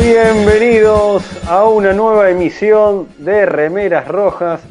Bienvenidos 0.00 1.22
a 1.46 1.64
una 1.64 1.92
nueva 1.92 2.30
emisión 2.30 3.06
de 3.18 3.44
Remeras 3.44 4.08
Rojas. 4.08 4.62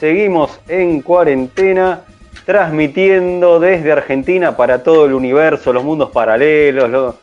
Seguimos 0.00 0.58
en 0.66 1.02
cuarentena, 1.02 2.00
transmitiendo 2.46 3.60
desde 3.60 3.92
Argentina 3.92 4.56
para 4.56 4.82
todo 4.82 5.04
el 5.04 5.12
universo, 5.12 5.74
los 5.74 5.84
mundos 5.84 6.10
paralelos, 6.10 6.88
lo- 6.88 7.16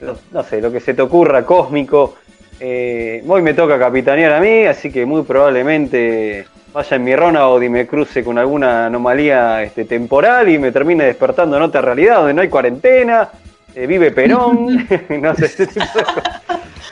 lo- 0.00 0.18
no 0.30 0.42
sé, 0.42 0.60
lo 0.60 0.70
que 0.70 0.80
se 0.80 0.92
te 0.92 1.00
ocurra 1.00 1.46
cósmico. 1.46 2.16
Eh, 2.60 3.24
hoy 3.26 3.40
me 3.40 3.54
toca 3.54 3.78
capitanear 3.78 4.34
a 4.34 4.40
mí, 4.40 4.66
así 4.66 4.92
que 4.92 5.06
muy 5.06 5.22
probablemente 5.22 6.44
vaya 6.72 6.96
en 6.96 7.04
mi 7.04 7.16
ronda 7.16 7.48
y 7.64 7.68
me 7.70 7.86
cruce 7.86 8.22
con 8.22 8.36
alguna 8.36 8.86
anomalía 8.86 9.62
este, 9.62 9.86
temporal 9.86 10.50
y 10.50 10.58
me 10.58 10.70
termine 10.70 11.04
despertando 11.04 11.56
en 11.56 11.62
otra 11.62 11.80
realidad 11.80 12.16
donde 12.18 12.34
no 12.34 12.42
hay 12.42 12.48
cuarentena, 12.48 13.30
eh, 13.74 13.86
vive 13.86 14.10
Perón, 14.10 14.86
no 15.20 15.34
sé, 15.34 15.46
ese 15.46 15.66
tipo 15.66 15.80
de 15.98 16.04
cosas. 16.04 16.42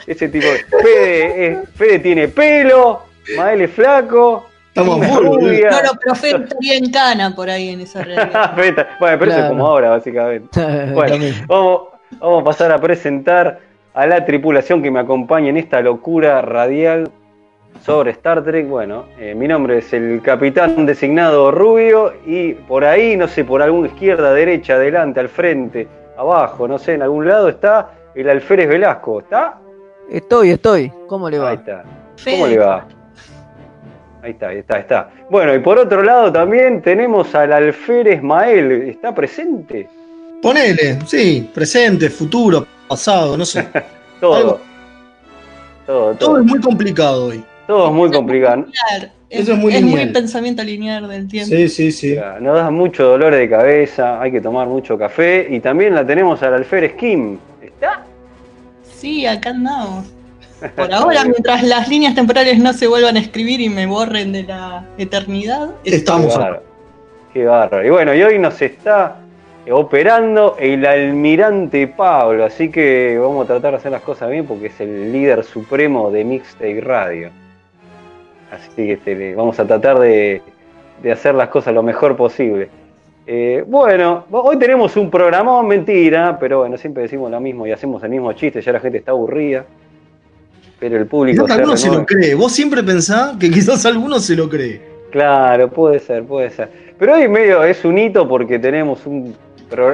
Ese 0.07 0.29
tipo 0.29 0.45
de. 0.45 0.59
Fede, 0.81 1.45
eh, 1.45 1.63
Fede 1.75 1.99
tiene 1.99 2.27
pelo, 2.27 3.03
Mael 3.37 3.61
es 3.61 3.71
flaco. 3.71 4.47
Estamos 4.67 4.97
muy 4.97 5.23
rubia. 5.23 5.69
Claro, 5.69 5.91
pero 6.01 6.15
Fede 6.15 6.43
estaría 6.43 6.77
en 6.77 6.91
cana 6.91 7.35
por 7.35 7.49
ahí 7.49 7.69
en 7.69 7.81
esa 7.81 8.03
realidad. 8.03 8.53
Bueno, 8.99 9.17
pero 9.19 9.31
eso 9.31 9.39
es 9.41 9.49
como 9.49 9.67
ahora, 9.67 9.89
básicamente. 9.89 10.93
Bueno, 10.93 11.25
vamos, 11.47 11.81
vamos 12.19 12.41
a 12.41 12.43
pasar 12.43 12.71
a 12.71 12.81
presentar 12.81 13.59
a 13.93 14.07
la 14.07 14.25
tripulación 14.25 14.81
que 14.81 14.89
me 14.89 14.99
acompaña 14.99 15.49
en 15.49 15.57
esta 15.57 15.81
locura 15.81 16.41
radial 16.41 17.11
sobre 17.81 18.11
Star 18.11 18.43
Trek. 18.43 18.67
Bueno, 18.67 19.05
eh, 19.19 19.35
mi 19.35 19.47
nombre 19.47 19.79
es 19.79 19.93
el 19.93 20.21
capitán 20.21 20.85
designado 20.85 21.51
Rubio 21.51 22.13
y 22.25 22.53
por 22.53 22.85
ahí, 22.85 23.15
no 23.15 23.27
sé, 23.27 23.45
por 23.45 23.61
alguna 23.61 23.87
izquierda, 23.87 24.33
derecha, 24.33 24.75
adelante, 24.75 25.19
al 25.19 25.29
frente, 25.29 25.87
abajo, 26.17 26.67
no 26.67 26.77
sé, 26.77 26.93
en 26.93 27.03
algún 27.03 27.27
lado 27.27 27.49
está 27.49 27.91
el 28.15 28.29
Alférez 28.29 28.67
Velasco. 28.67 29.19
¿Está? 29.19 29.59
Estoy, 30.09 30.51
estoy. 30.51 30.91
¿Cómo 31.07 31.29
le 31.29 31.39
va? 31.39 31.49
Ahí 31.49 31.55
está. 31.55 31.83
Fede, 32.17 32.35
¿Cómo 32.35 32.47
le 32.47 32.57
va? 32.59 32.87
Ahí 34.21 34.31
está, 34.31 34.47
ahí 34.49 34.57
está, 34.59 34.75
ahí 34.75 34.81
está. 34.81 35.09
Bueno, 35.29 35.53
y 35.53 35.59
por 35.59 35.77
otro 35.77 36.01
lado 36.01 36.31
también 36.31 36.81
tenemos 36.81 37.33
al 37.35 37.51
alférez 37.51 38.21
Mael. 38.21 38.71
¿Está 38.89 39.13
presente? 39.13 39.89
Ponele, 40.41 40.99
sí, 41.05 41.49
presente, 41.53 42.09
futuro, 42.09 42.65
pasado, 42.87 43.37
no 43.37 43.45
sé. 43.45 43.67
Todo. 44.21 44.35
Algo. 44.35 44.59
Todo, 45.85 46.11
Todo 46.11 46.15
todo. 46.15 46.39
es 46.39 46.45
muy 46.45 46.59
complicado 46.61 47.25
hoy. 47.25 47.43
Todo 47.67 47.87
es 47.87 47.93
muy 47.93 48.11
complicado. 48.11 48.65
Eso 49.29 49.53
es 49.53 49.57
muy 49.57 49.73
es 49.75 49.81
lineal. 49.81 50.11
pensamiento 50.13 50.63
lineal 50.63 51.07
del 51.09 51.27
tiempo. 51.27 51.53
Sí, 51.53 51.67
sí, 51.67 51.91
sí. 51.91 52.17
Nos 52.39 52.55
da 52.55 52.69
mucho 52.69 53.05
dolor 53.05 53.33
de 53.35 53.49
cabeza, 53.49 54.21
hay 54.21 54.31
que 54.31 54.39
tomar 54.39 54.67
mucho 54.67 54.97
café. 54.97 55.47
Y 55.49 55.59
también 55.59 55.95
la 55.95 56.05
tenemos 56.05 56.41
al 56.43 56.53
alférez 56.53 56.93
Kim. 56.95 57.37
Sí, 59.03 59.25
acá 59.25 59.49
andamos. 59.49 60.05
Por 60.77 60.93
ahora, 60.93 61.25
mientras 61.25 61.61
las 61.61 61.89
líneas 61.89 62.15
temporales 62.15 62.57
no 62.57 62.71
se 62.71 62.87
vuelvan 62.87 63.17
a 63.17 63.19
escribir 63.19 63.59
y 63.59 63.67
me 63.67 63.85
borren 63.85 64.31
de 64.31 64.43
la 64.43 64.85
eternidad. 64.97 65.71
Estamos 65.83 66.31
Qué 66.31 66.39
bárbaro. 66.39 66.63
Qué 67.33 67.45
bárbaro. 67.45 67.85
Y 67.85 67.89
bueno, 67.89 68.13
y 68.15 68.23
hoy 68.23 68.39
nos 68.39 68.61
está 68.61 69.17
operando 69.69 70.55
el 70.57 70.85
almirante 70.85 71.85
Pablo, 71.87 72.45
así 72.45 72.71
que 72.71 73.17
vamos 73.19 73.43
a 73.43 73.47
tratar 73.47 73.71
de 73.71 73.77
hacer 73.79 73.91
las 73.91 74.03
cosas 74.03 74.29
bien 74.29 74.45
porque 74.45 74.67
es 74.67 74.79
el 74.79 75.11
líder 75.11 75.43
supremo 75.43 76.09
de 76.09 76.23
Mixtape 76.23 76.79
Radio. 76.79 77.29
Así 78.51 78.69
que 78.73 78.93
este, 78.93 79.35
vamos 79.35 79.59
a 79.59 79.67
tratar 79.67 79.99
de, 79.99 80.41
de 81.01 81.11
hacer 81.11 81.35
las 81.35 81.49
cosas 81.49 81.73
lo 81.73 81.83
mejor 81.83 82.15
posible. 82.15 82.69
Eh, 83.25 83.63
bueno, 83.65 84.25
hoy 84.31 84.57
tenemos 84.57 84.97
un 84.97 85.09
programón, 85.09 85.67
mentira, 85.67 86.37
pero 86.39 86.59
bueno, 86.59 86.77
siempre 86.77 87.03
decimos 87.03 87.31
lo 87.31 87.39
mismo 87.39 87.65
y 87.65 87.71
hacemos 87.71 88.03
el 88.03 88.09
mismo 88.09 88.33
chiste, 88.33 88.61
ya 88.61 88.71
la 88.73 88.79
gente 88.79 88.97
está 88.97 89.11
aburrida. 89.11 89.65
Pero 90.79 90.97
el 90.97 91.05
público 91.05 91.45
Quizás 91.45 91.57
alguno 91.57 91.77
se 91.77 91.89
lo 91.89 92.05
cree. 92.05 92.35
Vos 92.35 92.51
siempre 92.51 92.83
pensás 92.83 93.37
que 93.37 93.49
quizás 93.49 93.85
alguno 93.85 94.19
se 94.19 94.35
lo 94.35 94.49
cree. 94.49 94.81
Claro, 95.11 95.69
puede 95.69 95.99
ser, 95.99 96.23
puede 96.25 96.49
ser. 96.49 96.69
Pero 96.99 97.13
hoy 97.13 97.27
medio 97.29 97.63
es 97.63 97.85
un 97.85 97.97
hito 97.97 98.27
porque 98.27 98.59
tenemos 98.59 99.05
un, 99.05 99.33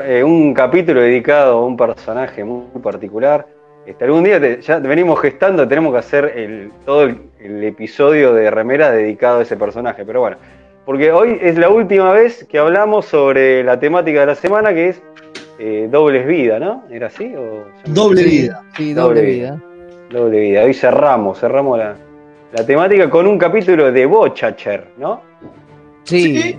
eh, 0.05 0.23
un 0.23 0.53
capítulo 0.53 1.01
dedicado 1.01 1.59
a 1.59 1.65
un 1.65 1.77
personaje 1.77 2.43
muy 2.43 2.81
particular. 2.81 3.45
Este, 3.85 4.05
algún 4.05 4.23
día 4.23 4.39
te- 4.39 4.61
ya 4.61 4.79
venimos 4.79 5.19
gestando, 5.19 5.67
tenemos 5.67 5.91
que 5.93 5.99
hacer 5.99 6.33
el, 6.35 6.71
todo 6.85 7.03
el, 7.03 7.17
el 7.39 7.63
episodio 7.63 8.33
de 8.33 8.49
Remera 8.49 8.91
dedicado 8.91 9.39
a 9.39 9.41
ese 9.43 9.57
personaje. 9.57 10.03
Pero 10.05 10.21
bueno, 10.21 10.37
porque 10.89 11.11
hoy 11.11 11.37
es 11.39 11.55
la 11.55 11.69
última 11.69 12.11
vez 12.13 12.47
que 12.49 12.57
hablamos 12.57 13.05
sobre 13.05 13.63
la 13.63 13.79
temática 13.79 14.21
de 14.21 14.25
la 14.25 14.33
semana 14.33 14.73
que 14.73 14.89
es 14.89 15.01
eh, 15.59 15.87
dobles 15.91 16.25
vida, 16.25 16.57
¿no? 16.57 16.83
¿Era 16.89 17.05
así? 17.05 17.31
O 17.37 17.65
Doble 17.85 18.23
vida. 18.23 18.63
Sí, 18.75 18.95
Doble 18.95 19.21
doble 19.21 19.21
vida. 19.21 19.51
vida. 19.53 20.19
Doble 20.19 20.39
vida. 20.39 20.63
Hoy 20.63 20.73
cerramos, 20.73 21.39
cerramos 21.39 21.77
la, 21.77 21.95
la 22.51 22.65
temática 22.65 23.07
con 23.07 23.27
un 23.27 23.37
capítulo 23.37 23.91
de 23.91 24.03
Bochacher, 24.07 24.87
¿no? 24.97 25.21
Sí. 26.05 26.41
Sí. 26.41 26.57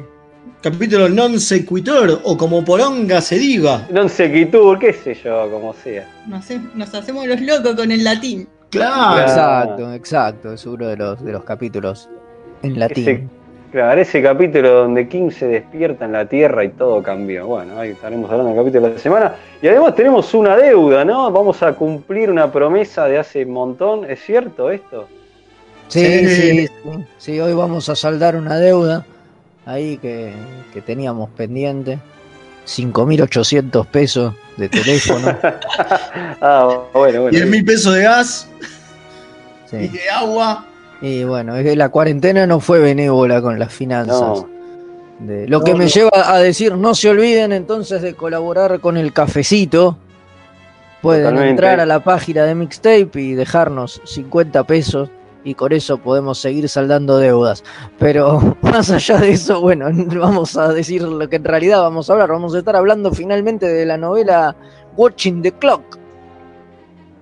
Capítulo 0.62 1.08
non 1.08 1.40
sequitur 1.40 2.20
o 2.22 2.36
como 2.38 2.62
poronga 2.62 3.20
se 3.20 3.34
diga. 3.34 3.88
Non 3.90 4.06
sequitur, 4.06 4.78
qué 4.78 4.92
sé 4.92 5.18
yo, 5.18 5.50
como 5.50 5.74
sea. 5.74 6.06
Nos 6.28 6.94
hacemos 6.94 7.26
los 7.26 7.40
locos 7.40 7.74
con 7.74 7.90
el 7.90 8.04
latín. 8.04 8.46
Claro. 8.70 9.22
Exacto, 9.22 9.92
exacto. 9.92 10.52
Es 10.52 10.64
uno 10.66 10.86
de 10.86 10.96
los, 10.96 11.18
de 11.18 11.32
los 11.32 11.42
capítulos 11.42 12.08
en 12.62 12.78
latín. 12.78 13.08
Ese, 13.08 13.39
claro, 13.70 14.00
ese 14.00 14.22
capítulo 14.22 14.70
donde 14.70 15.08
King 15.08 15.30
se 15.30 15.46
despierta 15.46 16.04
en 16.04 16.12
la 16.12 16.26
Tierra 16.26 16.64
y 16.64 16.70
todo 16.70 17.02
cambió. 17.02 17.46
Bueno, 17.46 17.78
ahí 17.78 17.90
estaremos 17.90 18.30
hablando 18.30 18.52
del 18.52 18.58
capítulo 18.60 18.88
de 18.88 18.94
la 18.94 18.98
semana. 19.00 19.34
Y 19.62 19.68
además 19.68 19.94
tenemos 19.94 20.32
una 20.34 20.56
deuda, 20.56 21.04
¿no? 21.04 21.30
Vamos 21.30 21.62
a 21.62 21.72
cumplir 21.74 22.30
una 22.30 22.50
promesa 22.50 23.06
de 23.06 23.18
hace 23.18 23.44
un 23.44 23.52
montón. 23.52 24.04
¿Es 24.10 24.20
cierto 24.20 24.70
esto? 24.70 25.08
Sí, 25.88 26.26
Sí. 26.28 26.66
sí, 26.66 26.68
sí. 27.18 27.40
Hoy 27.40 27.52
vamos 27.52 27.88
a 27.88 27.96
saldar 27.96 28.36
una 28.36 28.56
deuda 28.58 29.04
ahí 29.66 29.98
que, 29.98 30.32
que 30.72 30.80
teníamos 30.80 31.30
pendiente. 31.30 31.98
5.800 32.66 33.86
pesos 33.86 34.34
de 34.56 34.68
teléfono. 34.68 35.36
ah, 36.40 36.82
bueno, 36.92 37.22
bueno. 37.22 37.30
10 37.30 37.46
mil 37.48 37.64
pesos 37.64 37.94
de 37.94 38.02
gas 38.02 38.48
y 39.72 39.88
de 39.88 40.10
agua. 40.10 40.64
Y 41.02 41.24
bueno, 41.24 41.56
es 41.56 41.64
que 41.64 41.76
la 41.76 41.88
cuarentena 41.88 42.46
no 42.46 42.60
fue 42.60 42.78
benévola 42.80 43.40
con 43.40 43.58
las 43.58 43.72
finanzas. 43.72 44.20
No. 44.20 44.48
de- 45.20 45.48
lo 45.48 45.62
que 45.62 45.74
me 45.74 45.84
no. 45.84 45.90
lleva 45.90 46.10
a 46.14 46.38
decir, 46.38 46.74
no 46.76 46.94
se 46.94 47.08
olviden 47.10 47.52
entonces 47.52 48.02
de 48.02 48.14
colaborar 48.14 48.80
con 48.80 48.96
el 48.96 49.12
cafecito. 49.12 49.96
Pueden 51.02 51.22
Totalmente. 51.22 51.50
entrar 51.50 51.80
a 51.80 51.86
la 51.86 52.00
página 52.00 52.44
de 52.44 52.54
Mixtape 52.54 53.10
y 53.14 53.32
dejarnos 53.32 54.02
50 54.04 54.64
pesos 54.64 55.08
y 55.42 55.54
con 55.54 55.72
eso 55.72 55.96
podemos 55.96 56.38
seguir 56.38 56.68
saldando 56.68 57.16
deudas. 57.16 57.64
Pero 57.98 58.56
más 58.62 58.90
allá 58.90 59.16
de 59.18 59.30
eso, 59.30 59.60
bueno, 59.62 59.86
vamos 60.20 60.56
a 60.58 60.70
decir 60.74 61.00
lo 61.02 61.26
que 61.30 61.36
en 61.36 61.44
realidad 61.44 61.80
vamos 61.80 62.10
a 62.10 62.12
hablar. 62.12 62.30
Vamos 62.30 62.54
a 62.54 62.58
estar 62.58 62.76
hablando 62.76 63.10
finalmente 63.12 63.66
de 63.66 63.86
la 63.86 63.96
novela 63.96 64.54
Watching 64.96 65.40
the 65.40 65.52
Clock. 65.52 65.96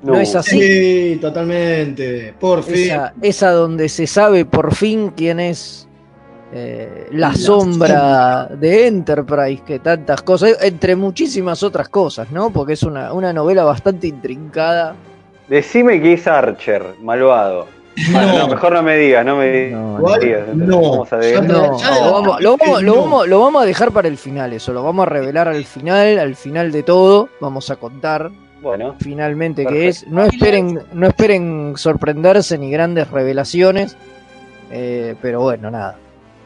¿No, 0.02 0.14
No. 0.14 0.20
es 0.20 0.34
así? 0.34 0.60
Sí, 0.60 1.18
totalmente. 1.20 2.34
Por 2.38 2.62
fin. 2.62 2.74
Esa, 2.74 3.14
esa 3.20 3.50
donde 3.50 3.88
se 3.88 4.06
sabe 4.06 4.44
por 4.44 4.74
fin 4.74 5.12
quién 5.16 5.40
es 5.40 5.88
eh, 6.52 7.08
la, 7.10 7.28
La 7.28 7.34
sombra 7.34 8.46
de 8.46 8.86
Enterprise, 8.86 9.62
que 9.66 9.80
tantas 9.80 10.22
cosas, 10.22 10.56
entre 10.62 10.96
muchísimas 10.96 11.62
otras 11.62 11.88
cosas, 11.90 12.30
¿no? 12.30 12.50
Porque 12.50 12.72
es 12.72 12.82
una, 12.82 13.12
una 13.12 13.32
novela 13.32 13.64
bastante 13.64 14.06
intrincada. 14.06 14.94
Decime 15.48 16.00
que 16.00 16.14
es 16.14 16.26
Archer, 16.26 16.82
malvado. 17.02 17.66
No. 18.12 18.38
no, 18.38 18.48
mejor 18.48 18.72
no 18.74 18.82
me 18.84 18.96
digas, 18.96 19.26
no 19.26 19.36
me 19.36 19.50
digas. 19.50 19.80
No, 20.54 21.04
lo 23.26 23.40
vamos 23.40 23.62
a 23.62 23.66
dejar 23.66 23.90
para 23.90 24.06
el 24.06 24.16
final, 24.16 24.52
eso, 24.52 24.72
lo 24.72 24.84
vamos 24.84 25.02
a 25.02 25.10
revelar 25.10 25.48
al 25.48 25.64
final, 25.64 26.18
al 26.20 26.36
final 26.36 26.70
de 26.70 26.84
todo, 26.84 27.28
vamos 27.40 27.70
a 27.70 27.76
contar 27.76 28.30
Bueno, 28.60 28.96
finalmente 29.00 29.64
que 29.64 29.88
es. 29.88 30.06
No 30.08 30.24
esperen, 30.24 30.80
no 30.92 31.06
esperen 31.08 31.74
sorprenderse 31.76 32.58
ni 32.58 32.70
grandes 32.70 33.08
revelaciones, 33.10 33.96
eh, 34.70 35.14
pero 35.22 35.40
bueno, 35.42 35.70
nada, 35.70 35.96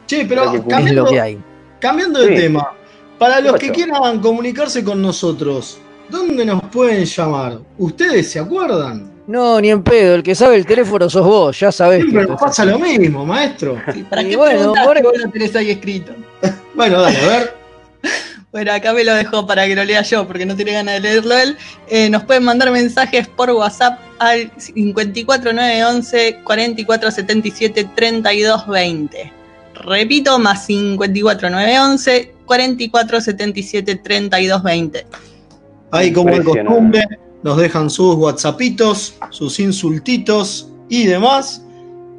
Che, 0.05 0.25
pero 0.25 0.51
que 0.51 0.61
cambiando, 0.61 1.03
lo 1.03 1.09
que 1.09 1.19
hay. 1.21 1.39
cambiando 1.79 2.19
de 2.21 2.35
Sí. 2.35 2.41
tema, 2.43 2.71
para 3.17 3.39
los 3.39 3.55
que 3.55 3.71
quieran 3.71 4.19
comunicarse 4.19 4.83
con 4.83 5.01
nosotros, 5.01 5.79
¿dónde 6.09 6.45
nos 6.45 6.61
pueden 6.65 7.05
llamar? 7.05 7.57
¿Ustedes 7.79 8.29
se 8.31 8.39
acuerdan? 8.39 9.11
No, 9.25 9.59
ni 9.61 9.69
en 9.71 9.81
pedo, 9.81 10.15
el 10.15 10.21
que 10.23 10.35
sabe 10.35 10.57
el 10.57 10.65
teléfono 10.65 11.09
sos 11.09 11.25
vos, 11.25 11.57
ya 11.59 11.71
sabés. 11.71 12.03
que 12.03 12.11
Siempre 12.11 12.27
nos 12.29 12.39
pasa 12.41 12.63
así. 12.63 12.71
lo 12.71 12.77
mismo, 12.79 13.25
maestro. 13.25 13.77
Sí, 13.93 14.03
¿Para 14.03 14.21
Y 14.21 14.29
qué 14.29 14.35
bueno, 14.35 14.59
preguntas 14.59 14.85
por 14.85 14.93
si 14.97 14.99
eso- 15.01 15.09
vos 15.11 15.17
lo 15.23 15.29
tenés 15.31 15.55
ahí 15.55 15.71
escrito? 15.71 16.11
Bueno, 16.75 17.01
dale, 17.01 17.17
a 17.17 17.27
ver. 17.27 17.62
Bueno, 18.53 18.71
acá 18.71 18.93
me 18.93 19.03
lo 19.03 19.15
dejó 19.15 19.47
para 19.47 19.65
que 19.65 19.75
lo 19.75 19.83
lea 19.83 20.03
yo, 20.03 20.27
porque 20.27 20.45
no 20.45 20.55
tiene 20.55 20.73
ganas 20.73 20.93
de 20.93 20.99
leerlo 21.01 21.35
él. 21.35 21.57
Eh, 21.87 22.07
nos 22.07 22.23
pueden 22.23 22.43
mandar 22.43 22.69
mensajes 22.69 23.27
por 23.27 23.49
WhatsApp 23.49 23.99
al 24.19 24.51
54911 24.75 26.41
4477 26.43 27.89
3220. 27.95 29.33
Repito, 29.73 30.37
más 30.37 30.67
54911 30.67 32.31
4477 32.45 33.95
3220. 33.95 35.07
Ahí 35.89 36.13
como 36.13 36.35
de 36.35 36.43
costumbre, 36.43 37.07
nos 37.41 37.57
dejan 37.57 37.89
sus 37.89 38.13
whatsappitos, 38.15 39.15
sus 39.31 39.59
insultitos 39.59 40.69
y 40.89 41.07
demás. 41.07 41.65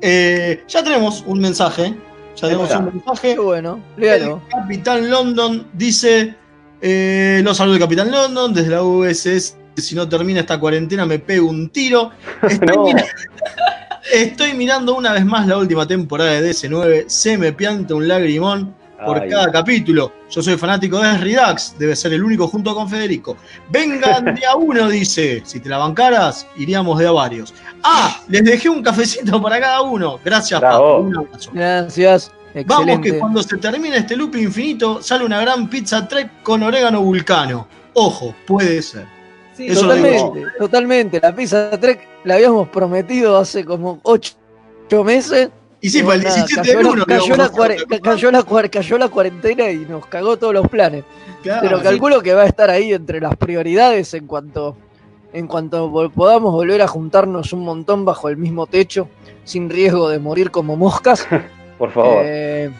Eh, 0.00 0.64
ya 0.66 0.82
tenemos 0.82 1.22
un 1.28 1.38
mensaje. 1.38 1.94
Ya 2.36 2.48
tenemos 2.48 2.70
un 2.74 2.84
mensaje. 2.86 3.38
Bueno, 3.38 3.80
El. 3.96 4.36
Capitán 4.50 5.10
London 5.10 5.66
dice: 5.72 6.34
eh, 6.80 7.40
Los 7.44 7.56
saludos 7.56 7.78
de 7.78 7.84
Capitán 7.84 8.10
London 8.10 8.52
desde 8.54 8.70
la 8.70 8.82
USS. 8.82 9.56
Si 9.76 9.94
no 9.94 10.08
termina 10.08 10.40
esta 10.40 10.58
cuarentena, 10.60 11.04
me 11.06 11.18
pego 11.18 11.48
un 11.48 11.68
tiro. 11.70 12.10
Estoy, 12.42 12.66
no. 12.76 12.84
mira- 12.84 13.04
estoy 14.12 14.54
mirando 14.54 14.94
una 14.94 15.12
vez 15.12 15.24
más 15.24 15.46
la 15.46 15.58
última 15.58 15.86
temporada 15.86 16.40
de 16.40 16.50
DC9. 16.50 17.04
Se 17.08 17.36
me 17.38 17.52
pianta 17.52 17.94
un 17.94 18.06
lagrimón 18.06 18.74
por 19.04 19.20
Ay. 19.20 19.30
cada 19.30 19.50
capítulo. 19.50 20.12
Yo 20.30 20.42
soy 20.42 20.56
fanático 20.56 20.98
de 20.98 21.16
Redux, 21.18 21.76
debe 21.78 21.96
ser 21.96 22.12
el 22.12 22.22
único 22.22 22.48
junto 22.48 22.74
con 22.74 22.88
Federico. 22.88 23.36
Vengan 23.70 24.34
de 24.34 24.46
a 24.46 24.56
uno, 24.56 24.88
dice. 24.88 25.42
Si 25.44 25.60
te 25.60 25.68
la 25.68 25.78
bancaras, 25.78 26.46
iríamos 26.56 26.98
de 26.98 27.06
a 27.06 27.12
varios. 27.12 27.54
Ah, 27.82 28.20
les 28.28 28.44
dejé 28.44 28.68
un 28.68 28.82
cafecito 28.82 29.40
para 29.40 29.60
cada 29.60 29.82
uno. 29.82 30.18
Gracias, 30.24 30.60
Bravo. 30.60 31.00
Un 31.00 31.16
abrazo. 31.16 31.50
Gracias. 31.52 32.32
Vamos 32.66 33.00
que 33.00 33.18
cuando 33.18 33.42
se 33.42 33.56
termine 33.56 33.96
este 33.96 34.16
loop 34.16 34.36
infinito 34.36 35.02
sale 35.02 35.24
una 35.24 35.40
gran 35.40 35.68
pizza 35.68 36.06
trek 36.06 36.42
con 36.42 36.62
orégano 36.62 37.02
vulcano. 37.02 37.66
Ojo, 37.94 38.34
puede 38.46 38.82
ser. 38.82 39.06
Sí, 39.56 39.68
Eso 39.68 39.82
Totalmente, 39.82 40.44
totalmente. 40.58 41.20
La 41.20 41.34
pizza 41.34 41.70
Trek 41.78 42.06
la 42.24 42.34
habíamos 42.34 42.68
prometido 42.68 43.38
hace 43.38 43.64
como 43.64 44.00
ocho, 44.02 44.34
ocho 44.86 45.04
meses. 45.04 45.50
Y 45.84 45.90
sí, 45.90 46.02
para 46.02 46.14
el 46.14 46.22
nada, 46.24 46.34
17 46.36 46.60
cayó, 46.62 46.78
de 46.78 46.84
la, 46.84 46.90
uno. 46.90 47.04
cayó, 47.06 47.36
la 47.36 48.00
cayó 48.00 48.30
la 48.30 48.42
cuar- 48.42 48.70
cayó 48.70 48.98
la 48.98 49.08
cuarentena 49.08 49.70
y 49.70 49.78
nos 49.78 50.06
cagó 50.06 50.36
todos 50.38 50.54
los 50.54 50.66
planes. 50.68 51.04
Pero 51.42 51.82
calculo 51.82 52.22
que 52.22 52.32
va 52.32 52.42
a 52.42 52.46
estar 52.46 52.70
ahí 52.70 52.92
entre 52.92 53.20
las 53.20 53.36
prioridades 53.36 54.14
en 54.14 54.26
cuanto, 54.26 54.76
en 55.32 55.46
cuanto 55.46 56.10
podamos 56.14 56.52
volver 56.52 56.80
a 56.80 56.86
juntarnos 56.88 57.52
un 57.52 57.60
montón 57.64 58.04
bajo 58.06 58.30
el 58.30 58.38
mismo 58.38 58.66
techo, 58.66 59.08
sin 59.44 59.68
riesgo 59.68 60.08
de 60.08 60.18
morir 60.18 60.50
como 60.50 60.74
moscas. 60.76 61.26
Por 61.78 61.90
favor. 61.92 62.22
eh, 62.24 62.70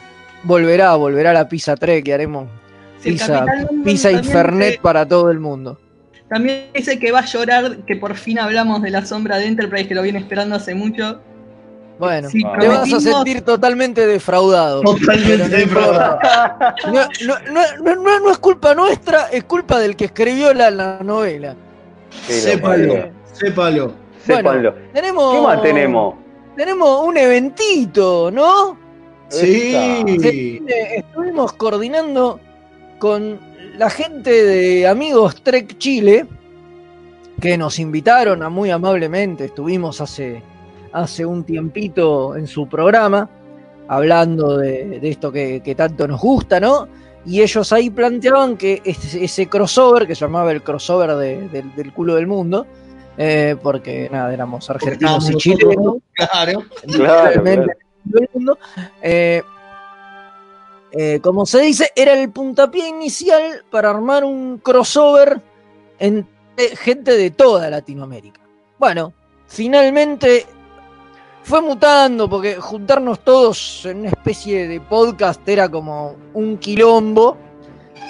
volverá, 0.45 0.95
volverá 0.95 1.33
la 1.35 1.47
pizza 1.49 1.77
Trek 1.77 2.07
y 2.09 2.13
haremos 2.13 2.49
Sí, 3.01 3.11
pizza, 3.11 3.45
pizza 3.85 4.11
y 4.13 4.25
Fernet 4.25 4.81
para 4.81 5.07
todo 5.07 5.31
el 5.31 5.41
mundo. 5.41 5.79
También 6.31 6.69
dice 6.75 6.99
que 6.99 7.13
va 7.13 7.19
a 7.19 7.27
llorar, 7.27 7.79
que 7.87 7.97
por 7.97 8.15
fin 8.15 8.39
hablamos 8.39 8.81
de 8.81 8.89
la 8.91 9.05
sombra 9.05 9.37
de 9.37 9.45
Enterprise, 9.47 9.87
que 9.89 9.95
lo 9.95 10.01
viene 10.01 10.21
esperando 10.21 10.57
hace 10.57 10.75
mucho. 10.75 11.21
Bueno, 11.99 12.29
Sí, 12.29 12.43
te 12.61 12.69
vas 12.69 12.93
a 12.93 13.01
sentir 13.01 13.43
totalmente 13.43 14.07
defraudado. 14.07 14.81
Totalmente 14.83 15.45
Pero 15.45 15.49
no 15.49 15.61
importa. 15.63 16.75
No, 16.87 16.93
no- 16.93 17.53
no- 17.53 17.63
no- 17.83 17.95
no- 18.03 18.21
no 18.21 18.31
es 18.33 18.39
culpa 18.39 18.75
nuestra, 18.75 19.29
es 19.31 19.45
culpa 19.45 19.79
del 19.79 19.95
que 19.95 20.07
escribió 20.07 20.53
la, 20.53 20.71
la 20.71 20.99
novela. 21.03 21.55
Sépalo, 22.27 23.11
sépalo. 23.33 23.93
Sépanlo. 24.25 24.75
Tenemos, 24.93 25.35
¿Qué 25.35 25.41
más 25.43 25.63
tenemos? 25.63 26.15
Tenemos 26.57 27.07
un 27.07 27.17
eventito, 27.17 28.31
¿no? 28.31 28.79
Sí. 29.29 30.61
Estuvimos 30.97 31.53
coordinando 31.55 32.41
con 32.99 33.39
la 33.77 33.91
gente 33.91 34.31
de 34.45 34.87
Amigos 34.89 35.43
Trek 35.43 35.77
Chile, 35.79 36.27
que 37.41 37.59
nos 37.59 37.79
invitaron 37.79 38.43
a 38.43 38.49
muy 38.49 38.71
amablemente. 38.71 39.47
Estuvimos 39.47 40.01
hace, 40.01 40.43
hace 40.95 41.27
un 41.27 41.45
tiempito 41.45 42.35
en 42.37 42.47
su 42.47 42.67
programa, 42.69 43.29
hablando 43.89 44.57
de, 44.57 44.99
de 45.01 45.09
esto 45.11 45.31
que, 45.31 45.61
que 45.63 45.75
tanto 45.75 46.09
nos 46.09 46.21
gusta, 46.21 46.59
¿no? 46.61 46.89
Y 47.27 47.43
ellos 47.43 47.73
ahí 47.73 47.91
planteaban 47.91 48.57
que 48.57 48.81
ese, 48.85 49.23
ese 49.25 49.47
crossover, 49.49 50.07
que 50.07 50.15
se 50.15 50.25
llamaba 50.25 50.53
el 50.53 50.63
crossover 50.63 51.15
de- 51.17 51.49
del- 51.49 51.75
del 51.75 51.93
culo 51.93 52.15
del 52.15 52.27
mundo, 52.27 52.67
eh, 53.19 53.57
porque 53.63 54.09
nada, 54.11 54.33
éramos 54.33 54.69
argentinos 54.71 55.29
y 55.31 55.35
chilenos, 55.37 55.97
Claro. 56.15 56.63
Claro. 56.93 57.43
Eh, 59.03 59.43
eh, 60.93 61.19
como 61.23 61.45
se 61.47 61.61
dice, 61.63 61.91
era 61.97 62.13
el 62.13 62.31
puntapié 62.31 62.89
inicial 62.89 63.65
para 63.71 63.91
armar 63.91 64.25
un 64.25 64.59
crossover 64.59 65.41
entre 65.99 66.77
gente 66.77 67.17
de 67.17 67.31
toda 67.31 67.69
Latinoamérica. 67.71 68.41
Bueno, 68.79 69.13
finalmente 69.49 70.47
fue 71.45 71.61
mutando 71.61 72.29
porque 72.29 72.57
juntarnos 72.57 73.21
todos 73.21 73.85
en 73.85 74.01
una 74.01 74.09
especie 74.09 74.67
de 74.67 74.81
podcast 74.81 75.47
era 75.47 75.69
como 75.69 76.17
un 76.33 76.57
quilombo. 76.57 77.37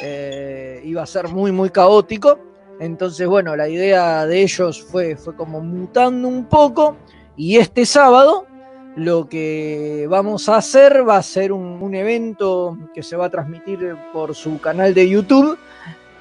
eh, 0.00 0.80
iba 0.84 1.02
a 1.02 1.06
ser 1.06 1.28
muy, 1.28 1.50
muy 1.50 1.70
caótico. 1.70 2.38
Entonces, 2.78 3.26
bueno, 3.26 3.56
la 3.56 3.68
idea 3.68 4.24
de 4.26 4.42
ellos 4.42 4.82
fue, 4.82 5.16
fue 5.16 5.34
como 5.34 5.60
mutando 5.60 6.28
un 6.28 6.44
poco. 6.44 6.96
Y 7.36 7.56
este 7.56 7.84
sábado 7.86 8.46
lo 8.94 9.28
que 9.28 10.06
vamos 10.08 10.48
a 10.48 10.56
hacer 10.56 11.06
va 11.08 11.16
a 11.16 11.22
ser 11.22 11.50
un, 11.52 11.82
un 11.82 11.94
evento 11.96 12.78
que 12.94 13.02
se 13.02 13.16
va 13.16 13.26
a 13.26 13.30
transmitir 13.30 13.96
por 14.12 14.36
su 14.36 14.60
canal 14.60 14.94
de 14.94 15.08
YouTube. 15.08 15.58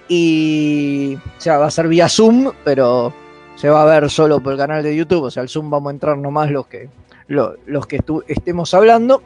Y 0.08 1.15
o 1.15 1.41
sea, 1.41 1.60
va 1.60 1.67
a 1.67 1.72
ser 1.72 1.88
vía 1.88 2.10
Zoom, 2.10 2.51
pero 2.63 3.13
se 3.55 3.70
va 3.70 3.84
a 3.84 3.86
ver 3.86 4.10
solo 4.10 4.39
por 4.41 4.53
el 4.53 4.60
canal 4.60 4.84
de 4.84 4.96
YouTube. 4.96 5.24
O 5.24 5.32
sea, 5.32 5.41
al 5.43 5.50
Zoom 5.50 5.70
vamos 5.70 5.91
a 5.91 5.93
entrar 5.93 6.17
nomás 6.17 6.50
los 6.50 6.67
que, 6.67 6.89
lo- 7.33 7.55
los 7.65 7.85
que 7.87 7.99
estu- 7.99 8.23
estemos 8.27 8.73
hablando 8.73 9.21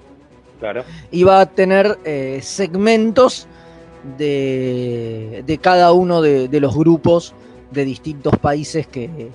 Claro. 0.60 0.84
y 1.12 1.24
va 1.24 1.42
a 1.42 1.46
tener 1.46 2.00
eh, 2.06 2.40
segmentos 2.42 3.48
de, 4.18 5.44
de 5.46 5.58
cada 5.58 5.92
uno 5.92 6.22
de, 6.22 6.48
de 6.48 6.60
los 6.60 6.76
grupos 6.76 7.34
de 7.72 7.86
distintos 7.86 8.38
países 8.38 8.88
que, 8.88 9.30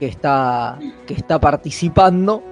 que 0.00 0.06
está, 0.06 0.78
que 1.06 1.14
está 1.14 1.38
participando, 1.38 2.42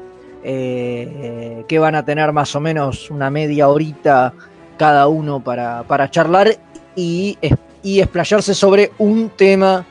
eh, 0.44 1.64
que 1.66 1.78
van 1.78 1.94
a 1.94 2.04
tener 2.04 2.32
más 2.32 2.54
o 2.54 2.60
menos 2.60 3.10
una 3.10 3.30
media 3.30 3.68
horita 3.68 4.32
cada 4.78 5.08
uno 5.08 5.40
para, 5.40 5.82
para 5.84 6.10
charlar 6.10 6.48
y, 6.94 7.38
y 7.82 8.00
explayarse 8.00 8.54
sobre 8.54 8.92
un 8.98 9.30
tema 9.30 9.84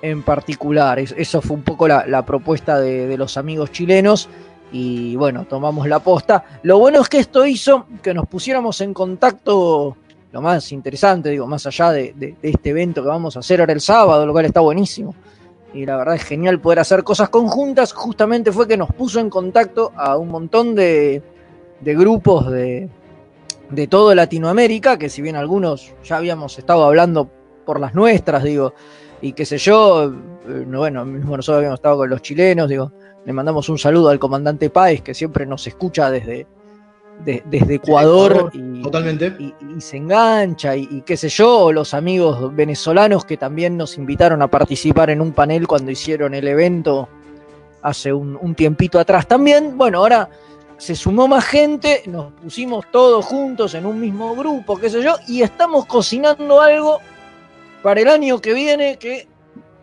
en 0.00 0.22
particular. 0.22 0.98
Es- 0.98 1.14
eso 1.16 1.40
fue 1.42 1.56
un 1.56 1.62
poco 1.62 1.88
la, 1.88 2.06
la 2.06 2.24
propuesta 2.24 2.78
de, 2.80 3.06
de 3.08 3.18
los 3.18 3.36
amigos 3.36 3.72
chilenos 3.72 4.28
y 4.72 5.14
bueno, 5.16 5.44
tomamos 5.44 5.86
la 5.86 6.00
posta. 6.00 6.44
Lo 6.62 6.78
bueno 6.78 7.00
es 7.02 7.08
que 7.08 7.18
esto 7.18 7.46
hizo 7.46 7.86
que 8.02 8.14
nos 8.14 8.26
pusiéramos 8.26 8.80
en 8.80 8.94
contacto, 8.94 9.96
lo 10.32 10.40
más 10.40 10.72
interesante, 10.72 11.28
digo, 11.28 11.46
más 11.46 11.66
allá 11.66 11.92
de, 11.92 12.36
este 12.42 12.70
evento 12.70 13.02
que 13.02 13.08
vamos 13.08 13.36
a 13.36 13.40
hacer 13.40 13.60
ahora 13.60 13.74
el 13.74 13.82
sábado, 13.82 14.24
lo 14.26 14.32
cual 14.32 14.46
está 14.46 14.60
buenísimo. 14.60 15.14
Y 15.74 15.86
la 15.86 15.96
verdad 15.96 16.16
es 16.16 16.24
genial 16.24 16.60
poder 16.60 16.80
hacer 16.80 17.04
cosas 17.04 17.28
conjuntas. 17.28 17.92
Justamente 17.92 18.52
fue 18.52 18.66
que 18.66 18.76
nos 18.76 18.90
puso 18.92 19.20
en 19.20 19.30
contacto 19.30 19.92
a 19.96 20.16
un 20.16 20.28
montón 20.28 20.74
de, 20.74 21.22
grupos 21.82 22.50
de, 22.50 22.88
de 23.70 23.86
toda 23.86 24.14
Latinoamérica, 24.14 24.98
que 24.98 25.08
si 25.08 25.22
bien 25.22 25.36
algunos 25.36 25.94
ya 26.04 26.16
habíamos 26.16 26.58
estado 26.58 26.84
hablando 26.84 27.30
por 27.64 27.78
las 27.78 27.94
nuestras, 27.94 28.42
digo, 28.42 28.74
y 29.20 29.32
qué 29.32 29.46
sé 29.46 29.56
yo, 29.56 30.12
eh, 30.48 30.64
bueno, 30.66 31.04
mismo 31.04 31.36
nosotros 31.36 31.58
habíamos 31.58 31.78
estado 31.78 31.98
con 31.98 32.10
los 32.10 32.20
chilenos, 32.22 32.68
digo, 32.68 32.92
le 33.24 33.32
mandamos 33.32 33.68
un 33.68 33.78
saludo 33.78 34.08
al 34.08 34.18
comandante 34.18 34.70
Páez, 34.70 35.02
que 35.02 35.14
siempre 35.14 35.46
nos 35.46 35.66
escucha 35.66 36.10
desde, 36.10 36.46
de- 37.24 37.42
desde 37.46 37.74
Ecuador, 37.76 38.50
y, 38.52 38.82
Totalmente. 38.82 39.34
y- 39.38 39.54
y 39.76 39.80
se 39.80 39.98
engancha, 39.98 40.74
y, 40.76 40.88
y 40.90 41.02
qué 41.02 41.16
sé 41.16 41.28
yo, 41.28 41.70
los 41.72 41.94
amigos 41.94 42.54
venezolanos 42.54 43.24
que 43.24 43.36
también 43.36 43.76
nos 43.76 43.96
invitaron 43.96 44.42
a 44.42 44.48
participar 44.48 45.10
en 45.10 45.20
un 45.20 45.32
panel 45.32 45.66
cuando 45.68 45.90
hicieron 45.90 46.34
el 46.34 46.48
evento 46.48 47.08
hace 47.82 48.12
un, 48.12 48.38
un 48.40 48.54
tiempito 48.54 48.98
atrás 48.98 49.26
también. 49.26 49.76
Bueno, 49.78 49.98
ahora 49.98 50.28
se 50.78 50.96
sumó 50.96 51.28
más 51.28 51.44
gente, 51.44 52.02
nos 52.06 52.32
pusimos 52.32 52.86
todos 52.90 53.24
juntos 53.24 53.74
en 53.74 53.86
un 53.86 54.00
mismo 54.00 54.34
grupo, 54.34 54.76
qué 54.76 54.90
sé 54.90 55.00
yo, 55.02 55.14
y 55.28 55.42
estamos 55.42 55.86
cocinando 55.86 56.60
algo 56.60 56.98
para 57.82 58.00
el 58.00 58.08
año 58.08 58.40
que 58.40 58.52
viene 58.52 58.96
que 58.98 59.28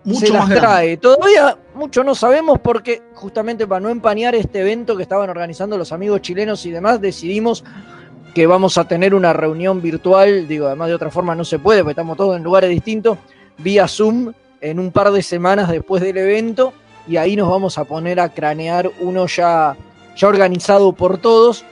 Mucho 0.04 0.20
se 0.28 0.34
las 0.34 0.42
más 0.42 0.50
grande. 0.50 0.68
trae. 0.68 0.98
Todavía 0.98 1.58
mucho 1.76 2.04
no 2.04 2.16
sabemos 2.16 2.60
porque 2.60 3.02
justamente 3.14 3.68
para 3.68 3.82
no 3.82 3.90
empañar 3.90 4.36
este 4.36 4.62
evento 4.62 4.96
que 4.96 5.04
estaban 5.04 5.30
organizando 5.30 5.78
los 5.78 5.92
amigos 5.92 6.22
chilenos 6.22 6.66
y 6.66 6.72
demás, 6.72 7.02
decidimos 7.02 7.64
que 8.34 8.48
vamos 8.48 8.78
a 8.78 8.86
tener 8.88 9.14
una 9.14 9.34
reunión 9.34 9.82
virtual, 9.82 10.48
digo, 10.48 10.68
además 10.68 10.90
de 10.90 10.94
otra 10.94 11.10
forma 11.10 11.36
no 11.36 11.44
se 11.44 11.60
puede, 11.60 11.82
porque 11.82 11.92
estamos 11.92 12.16
todos 12.16 12.38
en 12.38 12.44
lugares 12.44 12.70
distintos, 12.70 13.18
vía 13.58 13.88
Zoom 13.88 14.32
en 14.62 14.80
un 14.80 14.92
par 14.92 15.12
de 15.12 15.22
semanas 15.24 15.70
después 15.70 16.02
del 16.02 16.18
evento 16.18 16.74
y 17.08 17.18
ahí 17.18 17.36
nos 17.36 17.50
vamos 17.50 17.78
a 17.78 17.86
poner 17.86 18.20
a 18.20 18.30
cranear 18.30 18.90
uno 19.00 19.26
ya, 19.26 19.76
ya 20.16 20.28
organizado 20.28 20.94
por 20.94 21.18
todos 21.18 21.66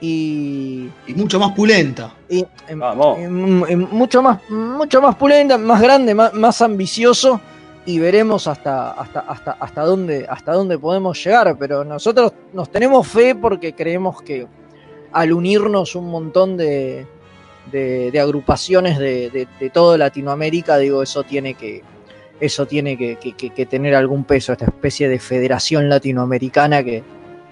y, 0.00 0.88
Y 1.06 1.14
mucho 1.14 1.40
más 1.40 1.52
pulenta. 1.52 2.14
y, 2.28 2.44
Vamos. 2.74 3.18
mucho 3.90 4.22
más 4.22 4.38
mucho 4.50 5.00
más 5.00 5.16
pulenta, 5.16 5.56
más 5.58 5.80
grande, 5.80 6.14
más, 6.14 6.34
más 6.34 6.60
ambicioso 6.60 7.40
y 7.86 7.98
veremos 8.00 8.46
hasta, 8.48 8.90
hasta, 8.90 9.20
hasta, 9.20 9.52
hasta, 9.52 9.82
dónde, 9.82 10.26
hasta 10.28 10.52
dónde 10.52 10.78
podemos 10.78 11.22
llegar. 11.24 11.56
Pero 11.58 11.84
nosotros 11.84 12.32
nos 12.52 12.70
tenemos 12.70 13.06
fe 13.06 13.34
porque 13.34 13.74
creemos 13.74 14.20
que 14.22 14.46
al 15.12 15.32
unirnos 15.32 15.94
un 15.94 16.10
montón 16.10 16.56
de, 16.56 17.06
de, 17.72 18.10
de 18.10 18.20
agrupaciones 18.20 18.98
de, 18.98 19.30
de, 19.30 19.48
de 19.58 19.70
toda 19.70 19.96
Latinoamérica, 19.96 20.76
digo, 20.78 21.02
eso 21.02 21.22
tiene 21.22 21.54
que, 21.54 21.82
eso 22.40 22.66
tiene 22.66 22.98
que, 22.98 23.16
que- 23.16 23.66
tener 23.66 23.94
algún 23.94 24.24
peso, 24.24 24.52
esta 24.52 24.66
especie 24.66 25.08
de 25.08 25.18
federación 25.18 25.88
latinoamericana 25.88 26.82
que, 26.84 27.02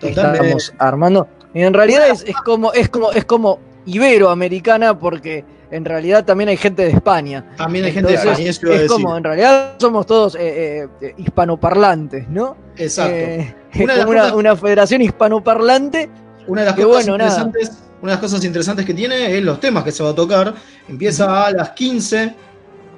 que 0.01 0.09
estamos 0.11 0.75
armando. 0.79 1.29
Y 1.55 1.63
en 1.63 1.73
realidad 1.73 2.09
es, 2.11 2.25
es 2.25 2.37
como, 2.37 2.73
es 2.73 2.89
como, 2.89 3.13
es 3.13 3.25
como 3.25 3.61
iberoamericana, 3.87 4.99
porque 4.99 5.45
en 5.71 5.85
realidad 5.85 6.25
también 6.25 6.49
hay 6.49 6.57
gente 6.57 6.83
de 6.83 6.91
España. 6.91 7.45
También 7.57 7.85
hay 7.87 7.93
gente 7.93 8.09
de 8.11 8.15
España, 8.17 8.51
eso 8.51 8.67
es 8.67 8.81
decir. 8.81 8.89
como, 8.89 9.17
en 9.17 9.25
realidad 9.25 9.75
somos 9.79 10.07
todos 10.07 10.35
eh, 10.37 10.89
eh, 11.01 11.15
hispanoparlantes, 11.19 12.29
¿no? 12.29 12.57
Exacto. 12.77 13.15
Eh, 13.15 13.55
Una 13.81 13.97
como 13.97 14.11
una, 14.11 14.21
cosas- 14.23 14.37
una 14.37 14.57
federación 14.57 15.03
hispanoparlante. 15.03 16.11
Una 16.47 16.61
de 16.63 16.67
las 16.67 16.75
que 16.77 16.83
cosas 16.83 17.07
bueno, 17.07 17.19
nada. 17.19 17.31
interesantes, 17.43 17.83
una 18.03 18.13
de 18.13 18.17
las 18.17 18.21
cosas 18.21 18.45
interesantes 18.45 18.85
que 18.87 18.95
tiene 18.95 19.37
es 19.39 19.43
los 19.43 19.59
temas 19.61 19.83
que 19.85 19.93
se 19.93 20.03
va 20.03 20.11
a 20.11 20.15
tocar. 20.15 20.55
Empieza 20.89 21.47
a 21.47 21.51
las 21.51 21.71
15, 21.71 22.35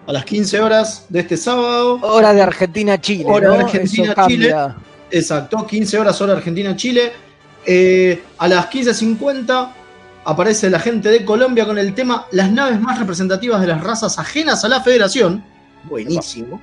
a 0.06 0.12
las 0.12 0.24
15 0.24 0.60
horas 0.60 1.06
de 1.08 1.20
este 1.20 1.36
sábado. 1.36 2.00
Hora 2.02 2.32
de 2.34 2.42
Argentina-Chile. 2.42 3.24
Hora 3.26 3.50
de 3.50 3.58
¿no? 3.58 3.64
Argentina, 3.64 4.04
Eso 4.06 4.14
cambia. 4.14 4.76
Exacto, 5.10 5.66
15 5.66 5.98
horas 5.98 6.20
hora 6.20 6.32
Argentina-Chile. 6.32 7.12
Eh, 7.68 8.22
a 8.38 8.46
las 8.48 8.66
15.50 8.70 9.68
aparece 10.26 10.68
la 10.68 10.80
gente 10.80 11.08
de 11.08 11.24
Colombia 11.24 11.64
con 11.64 11.78
el 11.78 11.94
tema 11.94 12.26
Las 12.32 12.50
naves 12.50 12.80
más 12.80 12.98
representativas 12.98 13.60
de 13.60 13.68
las 13.68 13.82
razas 13.82 14.18
ajenas 14.18 14.64
a 14.64 14.68
la 14.68 14.82
federación. 14.82 15.42
Buenísimo. 15.84 16.60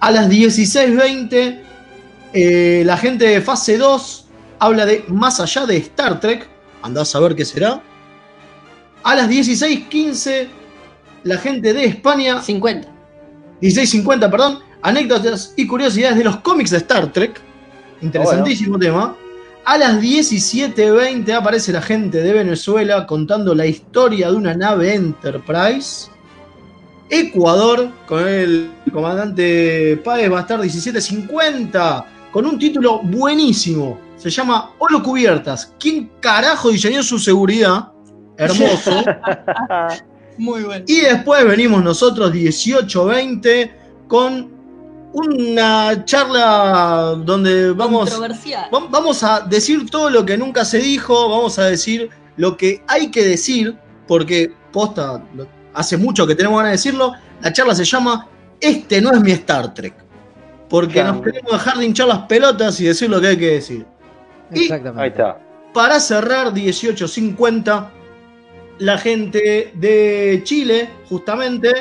A 0.00 0.10
las 0.10 0.28
16.20 0.28 1.60
eh, 2.32 2.82
la 2.84 2.96
gente 2.96 3.26
de 3.26 3.40
fase 3.42 3.76
2 3.76 4.26
habla 4.58 4.86
de 4.86 5.04
Más 5.08 5.40
allá 5.40 5.66
de 5.66 5.76
Star 5.76 6.20
Trek. 6.20 6.48
Andás 6.82 7.14
a 7.14 7.20
ver 7.20 7.36
qué 7.36 7.44
será. 7.44 7.82
A 9.02 9.14
las 9.14 9.28
16.15 9.28 10.48
la 11.24 11.36
gente 11.36 11.74
de 11.74 11.84
España 11.84 12.40
50. 12.40 12.88
1650, 13.60 14.30
perdón, 14.30 14.60
anécdotas 14.82 15.52
y 15.56 15.66
curiosidades 15.66 16.16
de 16.16 16.24
los 16.24 16.38
cómics 16.38 16.70
de 16.70 16.78
Star 16.78 17.12
Trek. 17.12 17.40
Interesantísimo 18.00 18.78
tema. 18.78 19.14
A 19.68 19.76
las 19.76 20.00
17.20 20.00 21.30
aparece 21.30 21.72
la 21.72 21.82
gente 21.82 22.22
de 22.22 22.32
Venezuela 22.32 23.06
contando 23.06 23.54
la 23.54 23.66
historia 23.66 24.30
de 24.30 24.36
una 24.38 24.54
nave 24.54 24.94
Enterprise. 24.94 26.10
Ecuador, 27.10 27.90
con 28.06 28.26
el 28.26 28.70
comandante 28.90 30.00
Páez, 30.02 30.32
va 30.32 30.38
a 30.38 30.40
estar 30.40 30.58
17.50, 30.58 32.04
con 32.32 32.46
un 32.46 32.58
título 32.58 33.02
buenísimo. 33.02 34.00
Se 34.16 34.30
llama 34.30 34.70
Holo 34.78 35.02
Cubiertas. 35.02 35.74
¿Quién 35.78 36.12
carajo 36.18 36.70
diseñó 36.70 37.02
su 37.02 37.18
seguridad? 37.18 37.92
Hermoso. 38.38 39.04
Muy 40.38 40.62
bueno. 40.62 40.84
Y 40.88 41.00
después 41.00 41.44
venimos 41.44 41.84
nosotros 41.84 42.32
18-20 42.32 43.70
con 44.08 44.57
una 45.12 46.04
charla 46.04 47.14
donde 47.24 47.72
vamos, 47.72 48.10
vamos 48.90 49.22
a 49.22 49.40
decir 49.40 49.88
todo 49.90 50.10
lo 50.10 50.24
que 50.24 50.36
nunca 50.36 50.64
se 50.64 50.78
dijo, 50.78 51.28
vamos 51.28 51.58
a 51.58 51.64
decir 51.64 52.10
lo 52.36 52.56
que 52.56 52.82
hay 52.86 53.10
que 53.10 53.24
decir, 53.24 53.76
porque 54.06 54.52
posta, 54.72 55.22
hace 55.74 55.96
mucho 55.96 56.26
que 56.26 56.34
tenemos 56.34 56.58
ganas 56.58 56.70
de 56.72 56.76
decirlo. 56.76 57.12
La 57.40 57.52
charla 57.52 57.74
se 57.74 57.84
llama 57.84 58.28
Este 58.60 59.00
no 59.00 59.12
es 59.12 59.20
mi 59.20 59.32
Star 59.32 59.72
Trek. 59.74 59.94
Porque 60.68 60.94
Claro. 60.94 61.14
nos 61.14 61.22
queremos 61.24 61.52
dejar 61.52 61.78
de 61.78 61.84
hinchar 61.86 62.08
las 62.08 62.18
pelotas 62.26 62.78
y 62.80 62.84
decir 62.84 63.08
lo 63.08 63.20
que 63.20 63.28
hay 63.28 63.36
que 63.38 63.50
decir. 63.52 63.86
Y- 64.52 64.62
Exactamente. 64.64 65.02
Ahí 65.02 65.08
está. 65.08 65.40
Para 65.72 65.98
cerrar 66.00 66.52
1850, 66.52 67.90
la 68.78 68.98
gente 68.98 69.72
de 69.74 70.40
Chile, 70.44 70.90
justamente, 71.08 71.72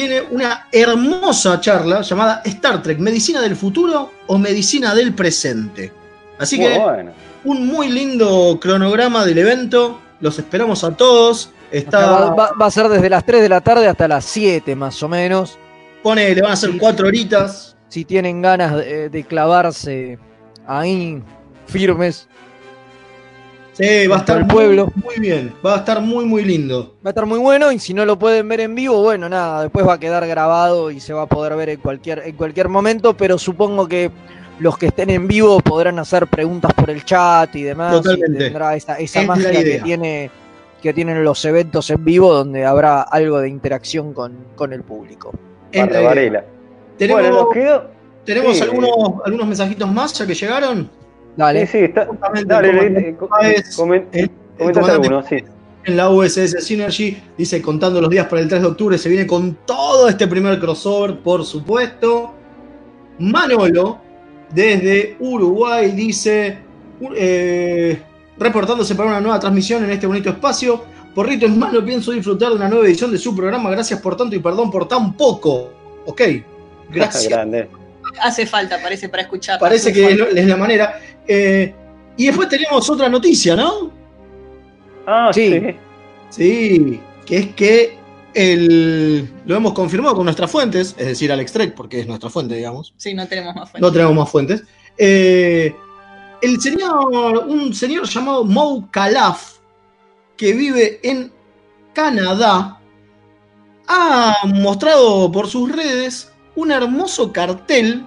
tiene 0.00 0.22
una 0.30 0.66
hermosa 0.72 1.60
charla 1.60 2.00
llamada 2.00 2.40
Star 2.46 2.82
Trek, 2.82 2.98
Medicina 2.98 3.42
del 3.42 3.54
Futuro 3.54 4.12
o 4.28 4.38
Medicina 4.38 4.94
del 4.94 5.14
Presente. 5.14 5.92
Así 6.38 6.58
que 6.58 6.78
bueno. 6.78 7.12
un 7.44 7.66
muy 7.66 7.88
lindo 7.90 8.58
cronograma 8.58 9.26
del 9.26 9.36
evento. 9.38 10.00
Los 10.20 10.38
esperamos 10.38 10.84
a 10.84 10.96
todos. 10.96 11.50
Está, 11.70 12.30
va, 12.32 12.54
a 12.58 12.70
ser 12.70 12.88
desde 12.88 13.10
las 13.10 13.26
3 13.26 13.42
de 13.42 13.48
la 13.50 13.60
tarde 13.60 13.86
hasta 13.88 14.08
las 14.08 14.24
7 14.24 14.74
más 14.74 15.02
o 15.02 15.08
menos. 15.08 15.58
pone, 16.02 16.34
le 16.34 16.40
van 16.40 16.52
a 16.52 16.54
hacer 16.54 16.72
Sí, 16.72 16.78
cuatro 16.78 17.06
horitas. 17.06 17.76
Si 17.88 18.06
tienen 18.06 18.40
ganas 18.40 18.76
de, 18.76 19.10
de 19.10 19.24
clavarse 19.24 20.18
ahí 20.66 21.22
firmes, 21.66 22.26
Sí, 23.80 24.06
va 24.06 24.16
a 24.16 24.18
estar 24.18 24.36
el 24.38 24.44
muy, 24.44 24.52
pueblo. 24.54 24.92
muy 25.02 25.16
bien. 25.18 25.54
Va 25.64 25.74
a 25.74 25.78
estar 25.78 26.00
muy, 26.02 26.24
muy 26.26 26.44
lindo. 26.44 26.96
va 27.04 27.08
a 27.08 27.12
estar 27.12 27.24
muy 27.26 27.38
bueno. 27.38 27.72
Y 27.72 27.78
si 27.78 27.94
no 27.94 28.04
lo 28.04 28.18
pueden 28.18 28.46
ver 28.48 28.60
en 28.60 28.74
vivo, 28.74 29.00
bueno, 29.02 29.28
nada, 29.28 29.62
después 29.62 29.86
va 29.86 29.94
a 29.94 29.98
quedar 30.00 30.26
grabado 30.26 30.90
y 30.90 31.00
se 31.00 31.12
va 31.14 31.22
a 31.22 31.26
poder 31.26 31.56
ver 31.56 31.70
en 31.70 31.80
cualquier, 31.80 32.18
en 32.26 32.36
cualquier 32.36 32.68
momento. 32.68 33.16
Pero 33.16 33.38
supongo 33.38 33.88
que 33.88 34.10
los 34.58 34.76
que 34.76 34.86
estén 34.88 35.08
en 35.08 35.26
vivo 35.26 35.60
podrán 35.60 35.98
hacer 35.98 36.26
preguntas 36.26 36.72
por 36.74 36.90
el 36.90 37.04
chat 37.04 37.54
y 37.56 37.62
demás. 37.62 37.94
y 37.94 38.02
Totalmente. 38.02 38.38
tendrá 38.44 38.76
esa, 38.76 38.98
esa 38.98 39.22
Es 39.22 39.26
magia 39.26 39.50
que, 39.50 39.80
tiene, 39.82 40.30
que 40.82 40.92
tienen 40.92 41.24
los 41.24 41.42
eventos 41.46 41.88
en 41.90 42.04
vivo, 42.04 42.34
donde 42.34 42.66
habrá 42.66 43.00
algo 43.02 43.40
de 43.40 43.48
interacción 43.48 44.12
con, 44.12 44.36
con 44.56 44.74
el 44.74 44.82
público. 44.82 45.32
Es 45.72 45.90
la. 45.90 46.44
Tenemos, 46.98 47.22
Bueno, 47.22 47.36
nos 47.44 47.54
quedó. 47.54 47.84
tenemos 48.26 48.56
sí. 48.58 48.62
algunos, 48.62 48.90
algunos 49.24 49.46
mensajitos 49.46 49.90
más 49.90 50.12
ya 50.12 50.26
que 50.26 50.34
llegaron. 50.34 50.90
Dale. 51.36 51.66
Sí, 51.66 51.72
sí, 51.72 51.84
está. 51.84 52.06
Justamente 52.06 52.52
Dale, 52.52 52.68
eh, 54.12 54.30
alguno, 54.58 55.22
sí. 55.22 55.36
en 55.84 55.96
la 55.96 56.10
USS 56.10 56.64
Synergy, 56.64 57.16
dice 57.38 57.62
contando 57.62 58.00
los 58.00 58.10
días 58.10 58.26
para 58.26 58.42
el 58.42 58.48
3 58.48 58.60
de 58.60 58.68
octubre, 58.68 58.98
se 58.98 59.08
viene 59.08 59.26
con 59.26 59.54
todo 59.64 60.08
este 60.08 60.26
primer 60.26 60.58
crossover, 60.58 61.18
por 61.20 61.44
supuesto. 61.44 62.34
Manolo, 63.18 64.00
desde 64.52 65.16
Uruguay, 65.20 65.92
dice, 65.92 66.58
eh, 67.14 68.02
reportándose 68.38 68.94
para 68.94 69.10
una 69.10 69.20
nueva 69.20 69.38
transmisión 69.38 69.84
en 69.84 69.90
este 69.90 70.06
bonito 70.06 70.30
espacio. 70.30 70.84
Porrito 71.14 71.46
en 71.46 71.58
mano, 71.58 71.84
pienso 71.84 72.12
disfrutar 72.12 72.50
de 72.50 72.56
una 72.56 72.68
nueva 72.68 72.86
edición 72.86 73.10
de 73.10 73.18
su 73.18 73.34
programa. 73.34 73.70
Gracias 73.70 74.00
por 74.00 74.16
tanto 74.16 74.36
y 74.36 74.38
perdón 74.38 74.70
por 74.70 74.88
tan 74.88 75.14
poco. 75.14 75.72
Ok, 76.06 76.22
gracias. 76.90 77.28
Grande. 77.28 77.68
Hace 78.22 78.46
falta, 78.46 78.80
parece, 78.82 79.08
para 79.08 79.22
escuchar. 79.22 79.60
Parece 79.60 79.92
que 79.92 80.16
falta. 80.16 80.40
es 80.40 80.46
la 80.46 80.56
manera. 80.56 81.00
Eh, 81.32 81.72
y 82.16 82.26
después 82.26 82.48
tenemos 82.48 82.90
otra 82.90 83.08
noticia, 83.08 83.54
¿no? 83.54 83.92
Ah, 85.06 85.30
Sí. 85.32 85.48
sí. 85.60 85.76
Sí, 86.30 87.00
que 87.24 87.36
es 87.38 87.54
que 87.54 87.98
el, 88.34 89.28
lo 89.46 89.56
hemos 89.56 89.72
confirmado 89.74 90.16
con 90.16 90.24
nuestras 90.24 90.50
fuentes, 90.50 90.94
es 90.98 91.06
decir, 91.06 91.30
Alex 91.30 91.52
Trek, 91.52 91.74
porque 91.74 92.00
es 92.00 92.06
nuestra 92.08 92.30
fuente, 92.30 92.56
digamos. 92.56 92.94
Sí, 92.96 93.14
no 93.14 93.28
tenemos 93.28 93.54
más 93.54 93.70
fuentes. 93.70 93.80
No 93.80 93.92
tenemos 93.92 94.14
más 94.16 94.30
fuentes. 94.30 94.64
Eh, 94.98 95.72
el 96.42 96.60
señor, 96.60 97.44
un 97.46 97.72
señor 97.74 98.08
llamado 98.08 98.44
Mo 98.44 98.88
Calaf, 98.90 99.58
que 100.36 100.52
vive 100.52 100.98
en 101.04 101.32
Canadá, 101.92 102.80
ha 103.86 104.34
mostrado 104.46 105.30
por 105.30 105.46
sus 105.48 105.70
redes 105.70 106.32
un 106.56 106.72
hermoso 106.72 107.32
cartel 107.32 108.04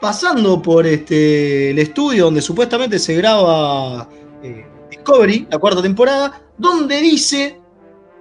pasando 0.00 0.60
por 0.62 0.86
este, 0.86 1.70
el 1.70 1.78
estudio 1.78 2.24
donde 2.26 2.40
supuestamente 2.42 2.98
se 2.98 3.14
graba 3.14 4.08
eh, 4.42 4.66
Discovery, 4.90 5.46
la 5.50 5.58
cuarta 5.58 5.82
temporada, 5.82 6.40
donde 6.56 7.00
dice 7.00 7.60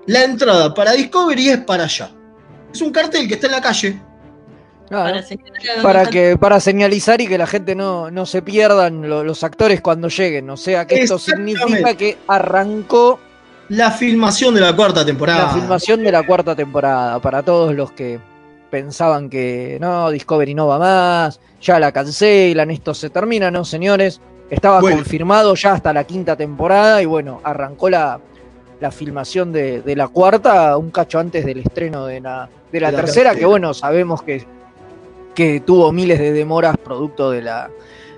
la 0.07 0.24
entrada 0.24 0.74
para 0.74 0.91
Discovery 0.93 1.50
es 1.50 1.57
para 1.59 1.83
allá. 1.86 2.09
Es 2.74 2.81
un 2.81 2.91
cartel 2.91 3.27
que 3.27 3.36
está 3.36 3.48
en 3.48 3.53
la 3.53 3.62
calle. 3.62 4.00
Claro. 4.88 5.03
Para, 5.12 5.24
señalar 5.24 5.83
Para, 5.83 6.05
que, 6.07 6.38
para 6.38 6.59
señalizar 6.59 7.21
y 7.21 7.27
que 7.27 7.38
la 7.38 7.45
gente 7.45 7.75
no, 7.75 8.09
no 8.09 8.25
se 8.25 8.41
pierdan 8.41 9.07
lo- 9.07 9.24
los 9.24 9.43
actores 9.43 9.81
cuando 9.81 10.07
lleguen. 10.09 10.50
O 10.50 10.57
sea 10.57 10.86
que 10.88 11.01
esto 11.03 11.19
significa 11.19 11.93
que 11.95 12.17
arrancó 12.27 13.19
La 13.69 13.91
filmación 13.91 14.55
de 14.55 14.62
la 14.62 14.75
cuarta 14.75 15.05
temporada. 15.05 15.43
la 15.45 15.50
filmación 15.53 16.03
de 16.03 16.12
la 16.12 16.25
cuarta 16.25 16.55
temporada. 16.55 17.19
Para 17.19 17.43
todos 17.43 17.75
los 17.75 17.91
que 17.91 18.19
pensaban 18.70 19.30
que 19.30 19.78
no, 19.82 20.10
Discovery 20.12 20.54
no 20.54 20.68
va 20.68 20.80
más, 20.80 21.40
ya 21.62 21.80
la 21.80 21.92
cancelan, 21.92 22.72
esto 22.72 22.94
se 22.94 23.10
termina, 23.10 23.50
no, 23.52 23.66
señores. 23.66 24.22
Estaba 24.50 24.80
Bueno. 24.82 24.98
confirmado 24.98 25.54
ya 25.56 25.74
hasta 25.74 25.94
la 25.94 26.04
quinta 26.06 26.36
temporada 26.36 27.02
y 27.02 27.06
bueno, 27.06 27.40
arrancó 27.44 27.90
la, 27.90 28.20
la 28.80 28.92
filmación 28.92 29.52
de, 29.52 29.82
de 29.82 29.96
la 29.96 30.08
cuarta 30.08 30.76
un 30.78 30.90
cacho 30.90 31.20
antes 31.20 31.46
del 31.46 31.60
estreno 31.60 32.06
de 32.08 32.20
la, 32.22 32.50
de 32.72 32.80
la 32.80 32.88
De 32.92 32.98
la 32.98 33.02
tercera, 33.04 33.36
que 33.36 33.46
bueno, 33.46 33.74
sabemos 33.76 34.24
que, 34.24 34.44
que 35.36 35.60
tuvo 35.60 35.92
miles 35.92 36.18
de 36.20 36.32
demoras 36.32 36.78
producto 36.78 37.30
de 37.30 37.44
la, 37.44 37.70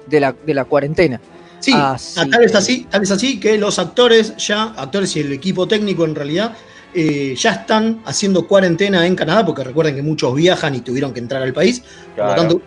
de 0.08 0.20
la, 0.20 0.34
de 0.46 0.54
la 0.54 0.66
cuarentena. 0.66 1.20
Sí, 1.60 1.74
Así 1.76 2.30
tal 2.30 2.44
es 2.44 2.56
así, 2.56 2.88
tal 2.90 3.04
es 3.04 3.12
así 3.12 3.40
que 3.40 3.58
los 3.58 3.78
actores 3.78 4.36
ya, 4.38 4.74
actores 4.78 5.16
y 5.16 5.20
el 5.20 5.32
equipo 5.34 5.68
técnico 5.68 6.06
en 6.06 6.16
realidad, 6.16 6.54
eh, 6.94 7.36
ya 7.38 7.52
están 7.52 8.02
haciendo 8.06 8.48
cuarentena 8.48 9.06
en 9.06 9.16
Canadá, 9.16 9.46
porque 9.46 9.64
recuerden 9.64 9.96
que 9.96 10.02
muchos 10.02 10.36
viajan 10.36 10.76
y 10.76 10.82
tuvieron 10.82 11.14
que 11.14 11.20
entrar 11.20 11.42
al 11.42 11.54
país. 11.54 11.84
Por 12.16 12.26
lo 12.26 12.36
tanto, 12.36 12.62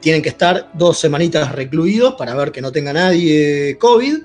tienen 0.00 0.22
que 0.22 0.28
estar 0.28 0.70
dos 0.74 0.98
semanitas 0.98 1.52
recluidos 1.52 2.14
para 2.14 2.34
ver 2.34 2.52
que 2.52 2.60
no 2.60 2.70
tenga 2.70 2.92
nadie 2.92 3.76
COVID 3.78 4.18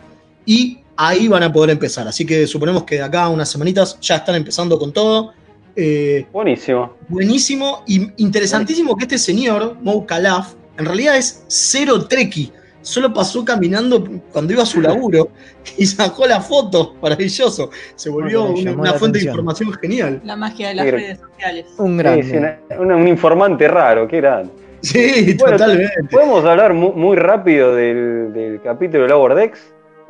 y 0.45 0.79
ahí 0.97 1.27
van 1.27 1.43
a 1.43 1.53
poder 1.53 1.69
empezar. 1.69 2.07
Así 2.07 2.25
que 2.25 2.45
suponemos 2.45 2.83
que 2.83 2.95
de 2.95 3.03
acá 3.03 3.23
a 3.23 3.29
unas 3.29 3.49
semanitas 3.49 3.97
ya 4.01 4.17
están 4.17 4.35
empezando 4.35 4.77
con 4.77 4.91
todo. 4.91 5.31
Eh, 5.75 6.25
Buenísimo. 6.33 6.95
buenísimo 7.07 7.83
y 7.87 8.11
interesantísimo 8.17 8.97
que 8.97 9.05
este 9.05 9.17
señor, 9.17 9.77
Mo 9.81 10.05
Calaf, 10.05 10.53
en 10.77 10.85
realidad 10.85 11.15
es 11.15 11.43
cero 11.47 12.05
treki. 12.07 12.51
Solo 12.89 13.13
pasó 13.13 13.45
caminando 13.45 14.03
cuando 14.31 14.51
iba 14.53 14.63
a 14.63 14.65
su 14.65 14.81
laburo 14.87 15.29
y 15.77 15.85
sacó 15.85 16.25
la 16.25 16.41
foto. 16.41 16.95
Maravilloso. 17.01 17.69
Se 17.95 18.09
volvió 18.09 18.45
una, 18.45 18.93
fuente 18.93 19.19
de 19.19 19.25
información 19.25 19.71
genial. 19.73 20.21
La 20.23 20.35
magia 20.35 20.69
de 20.69 20.75
las 20.75 20.85
redes 20.89 21.19
sociales. 21.19 21.65
Un 21.77 21.99
sí, 22.23 22.31
una- 22.79 22.95
un 22.95 23.07
informante 23.07 23.67
raro, 23.67 24.07
qué 24.07 24.17
grande. 24.17 24.51
Sí, 24.81 25.35
Bueno, 25.37 25.57
totalmente. 25.57 25.93
¿Podemos 26.09 26.43
hablar 26.45 26.73
mu- 26.73 26.93
muy, 26.93 27.15
rápido 27.17 27.75
del, 27.75 28.31
del 28.33 28.61
capítulo 28.61 29.03
de 29.03 29.09
Lower 29.09 29.35
Decks? 29.35 29.59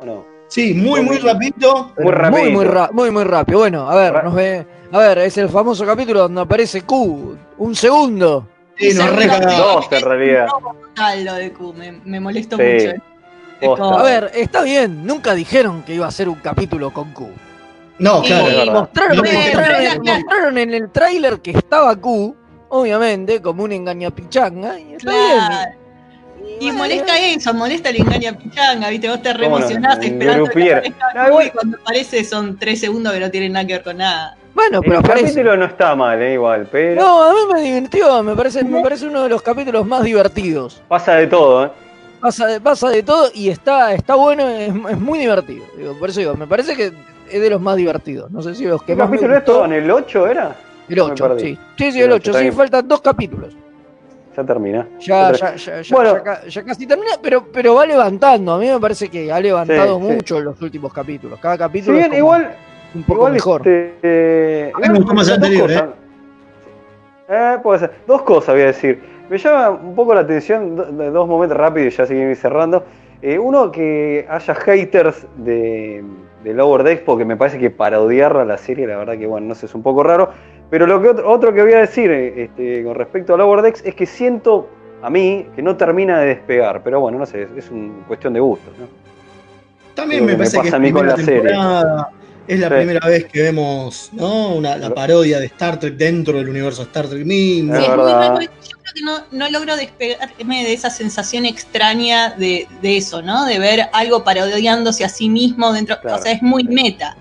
¿O 0.00 0.06
no? 0.06 0.24
Sí, 0.48 0.72
muy, 0.74 1.02
muy 1.02 1.18
rapidito. 1.18 1.92
Muy 1.98 2.12
rápido. 2.12 2.42
Muy, 2.42 2.50
muy, 2.52 2.64
ra- 2.64 2.90
muy, 2.92 3.10
muy 3.10 3.24
rápido. 3.24 3.58
Bueno, 3.58 3.90
a 3.90 3.94
ver, 3.96 4.12
Ra- 4.14 4.22
nos 4.22 4.34
ve. 4.34 4.66
A 4.92 4.98
ver, 4.98 5.18
es 5.18 5.36
el 5.38 5.48
famoso 5.50 5.84
capítulo 5.84 6.20
donde 6.20 6.40
aparece 6.40 6.82
Q. 6.82 7.36
Un 7.58 7.74
segundo. 7.74 8.46
Sí, 8.80 8.94
nos. 8.94 9.56
Dos, 9.56 9.86
en 9.92 10.02
realidad. 10.02 10.46
Total 10.48 11.24
lo 11.24 11.34
de 11.34 11.52
Q, 11.52 11.74
me, 11.74 11.92
me 12.04 12.18
molestó 12.20 12.56
Sí. 12.56 12.62
mucho. 13.62 13.84
A 13.84 14.02
ver, 14.02 14.30
está 14.34 14.62
bien. 14.62 15.06
Nunca 15.06 15.34
dijeron 15.34 15.82
que 15.82 15.94
iba 15.94 16.06
a 16.06 16.10
ser 16.10 16.28
un 16.28 16.36
capítulo 16.36 16.92
con 16.92 17.12
Q. 17.12 17.28
No, 17.98 18.22
Y- 18.24 18.28
claro. 18.28 18.72
Mostraron, 18.72 19.16
No, 19.18 19.22
mostraron- 19.22 20.02
mostraron 20.04 20.58
en 20.58 20.74
el 20.74 20.90
tráiler 20.90 21.40
que 21.40 21.50
estaba 21.50 21.94
Q, 21.96 22.34
obviamente, 22.70 23.42
como 23.42 23.64
un 23.64 23.72
engañapichanga. 23.72 24.78
Y 24.80 24.94
está 24.94 25.10
Claro. 25.10 25.54
bien. 26.40 26.56
Y 26.58 26.64
bueno, 26.66 26.78
molesta 26.78 27.18
eso, 27.18 27.52
molesta 27.54 27.90
el 27.90 27.96
engaña 27.96 28.32
pichanga, 28.36 28.88
viste, 28.88 29.08
vos 29.08 29.20
te 29.22 29.32
re 29.34 29.44
¿Cómo 29.44 29.58
no? 29.58 29.64
emocionás 29.66 29.98
El 29.98 30.04
esperando 30.04 30.44
que 30.44 30.50
grupier. 30.50 30.78
aparezca 30.78 31.04
No, 31.14 31.20
Q 31.22 31.28
igual- 31.28 31.46
y 31.46 31.50
cuando 31.50 31.76
aparece 31.78 32.24
son 32.24 32.58
tres 32.58 32.80
segundos 32.80 33.12
que 33.12 33.20
no 33.20 33.30
tienen 33.30 33.52
nada 33.52 33.66
que 33.66 33.72
ver 33.74 33.82
con 33.82 33.96
nada. 33.98 34.36
Bueno, 34.54 34.80
pero 34.80 34.94
el 34.94 34.98
aparece. 34.98 35.26
capítulo 35.26 35.56
no 35.56 35.64
está 35.66 35.94
mal, 35.94 36.20
eh, 36.20 36.34
igual, 36.34 36.66
pero 36.70 37.00
No, 37.00 37.22
a 37.22 37.32
mí 37.32 37.38
me 37.52 37.60
divirtió, 37.62 38.22
me 38.22 38.34
parece, 38.34 38.64
me 38.64 38.82
parece 38.82 39.06
uno 39.06 39.22
de 39.22 39.28
los 39.28 39.42
capítulos 39.42 39.86
más 39.86 40.02
divertidos. 40.02 40.82
pasa 40.88 41.14
de 41.14 41.26
todo, 41.28 41.66
¿eh? 41.66 41.70
Pasa 42.20 42.46
de, 42.46 42.60
pasa 42.60 42.90
de 42.90 43.02
todo 43.02 43.30
y 43.32 43.48
está, 43.48 43.94
está 43.94 44.14
bueno, 44.16 44.46
es, 44.48 44.68
es 44.68 44.98
muy 45.00 45.18
divertido. 45.18 45.64
Digo, 45.76 45.94
por 45.98 46.10
eso 46.10 46.20
digo, 46.20 46.34
me 46.34 46.46
parece 46.46 46.76
que 46.76 46.92
es 47.30 47.40
de 47.40 47.48
los 47.50 47.60
más 47.60 47.76
divertidos. 47.76 48.30
No 48.30 48.42
sé 48.42 48.54
si 48.54 48.64
los 48.66 48.82
que 48.82 48.88
¿Qué 48.92 48.96
más 48.96 49.08
me 49.08 49.16
capítulo 49.16 49.34
es 49.36 49.40
gustó- 49.44 49.52
todo? 49.54 49.64
¿En 49.64 49.72
el 49.72 49.90
8 49.90 50.26
era? 50.26 50.54
El 50.88 50.96
Me 50.96 51.02
8, 51.02 51.28
perdí. 51.28 51.40
sí. 51.42 51.58
Sí, 51.78 51.92
sí, 51.92 51.98
El 52.00 52.04
el 52.06 52.12
ocho, 52.12 52.16
8, 52.16 52.30
está 52.32 52.38
sí, 52.40 52.44
bien. 52.44 52.54
faltan 52.56 52.88
dos 52.88 53.00
capítulos. 53.00 53.54
Ya 54.36 54.44
termina. 54.44 54.86
Ya, 55.00 55.32
Ya 55.32 55.38
ya, 55.38 55.56
ya, 55.56 55.80
ya, 55.82 55.96
Bueno. 55.96 56.12
ya 56.14 56.22
ca- 56.22 56.46
ya 56.46 56.62
casi 56.64 56.86
termina, 56.86 57.12
pero, 57.22 57.46
pero 57.52 57.74
va 57.74 57.86
levantando. 57.86 58.52
A 58.54 58.58
mí 58.58 58.68
me 58.68 58.78
parece 58.80 59.08
que 59.08 59.32
ha 59.32 59.40
levantado 59.40 59.96
Sí, 59.96 60.02
mucho 60.02 60.40
los 60.40 60.60
últimos 60.60 60.92
capítulos. 60.92 61.38
Cada 61.40 61.54
Si 61.54 61.58
capítulo 61.58 61.92
bien, 61.96 62.12
es 62.12 62.20
como 62.20 62.34
igual, 62.36 62.54
un 62.94 63.02
poco 63.02 63.18
igual 63.20 63.32
mejor. 63.34 63.60
este, 63.60 63.94
eh, 64.02 64.72
A 64.74 64.78
mí 64.80 64.88
me 64.88 64.98
gustó 64.98 65.14
más 65.14 65.28
el 65.28 65.34
dos 65.40 65.44
anterior, 65.44 65.66
cosas. 65.68 65.88
Eh, 67.28 67.58
puede 67.62 67.78
ser. 67.80 67.90
Dos 68.06 68.22
cosas 68.22 68.54
voy 68.54 68.62
a 68.62 68.66
decir. 68.66 69.00
Me 69.28 69.38
llama 69.38 69.70
un 69.70 69.94
poco 69.94 70.14
la 70.14 70.22
atención, 70.22 70.74
do- 70.74 71.10
dos 71.12 71.28
momentos 71.28 71.56
rápidos 71.56 71.94
y 71.94 71.96
ya 71.96 72.06
seguimos 72.06 72.38
cerrando. 72.38 72.84
Eh, 73.22 73.38
uno, 73.38 73.70
que 73.70 74.26
haya 74.28 74.54
haters 74.54 75.26
de, 75.36 76.02
de 76.42 76.54
Lower 76.54 76.82
Decks, 76.82 77.02
porque 77.02 77.24
me 77.24 77.36
parece 77.36 77.58
que 77.58 77.70
parodiar 77.70 78.36
a 78.36 78.44
la 78.44 78.56
serie, 78.58 78.86
la 78.86 78.96
verdad 78.96 79.16
que, 79.18 79.26
bueno, 79.26 79.46
no 79.48 79.54
sé, 79.54 79.66
es 79.66 79.74
un 79.74 79.82
poco 79.82 80.02
raro. 80.02 80.30
Pero 80.70 80.86
lo 80.86 81.00
que 81.02 81.08
otro, 81.10 81.28
otro 81.30 81.52
que 81.52 81.62
voy 81.62 81.72
a 81.74 81.80
decir 81.80 82.10
eh, 82.10 82.44
este, 82.44 82.82
con 82.82 82.94
respecto 82.94 83.34
a 83.34 83.36
Lower 83.36 83.62
Decks 83.62 83.84
es 83.84 83.94
que 83.94 84.06
siento 84.06 84.68
a 85.02 85.10
mí 85.10 85.46
que 85.54 85.62
no 85.62 85.76
termina 85.76 86.18
de 86.18 86.26
despegar. 86.26 86.82
Pero 86.82 87.00
bueno, 87.00 87.18
no 87.18 87.26
sé, 87.26 87.42
es, 87.42 87.50
es 87.56 87.70
una 87.70 87.92
cuestión 88.08 88.32
de 88.32 88.40
gustos, 88.40 88.72
¿no? 88.78 88.86
También 89.94 90.22
me 90.24 90.32
que 90.32 90.32
me 90.32 90.38
parece 90.38 90.56
pasa 90.58 90.76
a 90.76 90.78
mí 90.80 90.90
con 90.92 91.06
la 91.06 91.16
serie. 91.16 91.52
Es 92.48 92.58
la 92.58 92.68
Sí. 92.68 92.74
primera 92.74 93.06
vez 93.06 93.26
que 93.26 93.42
vemos 93.42 94.08
¿no? 94.12 94.54
Una, 94.54 94.76
la 94.76 94.92
parodia 94.92 95.38
de 95.38 95.46
Star 95.46 95.78
Trek 95.78 95.94
dentro 95.94 96.36
del 96.38 96.48
universo 96.48 96.82
Star 96.82 97.06
Trek 97.06 97.24
mismo. 97.24 97.76
Sí, 97.76 97.82
es 97.82 97.88
muy 97.88 97.96
raro. 98.12 98.40
Yo 98.40 98.48
creo 98.48 98.94
que 98.94 99.02
no, 99.02 99.18
no 99.30 99.48
logro 99.50 99.76
despegarme 99.76 100.64
de 100.64 100.72
esa 100.72 100.90
sensación 100.90 101.44
extraña 101.44 102.30
de, 102.30 102.66
de 102.82 102.96
eso, 102.96 103.22
¿no? 103.22 103.44
De 103.44 103.58
ver 103.58 103.88
algo 103.92 104.24
parodiándose 104.24 105.04
a 105.04 105.08
sí 105.08 105.28
mismo 105.28 105.72
dentro. 105.72 106.00
Claro. 106.00 106.16
O 106.18 106.22
sea, 106.22 106.32
es 106.32 106.42
muy 106.42 106.64
meta. 106.64 107.16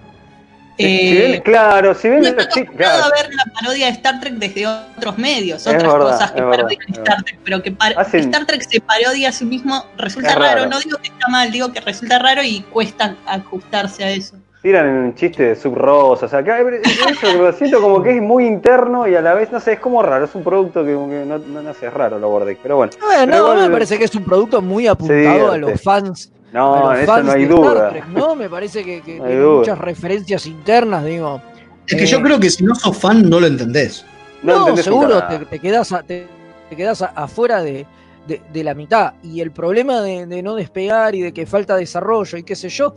Si- 0.77 0.85
si 0.85 0.91
Eh, 1.17 1.27
bien- 1.27 1.41
claro, 1.41 1.93
si 1.93 2.07
bien 2.09 2.21
no 2.21 2.27
estoy 2.29 2.45
sí, 2.45 2.59
acostumbrado 2.61 2.99
claro. 3.01 3.13
a 3.13 3.21
ver 3.21 3.35
la 3.35 3.43
parodia 3.53 3.85
de 3.87 3.91
Star 3.91 4.19
Trek 4.21 4.33
desde 4.35 4.65
otros 4.65 5.17
medios, 5.17 5.67
otras 5.67 5.83
verdad, 5.83 5.99
cosas 5.99 6.31
que 6.31 6.41
verdad, 6.41 6.55
parodian 6.57 6.81
Star 6.93 7.23
Trek, 7.23 7.39
pero 7.43 7.61
que 7.61 7.71
par- 7.73 7.95
Hacen- 7.99 8.21
Star 8.21 8.45
Trek 8.45 8.61
se 8.61 8.79
parodia 8.79 9.27
a 9.29 9.31
sí 9.33 9.43
mismo 9.45 9.85
resulta 9.97 10.29
Es 10.29 10.35
raro. 10.35 10.55
raro. 10.61 10.69
No 10.69 10.79
digo 10.79 10.97
que 10.97 11.09
está 11.09 11.27
mal, 11.27 11.51
digo 11.51 11.71
que 11.73 11.81
resulta 11.81 12.17
raro 12.17 12.41
y 12.43 12.61
cuesta 12.61 13.15
ajustarse 13.27 14.05
a 14.05 14.09
eso. 14.11 14.37
Tiran 14.61 14.87
un 14.89 15.15
chiste 15.15 15.43
de 15.43 15.55
subrosa, 15.55 16.25
o 16.25 16.29
sea, 16.29 16.39
acá, 16.39 16.57
eso 16.59 17.33
lo 17.37 17.53
siento 17.53 17.81
como 17.81 18.03
que 18.03 18.17
es 18.17 18.21
muy 18.21 18.45
interno 18.45 19.07
y 19.07 19.15
a 19.15 19.21
la 19.21 19.33
vez, 19.33 19.49
no 19.53 19.59
sé, 19.61 19.73
es 19.73 19.79
como 19.79 20.03
raro, 20.03 20.25
es 20.25 20.35
un 20.35 20.43
producto 20.43 20.83
que, 20.83 20.91
no, 20.91 21.37
no, 21.37 21.61
no 21.61 21.73
sé, 21.73 21.87
es 21.87 21.93
raro 21.93 22.19
lo 22.19 22.29
Bordex, 22.29 22.59
pero 22.61 22.75
bueno. 22.75 22.91
No, 22.99 23.09
a 23.09 23.25
mí 23.25 23.33
igual- 23.37 23.57
me 23.61 23.69
parece 23.69 23.97
que 23.97 24.03
es 24.03 24.13
un 24.15 24.25
producto 24.25 24.61
muy 24.61 24.85
apuntado 24.87 25.51
a 25.53 25.57
los 25.57 25.81
fans. 25.81 26.31
No, 26.51 26.93
en 26.93 27.01
eso 27.03 27.23
no 27.23 27.31
hay 27.31 27.45
de 27.45 27.53
Star 27.53 27.73
duda. 27.73 27.89
Trek, 27.91 28.07
¿no? 28.07 28.35
Me 28.35 28.49
parece 28.49 28.83
que, 28.83 29.01
que 29.01 29.17
No 29.19 29.25
hay 29.25 29.35
muchas 29.37 29.77
referencias 29.77 30.45
internas, 30.45 31.05
digo. 31.05 31.41
Es 31.87 31.95
que 31.95 32.03
Eh, 32.03 32.07
yo 32.07 32.21
creo 32.21 32.37
que 32.39 32.49
si 32.49 32.63
no 32.65 32.75
sos 32.75 32.97
fan 32.97 33.29
no 33.29 33.39
lo 33.39 33.47
entendés. 33.47 34.03
No, 34.43 34.53
No, 34.53 34.59
entendés 34.61 34.85
seguro 34.85 35.23
te, 35.27 35.39
te 35.45 35.59
quedás, 35.59 35.91
a- 35.93 36.03
te, 36.03 36.27
te 36.69 36.75
quedás 36.75 37.01
a- 37.01 37.13
afuera 37.15 37.61
de, 37.61 37.85
de- 38.29 38.41
de 38.53 38.63
la 38.63 38.73
mitad. 38.73 39.15
Y 39.23 39.41
el 39.41 39.51
problema 39.51 39.99
de, 40.01 40.25
de 40.25 40.41
no 40.41 40.55
despegar 40.55 41.13
y 41.15 41.21
de 41.21 41.33
que 41.33 41.45
falta 41.45 41.75
desarrollo 41.75 42.37
y 42.37 42.43
qué 42.43 42.55
sé 42.55 42.69
yo. 42.69 42.93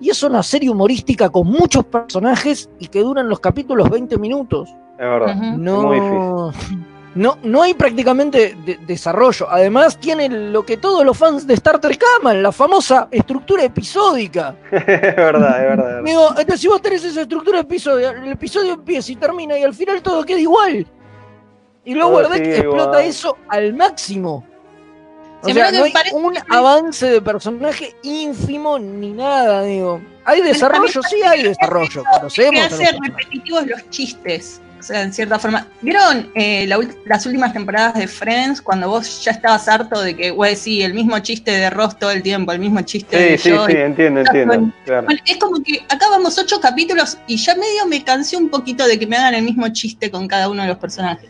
Y 0.00 0.08
es 0.10 0.22
una 0.22 0.42
serie 0.42 0.70
humorística 0.70 1.28
con 1.28 1.48
muchos 1.48 1.84
personajes 1.84 2.70
y 2.78 2.86
que 2.86 3.00
duran 3.00 3.28
los 3.28 3.40
capítulos 3.40 3.90
20 3.90 4.16
minutos. 4.16 4.68
Es 4.92 4.98
verdad. 5.04 5.36
Ujú. 5.36 5.44
Es 5.44 5.58
muy 5.58 6.00
difícil. 6.00 6.18
No, 6.18 6.52
no, 7.14 7.38
no 7.42 7.62
hay 7.62 7.74
prácticamente 7.74 8.54
de- 8.64 8.78
desarrollo. 8.86 9.48
Además, 9.50 9.98
tiene 9.98 10.28
lo 10.28 10.64
que 10.64 10.76
todos 10.76 11.04
los 11.04 11.18
fans 11.18 11.46
de 11.48 11.54
Star 11.54 11.80
Trek 11.80 12.00
aman, 12.20 12.42
la 12.44 12.52
famosa 12.52 13.08
estructura 13.10 13.64
episódica. 13.64 14.54
es 14.70 14.86
verdad, 14.86 15.16
es 15.16 15.16
verdad. 15.16 15.58
es 15.58 15.66
verdad. 15.66 16.02
Digo, 16.04 16.28
entonces 16.30 16.60
si 16.60 16.68
vos 16.68 16.80
tenés 16.80 17.02
esa 17.04 17.22
estructura 17.22 17.58
de 17.58 17.62
episodio, 17.62 18.10
el 18.10 18.30
episodio 18.32 18.74
empieza 18.74 19.10
y 19.10 19.16
termina 19.16 19.58
y 19.58 19.64
al 19.64 19.74
final 19.74 20.00
todo 20.00 20.22
queda 20.24 20.38
igual. 20.38 20.86
Y 21.84 21.94
luego 21.94 22.22
sigue 22.34 22.56
explota 22.58 22.98
igual. 22.98 23.04
eso 23.04 23.36
al 23.48 23.74
máximo. 23.74 24.44
O 25.42 25.46
Sí, 25.46 25.52
sea, 25.54 25.70
no 25.70 25.84
hay 25.84 25.92
un 26.12 26.32
que- 26.34 26.40
avance 26.48 27.06
de 27.10 27.22
personaje 27.22 27.94
ínfimo 28.02 28.78
ni 28.78 29.10
nada, 29.12 29.62
digo. 29.62 30.00
¿Hay 30.24 30.42
desarrollo? 30.42 31.00
Sí 31.08 31.16
hay 31.24 31.42
desarrollo. 31.44 32.02
que 32.02 32.10
Conocemos. 32.18 32.54
los 32.70 32.72
hace 32.72 32.98
repetitivos 33.06 33.66
los 33.66 33.88
chistes. 33.90 34.60
O 34.78 34.82
sea, 34.82 35.02
en 35.02 35.12
cierta 35.12 35.40
forma. 35.40 35.66
¿Vieron 35.80 36.30
eh, 36.36 36.64
la 36.68 36.78
las 37.06 37.26
últimas 37.26 37.52
temporadas 37.52 37.94
de 37.94 38.06
Friends 38.06 38.60
cuando 38.62 38.88
vos 38.88 39.24
ya 39.24 39.32
estabas 39.32 39.66
harto 39.68 40.00
de 40.00 40.14
que, 40.16 40.30
güey, 40.30 40.54
sí, 40.54 40.82
el 40.82 40.94
mismo 40.94 41.18
chiste 41.18 41.50
de 41.50 41.68
Ross 41.68 41.98
todo 41.98 42.12
el 42.12 42.22
tiempo, 42.22 42.52
el 42.52 42.60
mismo 42.60 42.80
chiste 42.82 43.16
Sí, 43.16 43.24
de 43.32 43.38
sí, 43.38 43.50
Joey? 43.50 43.74
sí, 43.74 43.80
entiendo, 43.80 44.20
entiendo. 44.20 44.72
Claro. 44.84 45.06
Bueno, 45.06 45.20
es 45.24 45.36
como 45.38 45.60
que 45.64 45.80
acá 45.88 46.08
vamos 46.10 46.38
ocho 46.38 46.60
capítulos 46.60 47.18
y 47.26 47.36
ya 47.38 47.56
medio 47.56 47.86
me 47.86 48.04
cansé 48.04 48.36
un 48.36 48.48
poquito 48.50 48.86
de 48.86 48.98
que 49.00 49.06
me 49.08 49.16
hagan 49.16 49.34
el 49.34 49.42
mismo 49.42 49.68
chiste 49.70 50.12
con 50.12 50.28
cada 50.28 50.48
uno 50.48 50.62
de 50.62 50.68
los 50.68 50.78
personajes. 50.78 51.28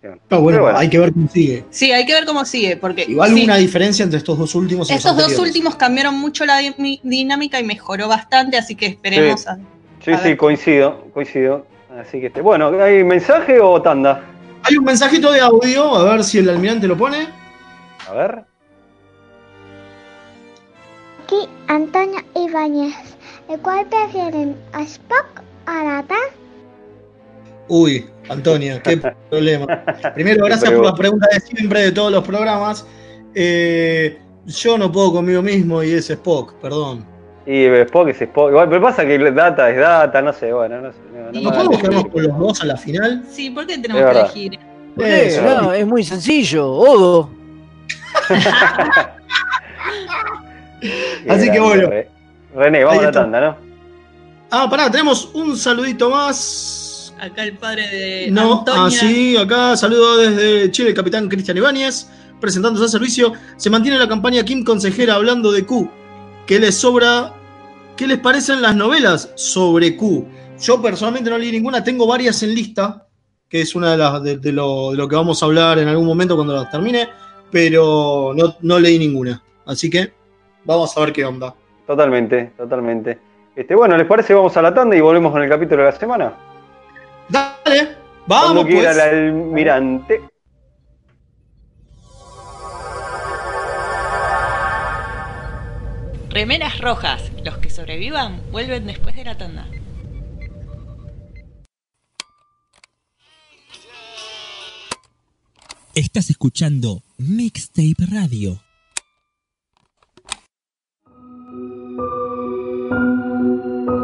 Pero 0.00 0.18
Pero 0.28 0.40
bueno, 0.42 0.60
bueno. 0.62 0.78
hay 0.78 0.88
que 0.88 0.98
ver 0.98 1.12
cómo 1.12 1.28
sigue. 1.28 1.64
Sí, 1.70 1.90
hay 1.92 2.06
que 2.06 2.12
ver 2.14 2.24
cómo 2.24 2.44
sigue, 2.44 2.76
porque 2.76 3.04
Igual 3.08 3.34
sí, 3.34 3.44
una 3.44 3.56
diferencia 3.56 4.04
entre 4.04 4.18
estos 4.18 4.38
dos 4.38 4.54
últimos 4.54 4.88
y 4.88 4.92
los 4.94 5.04
estos 5.04 5.16
dos 5.16 5.38
últimos 5.38 5.74
cambiaron 5.76 6.14
mucho 6.18 6.46
la 6.46 6.58
di- 6.58 7.00
dinámica 7.02 7.58
y 7.58 7.64
mejoró 7.64 8.06
bastante, 8.08 8.56
así 8.56 8.74
que 8.76 8.86
esperemos 8.86 9.40
Sí. 9.42 9.48
a- 9.48 9.58
Sí, 10.04 10.12
A 10.12 10.18
sí, 10.18 10.28
ver. 10.28 10.36
coincido, 10.36 11.04
coincido. 11.12 11.66
Así 12.00 12.20
que, 12.20 12.26
este, 12.26 12.40
bueno, 12.40 12.68
¿hay 12.80 13.02
mensaje 13.02 13.58
o 13.60 13.82
tanda? 13.82 14.22
Hay 14.62 14.76
un 14.76 14.84
mensajito 14.84 15.32
de 15.32 15.40
audio, 15.40 15.96
a 15.96 16.04
ver 16.12 16.22
si 16.22 16.38
el 16.38 16.48
almirante 16.48 16.86
lo 16.86 16.96
pone. 16.96 17.26
A 18.08 18.12
ver. 18.12 18.44
Aquí 21.24 21.48
Antonio 21.66 22.20
Ibáñez. 22.36 22.94
¿El 23.48 23.58
cual 23.60 23.86
prefieren 23.86 24.56
a 24.72 24.82
Spock 24.82 25.42
o 25.66 25.70
a 25.70 25.84
Data? 25.84 26.14
Uy, 27.68 28.06
Antonio, 28.28 28.80
qué 28.82 28.96
problema. 29.30 29.66
Primero, 30.14 30.44
gracias 30.46 30.70
por 30.70 30.84
las 30.84 30.94
preguntas 30.98 31.28
de 31.32 31.40
siempre 31.40 31.80
de 31.82 31.92
todos 31.92 32.12
los 32.12 32.24
programas. 32.24 32.86
Eh, 33.34 34.18
yo 34.46 34.78
no 34.78 34.90
puedo 34.90 35.12
conmigo 35.12 35.42
mismo 35.42 35.82
y 35.82 35.92
es 35.92 36.08
Spock, 36.10 36.54
perdón. 36.54 37.04
Y 37.46 37.64
Spock 37.64 38.08
es 38.08 38.20
Spock. 38.22 38.50
Igual, 38.50 38.68
pero 38.68 38.82
pasa 38.82 39.04
que 39.06 39.18
data 39.30 39.70
es 39.70 39.78
data, 39.78 40.20
no 40.22 40.32
sé, 40.32 40.52
bueno, 40.52 40.80
no 40.80 40.92
sé. 40.92 40.98
No, 41.14 41.32
no 41.32 41.38
¿Y 41.38 41.42
¿No 41.44 41.50
me 41.50 41.56
podemos 41.56 41.78
quedarnos 41.78 42.06
con 42.08 42.22
los 42.22 42.38
dos 42.38 42.60
a 42.62 42.66
la 42.66 42.76
final? 42.76 43.24
Sí, 43.30 43.50
¿por 43.50 43.66
qué 43.66 43.74
Es 43.74 43.82
tenemos 43.82 44.00
que 44.02 44.06
verdad. 44.06 44.24
elegir? 44.24 44.58
Eso. 44.98 45.42
no, 45.42 45.72
es 45.72 45.86
muy 45.86 46.02
sencillo. 46.04 46.66
Odo. 46.72 47.30
Así 51.28 51.50
que 51.50 51.60
bueno. 51.60 51.88
Re- 51.88 52.08
René, 52.54 52.84
vamos 52.84 53.02
a 53.02 53.06
la 53.06 53.12
tanda, 53.12 53.40
¿no? 53.40 53.56
Ah, 54.50 54.66
pará, 54.70 54.90
tenemos 54.90 55.30
un 55.34 55.56
saludito 55.56 56.08
más. 56.10 56.77
Acá 57.20 57.42
el 57.44 57.56
padre 57.56 57.88
de 57.88 58.30
No, 58.30 58.60
Antonia. 58.60 58.86
así, 58.86 59.36
acá 59.36 59.76
saludo 59.76 60.16
desde 60.18 60.70
Chile, 60.70 60.90
el 60.90 60.94
capitán 60.94 61.28
Cristian 61.28 61.56
Ibáñez, 61.56 62.08
presentándose 62.40 62.84
al 62.84 62.90
servicio. 62.90 63.32
Se 63.56 63.70
mantiene 63.70 63.98
la 63.98 64.08
campaña 64.08 64.44
Kim 64.44 64.64
Consejera 64.64 65.14
hablando 65.14 65.50
de 65.50 65.64
Q. 65.66 65.90
¿Qué 66.46 66.58
les 66.58 66.76
sobra? 66.76 67.32
¿Qué 67.96 68.06
les 68.06 68.18
parecen 68.18 68.62
las 68.62 68.76
novelas 68.76 69.32
sobre 69.34 69.96
Q? 69.96 70.26
Yo 70.60 70.80
personalmente 70.80 71.30
no 71.30 71.38
leí 71.38 71.52
ninguna, 71.52 71.82
tengo 71.82 72.06
varias 72.06 72.42
en 72.42 72.54
lista, 72.54 73.06
que 73.48 73.60
es 73.60 73.74
una 73.74 73.92
de 73.92 73.96
las 73.98 74.22
de, 74.22 74.38
de 74.38 74.52
lo, 74.52 74.92
de 74.92 74.96
lo 74.96 75.08
que 75.08 75.16
vamos 75.16 75.42
a 75.42 75.46
hablar 75.46 75.78
en 75.78 75.88
algún 75.88 76.06
momento 76.06 76.36
cuando 76.36 76.54
las 76.54 76.70
termine, 76.70 77.08
pero 77.50 78.32
no, 78.36 78.56
no 78.60 78.78
leí 78.78 78.98
ninguna. 78.98 79.42
Así 79.66 79.90
que 79.90 80.12
vamos 80.64 80.96
a 80.96 81.00
ver 81.00 81.12
qué 81.12 81.24
onda. 81.24 81.54
Totalmente, 81.86 82.52
totalmente. 82.56 83.18
Este, 83.56 83.74
bueno, 83.74 83.96
¿les 83.96 84.06
parece? 84.06 84.34
Vamos 84.34 84.56
a 84.56 84.62
la 84.62 84.72
tanda 84.72 84.94
y 84.96 85.00
volvemos 85.00 85.32
con 85.32 85.42
el 85.42 85.48
capítulo 85.48 85.82
de 85.84 85.90
la 85.90 85.96
semana. 85.98 86.32
Dale, 87.28 87.96
vamos 88.26 88.52
Cuando 88.52 88.66
quiera 88.66 88.92
pues. 88.92 89.04
el 89.04 89.14
almirante. 89.28 90.22
Remeras 96.30 96.78
rojas. 96.80 97.30
Los 97.44 97.58
que 97.58 97.70
sobrevivan 97.70 98.40
vuelven 98.50 98.86
después 98.86 99.16
de 99.16 99.24
la 99.24 99.36
tanda. 99.36 99.66
Estás 105.94 106.30
escuchando 106.30 107.02
Mixtape 107.16 108.06
Radio. 108.12 108.60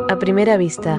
A 0.09 0.19
primera 0.19 0.57
vista, 0.57 0.99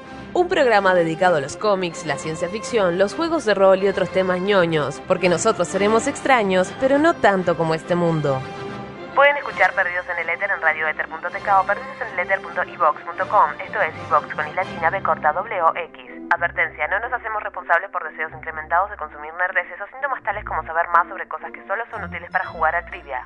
Un 0.33 0.47
programa 0.47 0.93
dedicado 0.93 1.35
a 1.35 1.41
los 1.41 1.57
cómics, 1.57 2.05
la 2.05 2.15
ciencia 2.15 2.47
ficción, 2.47 2.97
los 2.97 3.13
juegos 3.13 3.43
de 3.43 3.53
rol 3.53 3.83
y 3.83 3.89
otros 3.89 4.09
temas 4.11 4.39
ñoños, 4.39 5.01
porque 5.05 5.27
nosotros 5.27 5.67
seremos 5.67 6.07
extraños, 6.07 6.73
pero 6.79 6.97
no 6.97 7.13
tanto 7.13 7.57
como 7.57 7.73
este 7.75 7.95
mundo. 7.95 8.41
Pueden 9.13 9.35
escuchar 9.35 9.73
Perdidos 9.73 10.07
en 10.07 10.19
el 10.19 10.29
Éter 10.29 10.49
en 10.49 10.61
radioether.tk 10.61 11.47
o. 11.51 11.65
Esto 13.59 13.81
es 13.81 13.93
iVox 14.07 14.33
con 14.33 14.47
i 14.47 14.53
latina 14.53 14.89
b 14.89 15.03
corta 15.03 15.33
w 15.33 15.71
x. 15.75 16.11
Advertencia, 16.33 16.87
no 16.87 16.99
nos 17.01 17.11
hacemos 17.11 17.43
responsables 17.43 17.89
por 17.91 18.09
deseos 18.09 18.31
incrementados 18.31 18.89
de 18.89 18.95
consumir 18.95 19.33
nerdeces 19.33 19.81
o 19.81 19.87
síntomas 19.87 20.23
tales 20.23 20.45
como 20.45 20.63
saber 20.63 20.87
más 20.93 21.09
sobre 21.09 21.27
cosas 21.27 21.51
que 21.51 21.67
solo 21.67 21.83
son 21.91 22.05
útiles 22.05 22.31
para 22.31 22.45
jugar 22.45 22.73
a 22.73 22.85
trivia. 22.85 23.25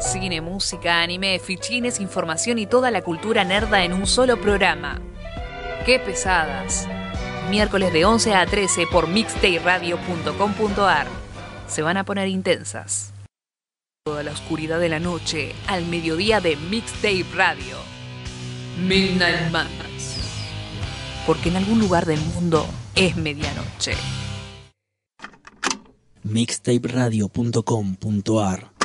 Cine, 0.00 0.40
música, 0.40 1.02
anime, 1.02 1.38
fichines, 1.38 2.00
información 2.00 2.58
y 2.58 2.64
toda 2.64 2.90
la 2.90 3.02
cultura 3.02 3.44
nerda 3.44 3.84
en 3.84 3.92
un 3.92 4.06
solo 4.06 4.40
programa. 4.40 4.98
¡Qué 5.84 5.98
pesadas! 5.98 6.88
Miércoles 7.50 7.92
de 7.92 8.06
11 8.06 8.34
a 8.34 8.46
13 8.46 8.86
por 8.90 9.08
mixtaperadio.com.ar. 9.08 11.06
Se 11.68 11.82
van 11.82 11.98
a 11.98 12.04
poner 12.04 12.28
intensas. 12.28 13.12
Toda 14.02 14.22
la 14.22 14.32
oscuridad 14.32 14.80
de 14.80 14.88
la 14.88 15.00
noche 15.00 15.54
al 15.66 15.84
mediodía 15.84 16.40
de 16.40 16.56
Mixtape 16.56 17.26
Radio. 17.34 17.76
Midnight 18.82 19.50
Madness. 19.50 20.16
Porque 21.26 21.50
en 21.50 21.56
algún 21.56 21.78
lugar 21.78 22.06
del 22.06 22.22
mundo 22.22 22.66
es 22.94 23.16
medianoche. 23.16 23.92
Mixtaperadio.com.ar 26.22 28.79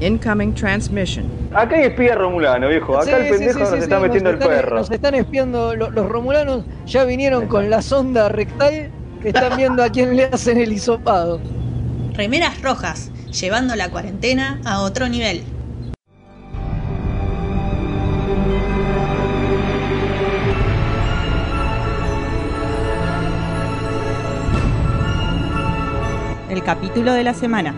Incoming 0.00 0.54
transmission. 0.54 1.26
Acá 1.52 1.76
hay 1.76 1.84
espía 1.86 2.14
romulano, 2.14 2.68
viejo. 2.68 2.96
Acá 2.96 3.04
Sí, 3.04 3.10
el 3.12 3.28
pendejo 3.30 3.52
sí, 3.54 3.58
nos 3.60 3.68
sí, 3.70 3.76
está 3.78 3.96
sí, 3.96 4.02
metiendo 4.02 4.32
nos 4.32 4.40
el 4.40 4.42
están- 4.42 4.62
perro. 4.62 4.76
Nos 4.76 4.90
están 4.90 5.14
espiando, 5.14 5.74
lo- 5.74 5.90
los 5.90 6.08
romulanos 6.08 6.64
ya 6.86 7.04
vinieron 7.04 7.46
con 7.46 7.68
la 7.70 7.82
sonda 7.82 8.28
rectal 8.28 8.90
que 9.22 9.28
están 9.28 9.56
viendo 9.56 9.82
a 9.82 9.88
quién 9.90 10.14
le 10.16 10.24
hacen 10.26 10.58
el 10.58 10.72
hisopado. 10.72 11.40
Remeras 12.14 12.60
rojas, 12.62 13.10
llevando 13.32 13.74
la 13.76 13.88
cuarentena 13.90 14.60
a 14.64 14.82
otro 14.82 15.08
nivel. 15.08 15.42
El 26.50 26.62
capítulo 26.62 27.12
de 27.12 27.24
la 27.24 27.34
semana. 27.34 27.74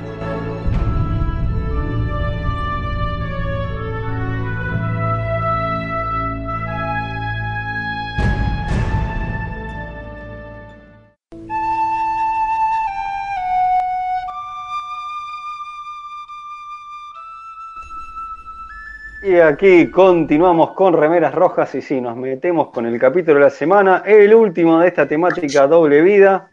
Y 19.31 19.39
aquí 19.39 19.87
continuamos 19.93 20.73
con 20.73 20.93
Remeras 20.93 21.33
Rojas 21.33 21.73
y 21.77 21.83
sí, 21.83 22.01
nos 22.01 22.17
metemos 22.17 22.71
con 22.71 22.85
el 22.85 22.99
capítulo 22.99 23.37
de 23.37 23.45
la 23.45 23.51
semana, 23.51 24.03
el 24.05 24.35
último 24.35 24.81
de 24.81 24.89
esta 24.89 25.07
temática 25.07 25.69
doble 25.69 26.03
vida. 26.03 26.51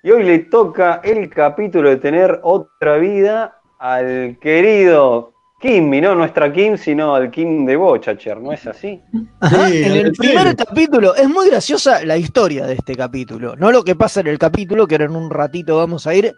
Y 0.00 0.12
hoy 0.12 0.22
le 0.22 0.38
toca 0.38 1.00
el 1.02 1.28
capítulo 1.28 1.88
de 1.88 1.96
tener 1.96 2.38
otra 2.44 2.98
vida 2.98 3.58
al 3.80 4.38
querido 4.40 5.32
Kim, 5.60 5.92
y 5.92 6.00
no 6.00 6.14
nuestra 6.14 6.52
Kim, 6.52 6.76
sino 6.76 7.16
al 7.16 7.32
Kim 7.32 7.66
de 7.66 7.74
Bochacher, 7.74 8.40
¿no 8.40 8.52
es 8.52 8.64
así? 8.64 9.02
Ajá, 9.40 9.68
Sí, 9.68 9.82
en 9.82 10.06
el 10.06 10.12
primer 10.12 10.54
capítulo, 10.54 11.16
es 11.16 11.28
muy 11.28 11.48
graciosa 11.48 12.04
la 12.04 12.16
historia 12.16 12.64
de 12.64 12.74
este 12.74 12.94
capítulo, 12.94 13.56
no 13.56 13.72
lo 13.72 13.82
que 13.82 13.96
pasa 13.96 14.20
en 14.20 14.28
el 14.28 14.38
capítulo, 14.38 14.86
que 14.86 14.94
ahora 14.94 15.06
en 15.06 15.16
un 15.16 15.30
ratito 15.30 15.78
vamos 15.78 16.06
a 16.06 16.14
ir, 16.14 16.32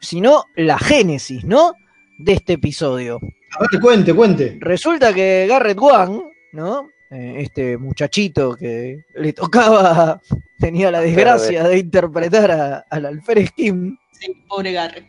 sino 0.00 0.44
la 0.56 0.78
génesis, 0.78 1.44
¿no? 1.44 1.72
De 2.18 2.32
este 2.32 2.54
episodio. 2.54 3.20
A 3.56 3.60
ver, 3.70 3.80
cuente, 3.80 4.14
cuente. 4.14 4.56
Resulta 4.60 5.12
que 5.14 5.46
Garrett 5.48 5.78
Wang, 5.80 6.20
¿no? 6.52 6.88
Eh, 7.10 7.36
este 7.38 7.78
muchachito 7.78 8.54
que 8.54 9.04
le 9.14 9.32
tocaba, 9.32 10.20
tenía 10.58 10.90
la 10.90 11.00
desgracia 11.00 11.64
de 11.66 11.78
interpretar 11.78 12.50
a- 12.50 12.84
al 12.90 13.06
alférez 13.06 13.50
Kim, 13.52 13.96
Sí, 14.12 14.32
pobre 14.48 14.72
Garrett. 14.72 15.06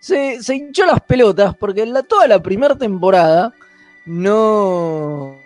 se, 0.00 0.42
se 0.42 0.54
hinchó 0.54 0.84
las 0.84 1.00
pelotas 1.00 1.56
porque 1.56 1.82
en 1.82 1.92
la, 1.94 2.02
toda 2.02 2.26
la 2.28 2.42
primera 2.42 2.76
temporada 2.76 3.52
no, 4.04 5.36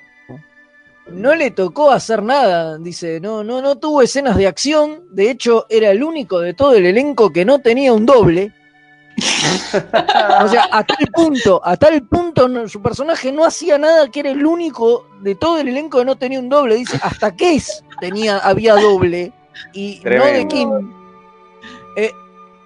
no 1.11 1.35
le 1.35 1.51
tocó 1.51 1.90
hacer 1.90 2.23
nada. 2.23 2.79
Dice, 2.79 3.20
no, 3.20 3.44
no, 3.44 3.61
no 3.62 3.77
tuvo 3.79 4.03
escenas 4.03 4.37
de 4.37 4.46
acción. 4.46 5.05
De 5.12 5.31
hecho, 5.31 5.66
era 5.68 5.90
el 5.90 6.03
único 6.03 6.40
de 6.40 6.55
todo 6.55 6.75
el 6.75 6.87
elenco 6.87 7.31
que 7.33 7.44
no 7.44 7.61
tenía 7.61 7.92
un 7.92 8.07
doble. 8.07 8.53
O 10.44 10.48
sea, 10.48 10.68
a 10.72 10.85
tal 10.85 11.06
punto, 11.12 11.61
a 11.64 11.76
tal 11.76 12.02
punto 12.02 12.48
no- 12.48 12.68
su 12.68 12.80
personaje 12.83 13.33
no 13.33 13.44
hacía 13.44 13.78
nada 13.78 14.11
que 14.11 14.20
era 14.20 14.30
el 14.30 14.44
único 14.44 15.06
de 15.20 15.35
todo 15.35 15.59
el 15.59 15.68
elenco 15.68 15.98
que 15.98 16.04
no 16.04 16.16
tenía 16.16 16.38
un 16.40 16.48
doble. 16.48 16.76
Dice, 16.76 16.98
hasta 17.02 17.35
Kes 17.35 17.85
tenía, 18.00 18.38
había 18.38 18.74
doble. 18.74 19.33
Y 19.72 20.00
no 20.04 20.24
de. 20.24 20.48
Kim. 20.48 20.92
Eh, 21.96 22.12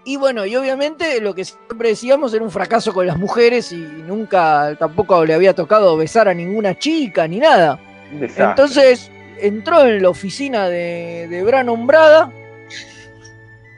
y 0.04 0.16
bueno, 0.16 0.44
y 0.44 0.54
obviamente 0.54 1.20
lo 1.20 1.34
que 1.34 1.44
siempre 1.44 1.88
decíamos 1.90 2.34
era 2.34 2.44
un 2.44 2.50
fracaso 2.50 2.92
con 2.92 3.06
las 3.06 3.16
mujeres 3.18 3.72
y 3.72 3.76
nunca 3.76 4.76
tampoco 4.78 5.24
le 5.24 5.34
había 5.34 5.54
tocado 5.54 5.96
besar 5.96 6.28
a 6.28 6.34
ninguna 6.34 6.78
chica 6.78 7.26
ni 7.26 7.38
nada. 7.38 7.80
Desastre. 8.12 8.44
Entonces 8.44 9.10
entró 9.40 9.84
en 9.86 10.02
la 10.02 10.10
oficina 10.10 10.68
de, 10.68 11.26
de 11.28 11.42
Brannon 11.42 11.86
Braga, 11.86 12.30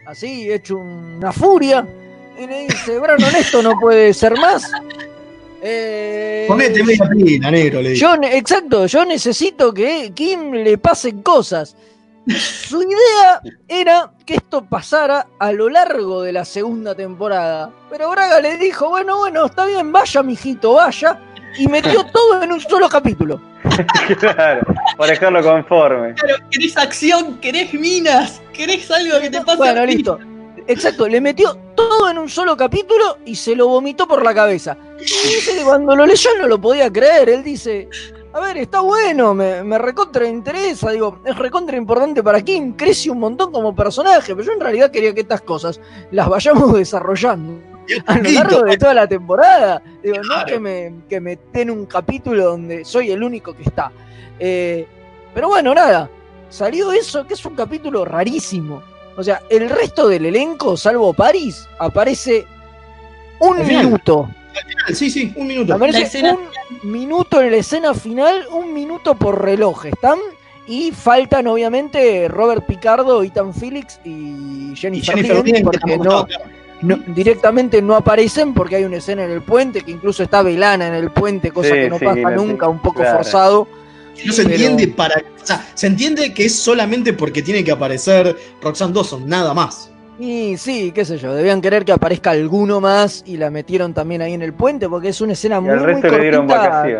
así 0.06 0.50
hecho 0.52 0.76
una 0.78 1.32
furia, 1.32 1.86
y 2.38 2.46
le 2.46 2.60
dice, 2.66 2.98
Brannon, 2.98 3.34
esto 3.36 3.62
no 3.62 3.78
puede 3.80 4.12
ser 4.14 4.38
más. 4.38 4.70
Eh, 5.62 6.44
Ponete 6.48 6.84
media 6.84 7.08
pila, 7.10 7.50
negro, 7.50 7.80
le 7.82 7.90
digo. 7.90 8.00
yo, 8.00 8.16
ne- 8.16 8.36
exacto, 8.36 8.86
yo 8.86 9.04
necesito 9.04 9.72
que 9.72 10.12
Kim 10.14 10.52
le 10.52 10.78
pasen 10.78 11.22
cosas. 11.22 11.76
Su 12.28 12.82
idea 12.82 13.40
era 13.68 14.10
que 14.24 14.34
esto 14.34 14.64
pasara 14.64 15.26
a 15.38 15.52
lo 15.52 15.68
largo 15.68 16.22
de 16.22 16.32
la 16.32 16.44
segunda 16.44 16.94
temporada. 16.94 17.70
Pero 17.90 18.10
Braga 18.10 18.40
le 18.40 18.58
dijo, 18.58 18.88
bueno, 18.90 19.16
bueno, 19.18 19.46
está 19.46 19.64
bien, 19.66 19.92
vaya, 19.92 20.22
mijito, 20.22 20.74
vaya. 20.74 21.20
Y 21.58 21.68
metió 21.68 22.04
todo 22.06 22.42
en 22.42 22.52
un 22.52 22.60
solo 22.60 22.88
capítulo. 22.88 23.40
claro, 24.18 24.60
para 24.96 25.12
dejarlo 25.12 25.42
conforme. 25.42 26.14
Claro, 26.14 26.36
querés 26.50 26.76
acción, 26.76 27.38
querés 27.38 27.72
minas, 27.74 28.42
querés 28.52 28.90
algo 28.90 29.20
que 29.20 29.30
te 29.30 29.40
pase. 29.42 29.56
Bueno, 29.58 29.86
listo. 29.86 30.18
Exacto, 30.66 31.08
le 31.08 31.20
metió 31.20 31.56
todo 31.76 32.10
en 32.10 32.18
un 32.18 32.28
solo 32.28 32.56
capítulo 32.56 33.18
y 33.24 33.36
se 33.36 33.54
lo 33.54 33.68
vomitó 33.68 34.08
por 34.08 34.24
la 34.24 34.34
cabeza. 34.34 34.76
Y 34.98 35.04
dice 35.04 35.56
que 35.58 35.64
cuando 35.64 35.94
lo 35.94 36.06
leyó 36.06 36.30
no 36.38 36.48
lo 36.48 36.60
podía 36.60 36.90
creer. 36.92 37.28
Él 37.28 37.44
dice, 37.44 37.88
a 38.32 38.40
ver, 38.40 38.56
está 38.56 38.80
bueno, 38.80 39.34
me, 39.34 39.62
me 39.62 39.78
recontra 39.78 40.26
interesa, 40.26 40.90
digo, 40.90 41.20
es 41.24 41.36
recontra 41.38 41.76
importante 41.76 42.22
para 42.22 42.42
Kim, 42.42 42.72
crece 42.74 43.10
un 43.10 43.20
montón 43.20 43.52
como 43.52 43.74
personaje, 43.74 44.34
pero 44.34 44.46
yo 44.46 44.52
en 44.52 44.60
realidad 44.60 44.90
quería 44.90 45.14
que 45.14 45.20
estas 45.20 45.40
cosas 45.42 45.80
las 46.10 46.28
vayamos 46.28 46.74
desarrollando 46.74 47.60
a 48.06 48.18
lo 48.18 48.30
largo 48.30 48.62
de 48.62 48.76
toda 48.76 48.94
la 48.94 49.06
temporada. 49.06 49.82
Digo, 50.02 50.16
no 50.22 50.44
que 50.44 50.58
me, 50.58 50.94
que 51.08 51.20
me 51.20 51.38
den 51.52 51.70
un 51.70 51.86
capítulo 51.86 52.44
donde 52.44 52.84
soy 52.84 53.10
el 53.10 53.22
único 53.22 53.54
que 53.54 53.62
está. 53.62 53.90
Eh, 54.38 54.86
pero 55.34 55.48
bueno, 55.48 55.74
nada, 55.74 56.10
salió 56.48 56.92
eso, 56.92 57.26
que 57.26 57.34
es 57.34 57.44
un 57.46 57.54
capítulo 57.54 58.04
rarísimo. 58.04 58.82
O 59.16 59.22
sea, 59.22 59.42
el 59.48 59.68
resto 59.70 60.08
del 60.08 60.26
elenco, 60.26 60.76
salvo 60.76 61.12
Paris, 61.14 61.68
aparece 61.78 62.46
un 63.40 63.58
Al 63.58 63.64
final. 63.66 63.84
minuto. 63.86 64.28
Sí, 64.92 65.10
sí, 65.10 65.32
un 65.36 65.46
minuto. 65.46 65.68
La 65.68 65.74
Aparece 65.76 66.02
escena 66.02 66.34
un 66.82 66.90
minuto 66.90 67.40
en 67.42 67.50
la 67.50 67.56
escena 67.58 67.92
final, 67.94 68.46
un 68.52 68.72
minuto 68.72 69.14
por 69.14 69.42
reloj. 69.42 69.86
¿Están? 69.86 70.18
Y 70.66 70.90
faltan, 70.92 71.46
obviamente, 71.46 72.26
Robert 72.28 72.66
Picardo, 72.66 73.22
Ethan 73.22 73.54
Felix 73.54 74.00
y 74.04 74.72
Jennifer, 74.74 75.14
Jennifer 75.14 75.44
Lien, 75.44 75.44
Lien, 75.44 75.56
que 75.70 75.78
porque 75.78 75.98
no, 75.98 76.26
no- 76.82 76.96
directamente 77.14 77.80
no 77.82 77.94
aparecen 77.94 78.52
porque 78.52 78.76
hay 78.76 78.84
una 78.84 78.96
escena 78.96 79.24
en 79.24 79.30
el 79.30 79.42
puente 79.42 79.82
que 79.82 79.92
incluso 79.92 80.22
está 80.22 80.42
Velana 80.42 80.88
en 80.88 80.94
el 80.94 81.10
puente, 81.10 81.50
cosa 81.52 81.68
Sí, 81.68 81.74
que 81.74 81.88
no 81.90 81.98
sí, 81.98 82.04
pasa 82.04 82.20
no, 82.20 82.28
sí, 82.42 82.46
nunca, 82.46 82.68
un 82.68 82.80
poco 82.80 83.00
claro. 83.00 83.18
forzado. 83.18 83.68
No 84.24 84.32
se 84.32 84.42
Pero- 84.44 84.54
entiende 84.54 84.88
para. 84.88 85.16
O 85.42 85.46
sea, 85.46 85.66
se 85.74 85.86
entiende 85.86 86.32
que 86.34 86.46
es 86.46 86.58
solamente 86.58 87.12
porque 87.12 87.42
tiene 87.42 87.62
que 87.62 87.70
aparecer 87.72 88.36
Roxanne 88.62 88.92
Dawson, 88.94 89.28
nada 89.28 89.52
más. 89.54 89.90
Y 90.18 90.56
sí, 90.56 90.92
qué 90.92 91.04
sé 91.04 91.18
yo, 91.18 91.34
debían 91.34 91.60
querer 91.60 91.84
que 91.84 91.92
aparezca 91.92 92.30
alguno 92.30 92.80
más 92.80 93.22
y 93.26 93.36
la 93.36 93.50
metieron 93.50 93.92
también 93.92 94.22
ahí 94.22 94.32
en 94.32 94.40
el 94.40 94.54
puente 94.54 94.88
porque 94.88 95.08
es 95.10 95.20
una 95.20 95.34
escena 95.34 95.60
muy, 95.60 95.74
muy 95.74 96.00
cortita 96.00 96.38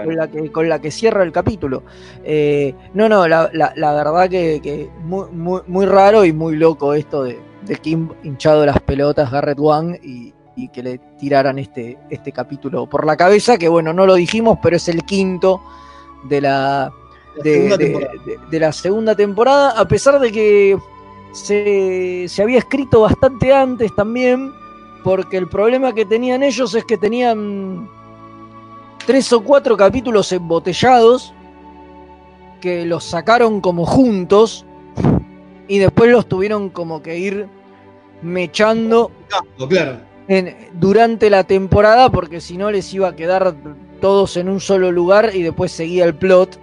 con 0.05 0.15
la, 0.17 0.29
que, 0.29 0.53
con 0.53 0.69
la 0.69 0.79
que 0.83 0.91
cierra 0.91 1.23
el 1.23 1.33
capítulo. 1.33 1.83
Eh, 2.25 2.75
no, 2.93 3.09
no, 3.09 3.27
la, 3.27 3.49
la- 3.55 3.73
la 3.75 3.95
verdad 3.95 4.29
que, 4.29 4.61
que 4.63 4.91
muy, 5.03 5.31
muy, 5.33 5.63
muy 5.67 5.87
raro 5.87 6.27
y 6.27 6.35
muy 6.35 6.57
loco 6.57 6.93
esto 6.93 7.25
de, 7.25 7.39
de 7.63 7.77
Kim 7.77 8.11
hinchado 8.23 8.67
las 8.67 8.81
pelotas, 8.83 9.31
Garrett 9.31 9.59
Wang, 9.59 9.97
y, 10.03 10.35
y 10.55 10.69
que 10.69 10.83
le 10.83 10.99
tiraran 11.19 11.59
este, 11.59 11.97
este 12.11 12.33
capítulo 12.33 12.87
por 12.87 13.07
la 13.07 13.17
cabeza, 13.17 13.57
que 13.57 13.69
bueno, 13.71 13.95
no 13.95 14.05
lo 14.05 14.15
dijimos, 14.15 14.59
pero 14.63 14.77
es 14.77 14.89
el 14.91 15.05
quinto 15.05 15.63
de 16.29 16.43
La 16.43 16.93
de, 17.43 18.29
la 18.51 18.73
segunda 18.73 19.15
temporada, 19.15 19.71
a 19.79 19.87
pesar 19.87 20.19
de 20.21 20.33
que 20.33 20.79
se, 21.33 22.27
se 22.29 22.43
había 22.43 22.59
escrito 22.59 23.03
bastante 23.03 23.53
antes 23.53 23.95
también, 23.95 24.53
porque 25.05 25.37
el 25.37 25.49
problema 25.49 25.93
que 25.95 26.05
tenían 26.05 26.43
ellos 26.43 26.75
es 26.75 26.85
que 26.85 26.97
tenían 26.97 27.89
tres 29.07 29.33
o 29.33 29.41
cuatro 29.43 29.77
capítulos 29.77 30.33
embotellados, 30.33 31.33
que 32.61 32.85
los 32.87 33.05
sacaron 33.05 33.61
como 33.61 33.85
juntos, 33.87 34.65
y 35.69 35.79
después 35.79 36.11
los 36.11 36.27
tuvieron 36.27 36.71
como 36.71 37.03
que 37.03 37.19
ir 37.19 37.47
mechando 38.23 39.11
No, 39.59 39.69
claro. 39.69 39.99
en- 40.29 40.57
durante 40.75 41.29
la 41.29 41.45
temporada 41.45 42.11
porque 42.11 42.41
si 42.41 42.57
no 42.57 42.71
les 42.71 42.93
iba 42.95 43.09
a 43.09 43.17
quedar 43.17 43.55
todos 44.01 44.37
en 44.37 44.49
un 44.49 44.61
solo 44.61 44.91
lugar 44.91 45.31
y 45.35 45.43
después 45.43 45.71
seguía 45.73 46.05
el 46.05 46.15
plot 46.15 46.59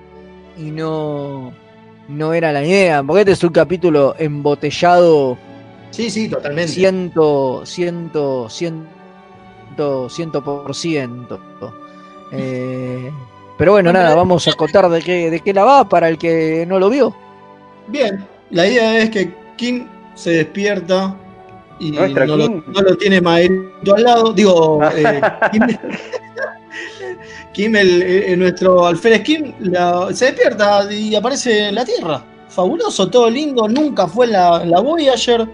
y 0.58 0.72
no, 0.72 1.54
no 2.08 2.34
era 2.34 2.52
la 2.52 2.64
idea. 2.64 3.04
Porque 3.04 3.22
este 3.22 3.32
es 3.34 3.44
un 3.44 3.52
capítulo 3.52 4.16
embotellado 4.18 5.38
Sí, 5.94 6.10
sí, 6.10 6.28
totalmente. 6.28 6.72
ciento, 6.72 7.62
ciento, 7.68 8.50
ciento, 8.50 10.10
ciento 10.10 10.44
por 10.44 10.74
ciento. 10.74 11.40
Eh, 12.32 13.12
pero 13.60 13.74
bueno, 13.74 13.94
nada, 13.94 14.16
vamos 14.16 14.48
a 14.48 14.52
acotar 14.52 14.90
de 14.90 15.04
qué, 15.04 15.30
de 15.30 15.40
qué 15.40 15.54
la 15.54 15.64
va 15.64 15.88
para 15.88 16.10
el 16.10 16.18
que 16.18 16.66
no 16.68 16.80
lo 16.80 16.90
vio. 16.90 17.16
Bien, 17.90 18.26
la 18.50 18.66
idea 18.66 18.98
es 18.98 19.12
que 19.12 19.36
Kim 19.56 19.88
se 20.16 20.32
despierta 20.32 21.16
y 21.78 21.92
no 21.92 22.08
lo, 22.08 22.38
Kim. 22.38 22.64
no 22.66 22.82
lo 22.82 22.98
tiene 22.98 23.22
Maelito 23.22 23.94
al 23.96 24.04
lado. 24.04 24.34
Digo, 24.34 24.80
eh, 24.96 25.22
Kim, 25.52 25.62
Kim, 27.54 27.76
el, 27.76 28.02
el- 28.02 28.40
nuestro 28.40 28.86
alférez 28.86 29.22
Kim, 29.22 29.54
la- 29.60 30.10
se 30.14 30.26
despierta 30.26 30.92
y 30.92 31.16
aparece 31.16 31.70
en 31.70 31.76
la 31.76 31.86
Tierra. 31.86 32.24
Fabuloso, 32.50 33.10
todo 33.10 33.30
lindo, 33.30 33.68
nunca 33.68 34.08
fue 34.08 34.26
en 34.28 34.34
la, 34.34 34.66
la 34.66 34.80
Voyager. 34.80 35.48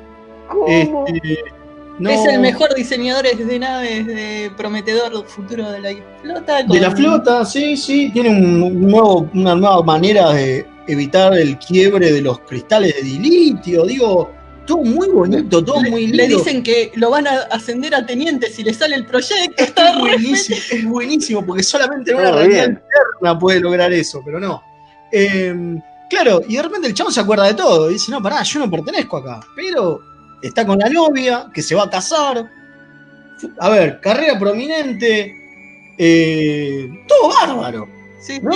Este, 0.67 1.37
no- 1.99 2.09
Es 2.09 2.25
el 2.25 2.39
mejor 2.39 2.73
diseñador 2.75 3.25
de 3.25 3.59
naves 3.59 4.07
de 4.07 4.51
prometedor 4.57 5.25
futuro 5.27 5.69
de 5.71 5.79
la 5.81 5.89
flota. 6.21 6.63
De 6.63 6.79
la 6.79 6.91
flota, 6.91 7.45
sí, 7.45 7.77
sí, 7.77 8.09
tiene 8.11 8.29
un 8.29 8.81
nuevo, 8.89 9.29
una 9.33 9.55
nueva 9.55 9.81
manera 9.83 10.31
de 10.31 10.65
evitar 10.87 11.33
el 11.37 11.57
quiebre 11.59 12.11
de 12.11 12.21
los 12.21 12.39
cristales 12.39 12.95
de 12.95 13.01
dilitio. 13.03 13.85
Digo, 13.85 14.31
todo 14.69 14.83
muy 14.83 15.09
bonito, 15.09 15.63
todo 15.65 15.81
muy 15.81 16.07
lindo. 16.07 16.17
Le 16.17 16.27
dicen 16.27 16.61
que 16.63 16.91
lo 16.95 17.09
van 17.09 17.25
a 17.27 17.39
ascender 17.51 17.93
a 17.95 18.05
teniente 18.05 18.49
si 18.51 18.63
le 18.63 18.73
sale 18.73 18.95
el 18.95 19.05
proyecto. 19.05 19.63
Está 19.63 19.89
es 19.91 19.97
buenísimo, 19.99 20.57
es 20.71 20.85
buenísimo, 20.85 21.45
porque 21.45 21.63
solamente 21.63 22.11
en 22.11 22.17
una 22.17 22.31
realidad 22.31 22.65
interna 22.69 23.39
puede 23.39 23.59
lograr 23.59 23.91
eso, 23.91 24.21
pero 24.23 24.39
no. 24.39 24.61
Eh, 25.11 25.53
claro, 26.09 26.41
y 26.47 26.55
de 26.55 26.61
repente 26.61 26.87
el 26.87 26.93
chavo 26.93 27.09
se 27.11 27.19
acuerda 27.19 27.45
de 27.47 27.55
todo. 27.55 27.89
Y 27.89 27.93
dice, 27.93 28.11
no, 28.11 28.21
pará, 28.21 28.43
yo 28.43 28.59
no 28.59 28.69
pertenezco 28.69 29.17
acá. 29.17 29.39
Pero 29.55 30.01
está 30.43 30.65
con 30.65 30.77
la 30.77 30.87
novia, 30.89 31.47
que 31.53 31.61
se 31.63 31.73
va 31.75 31.83
a 31.85 31.89
casar. 31.89 32.49
A 33.59 33.69
ver, 33.69 33.99
carrera 34.01 34.37
prominente. 34.37 35.35
eh, 35.97 36.89
todo 37.07 37.29
bárbaro. 37.29 37.87
Sí, 38.21 38.39
¿no? 38.41 38.51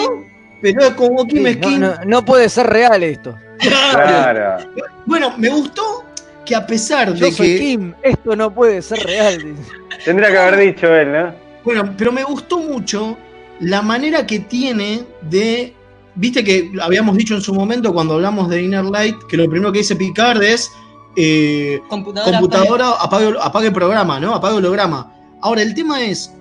Pero 0.62 0.82
es 0.86 0.94
como 0.94 1.26
Kim 1.26 1.46
Sí, 1.46 1.54
Skin. 1.56 1.80
no, 1.82 1.96
no- 1.96 2.06
no 2.06 2.24
puede 2.26 2.48
ser 2.50 2.68
real 2.68 3.02
esto. 3.04 3.36
Claro. 3.70 4.66
Bueno, 5.06 5.34
me 5.38 5.50
gustó 5.50 6.04
que 6.46 6.56
a 6.56 6.66
pesar 6.66 7.14
Yo 7.14 7.26
de 7.26 7.32
soy 7.32 7.48
que. 7.48 7.60
Kim, 7.60 7.94
esto 8.02 8.36
no 8.36 8.54
puede 8.54 8.82
ser 8.82 9.00
real. 9.06 9.56
Tendría 10.06 10.32
que 10.32 10.38
haber 10.38 10.58
dicho 10.74 10.88
él, 10.94 11.12
¿no? 11.12 11.34
Bueno, 11.64 11.94
pero 11.98 12.12
me 12.12 12.24
gustó 12.24 12.60
mucho 12.60 13.18
la 13.60 13.82
manera 13.82 14.26
que 14.26 14.40
tiene 14.40 15.04
de. 15.22 15.74
Viste 16.16 16.44
que 16.44 16.72
habíamos 16.82 17.18
dicho 17.18 17.34
en 17.34 17.42
su 17.42 17.54
momento 17.56 17.92
cuando 17.94 18.16
hablamos 18.16 18.48
de 18.50 18.62
Inner 18.62 18.86
Light 18.86 19.16
que 19.28 19.38
lo 19.38 19.50
primero 19.50 19.72
que 19.72 19.80
dice 19.80 19.96
Picard 19.96 20.44
es. 20.44 20.70
eh, 21.16 21.80
Computadora, 21.90 22.40
computadora, 22.40 22.90
apague, 23.00 23.34
apague 23.42 23.68
el 23.68 23.74
programa, 23.74 24.20
¿no? 24.20 24.36
Apague 24.36 24.58
el 24.58 24.66
holograma. 24.66 25.12
Ahora, 25.42 25.62
el 25.62 25.74
tema 25.74 26.04
es. 26.04 26.34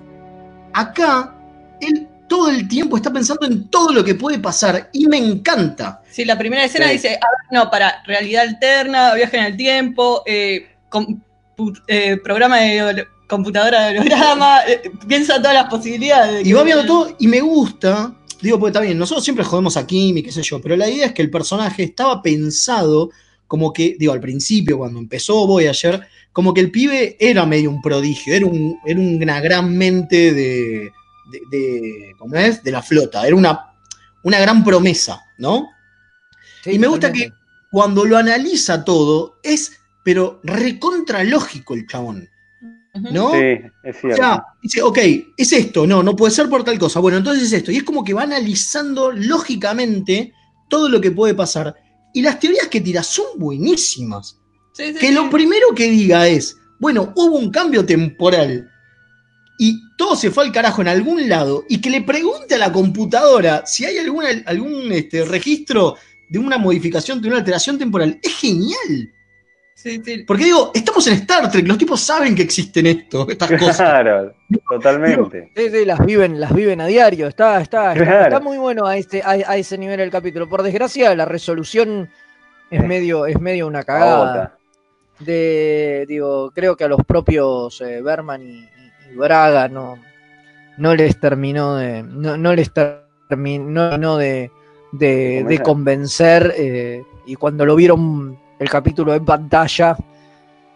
Acá, 0.74 1.34
él 1.80 2.08
todo 2.32 2.48
el 2.48 2.66
tiempo 2.66 2.96
está 2.96 3.12
pensando 3.12 3.46
en 3.46 3.68
todo 3.68 3.92
lo 3.92 4.02
que 4.02 4.14
puede 4.14 4.38
pasar 4.38 4.88
y 4.94 5.06
me 5.06 5.18
encanta. 5.18 6.00
Sí, 6.10 6.24
la 6.24 6.38
primera 6.38 6.64
escena 6.64 6.86
Sí. 6.86 6.94
dice, 6.94 7.08
a 7.08 7.10
ver, 7.10 7.20
no, 7.50 7.70
para 7.70 8.02
realidad 8.06 8.44
alterna, 8.48 9.12
viaje 9.14 9.36
en 9.36 9.44
el 9.44 9.54
tiempo, 9.54 10.22
eh, 10.24 10.66
eh, 11.88 12.16
programa 12.24 12.56
de 12.56 13.06
computadora 13.28 13.88
de 13.88 13.98
holograma, 13.98 14.60
eh, 14.66 14.80
piensa 15.06 15.36
todas 15.42 15.52
las 15.52 15.68
posibilidades. 15.68 16.42
de 16.42 16.48
Y 16.48 16.54
va 16.54 16.62
viendo 16.62 16.86
todo 16.86 17.14
y 17.18 17.28
me 17.28 17.42
gusta, 17.42 18.14
digo, 18.40 18.58
porque 18.58 18.70
está 18.70 18.80
bien, 18.80 18.96
nosotros 18.96 19.24
siempre 19.24 19.44
jodemos 19.44 19.76
a 19.76 19.86
Kim 19.86 20.16
y 20.16 20.22
qué 20.22 20.32
sé 20.32 20.42
yo, 20.42 20.58
pero 20.58 20.74
la 20.74 20.88
idea 20.88 21.08
es 21.08 21.12
que 21.12 21.20
el 21.20 21.30
personaje 21.30 21.82
estaba 21.82 22.22
pensado 22.22 23.10
como 23.46 23.74
que, 23.74 23.94
digo, 23.98 24.14
al 24.14 24.20
principio, 24.20 24.78
cuando 24.78 24.98
empezó 24.98 25.46
Voyager, 25.46 26.00
como 26.32 26.54
que 26.54 26.62
el 26.62 26.70
pibe 26.70 27.14
era 27.20 27.44
medio 27.44 27.68
un 27.68 27.82
prodigio, 27.82 28.32
era, 28.32 28.46
un, 28.46 28.78
era 28.86 28.98
una 28.98 29.38
gran 29.40 29.76
mente 29.76 30.32
de, 30.32 30.92
de, 31.30 31.40
de- 31.50 32.12
¿cómo 32.18 32.34
es? 32.36 32.62
De 32.62 32.70
la 32.72 32.82
flota, 32.82 33.26
era 33.26 33.36
una, 33.36 33.74
una 34.24 34.38
gran 34.40 34.64
promesa, 34.64 35.20
¿no? 35.38 35.68
y 36.64 36.78
me 36.78 36.86
gusta 36.86 37.12
que 37.12 37.32
cuando 37.72 38.04
lo 38.04 38.16
analiza 38.16 38.84
todo, 38.84 39.38
es, 39.42 39.72
pero 40.04 40.40
recontra 40.44 41.24
lógico 41.24 41.74
el 41.74 41.86
chabón. 41.86 42.28
¿No? 42.94 43.32
Sí, 43.32 43.38
es 43.84 43.96
O 43.96 44.00
cierto. 44.00 44.16
sea, 44.16 44.44
dice, 44.62 44.82
ok, 44.82 44.98
es 45.36 45.52
esto, 45.52 45.86
no, 45.86 46.02
no 46.02 46.14
puede 46.14 46.30
ser 46.30 46.48
por 46.50 46.62
tal 46.62 46.78
cosa. 46.78 47.00
Bueno, 47.00 47.16
entonces 47.18 47.44
es 47.44 47.52
esto. 47.54 47.72
Y 47.72 47.78
es 47.78 47.82
como 47.84 48.04
que 48.04 48.12
va 48.12 48.22
analizando 48.24 49.10
lógicamente 49.10 50.34
todo 50.68 50.88
lo 50.90 51.00
que 51.00 51.10
puede 51.10 51.34
pasar. 51.34 51.74
Y 52.12 52.20
las 52.22 52.38
teorías 52.38 52.68
que 52.68 52.82
tira 52.82 53.02
son 53.02 53.24
buenísimas. 53.38 54.38
Sí, 54.74 54.92
sí, 54.92 54.98
Que 55.00 55.08
sí. 55.08 55.14
lo 55.14 55.30
primero 55.30 55.68
que 55.74 55.90
diga 55.90 56.28
es, 56.28 56.56
bueno, 56.78 57.12
hubo 57.16 57.38
un 57.38 57.50
cambio 57.50 57.84
temporal 57.86 58.70
y 59.64 59.80
todo 59.96 60.16
se 60.16 60.30
fue 60.32 60.44
al 60.44 60.50
carajo 60.52 60.82
en 60.82 60.88
algún 60.88 61.28
lado 61.28 61.64
y 61.68 61.80
que 61.80 61.88
le 61.88 62.02
pregunte 62.02 62.56
a 62.56 62.58
la 62.58 62.72
computadora 62.72 63.64
si 63.64 63.84
hay 63.84 63.96
alguna, 63.98 64.28
algún 64.46 64.90
este, 64.90 65.24
registro 65.24 65.94
de 66.28 66.38
una 66.40 66.58
modificación, 66.58 67.22
de 67.22 67.28
una 67.28 67.36
alteración 67.38 67.78
temporal, 67.78 68.18
es 68.22 68.34
genial. 68.38 69.12
Sí, 69.74 70.00
sí. 70.04 70.24
Porque 70.26 70.44
digo, 70.46 70.72
estamos 70.74 71.06
en 71.06 71.14
Star 71.14 71.48
Trek, 71.50 71.66
los 71.68 71.78
tipos 71.78 72.00
saben 72.00 72.34
que 72.34 72.42
existen 72.42 72.86
esto, 72.86 73.28
estas 73.28 73.50
cosas. 73.52 73.76
Claro, 73.76 74.32
totalmente. 74.68 75.52
Sí, 75.56 75.70
sí, 75.70 75.84
las 75.84 76.04
viven, 76.04 76.40
las 76.40 76.52
viven 76.52 76.80
a 76.80 76.86
diario. 76.86 77.28
Está, 77.28 77.60
está, 77.60 77.92
está- 77.92 78.04
Claro. 78.04 78.22
está 78.24 78.40
muy 78.40 78.58
bueno 78.58 78.86
a 78.86 78.96
ese, 78.96 79.22
a, 79.22 79.30
a 79.30 79.56
ese 79.56 79.78
nivel 79.78 80.00
el 80.00 80.10
capítulo. 80.10 80.48
Por 80.48 80.62
desgracia, 80.64 81.14
la 81.14 81.24
resolución 81.24 82.10
es 82.70 82.82
medio, 82.84 83.26
es 83.26 83.40
medio 83.40 83.66
una 83.68 83.84
cagada. 83.84 84.56
De, 85.20 86.04
digo, 86.08 86.50
creo 86.52 86.76
que 86.76 86.84
a 86.84 86.88
los 86.88 87.04
propios 87.06 87.80
eh, 87.80 88.00
Berman 88.02 88.42
y 88.42 88.68
Braga 89.16 89.68
no, 89.68 89.98
no 90.78 90.94
les 90.94 91.18
terminó 91.20 91.76
de. 91.76 92.02
No, 92.02 92.36
no 92.36 92.54
les 92.54 92.70
terminó 93.28 94.16
de, 94.16 94.50
de, 94.92 95.44
de 95.46 95.58
convencer. 95.62 96.54
eh, 96.56 97.02
y 97.26 97.34
cuando 97.36 97.64
lo 97.64 97.76
vieron 97.76 98.38
el 98.58 98.68
capítulo 98.68 99.14
en 99.14 99.24
pantalla, 99.24 99.96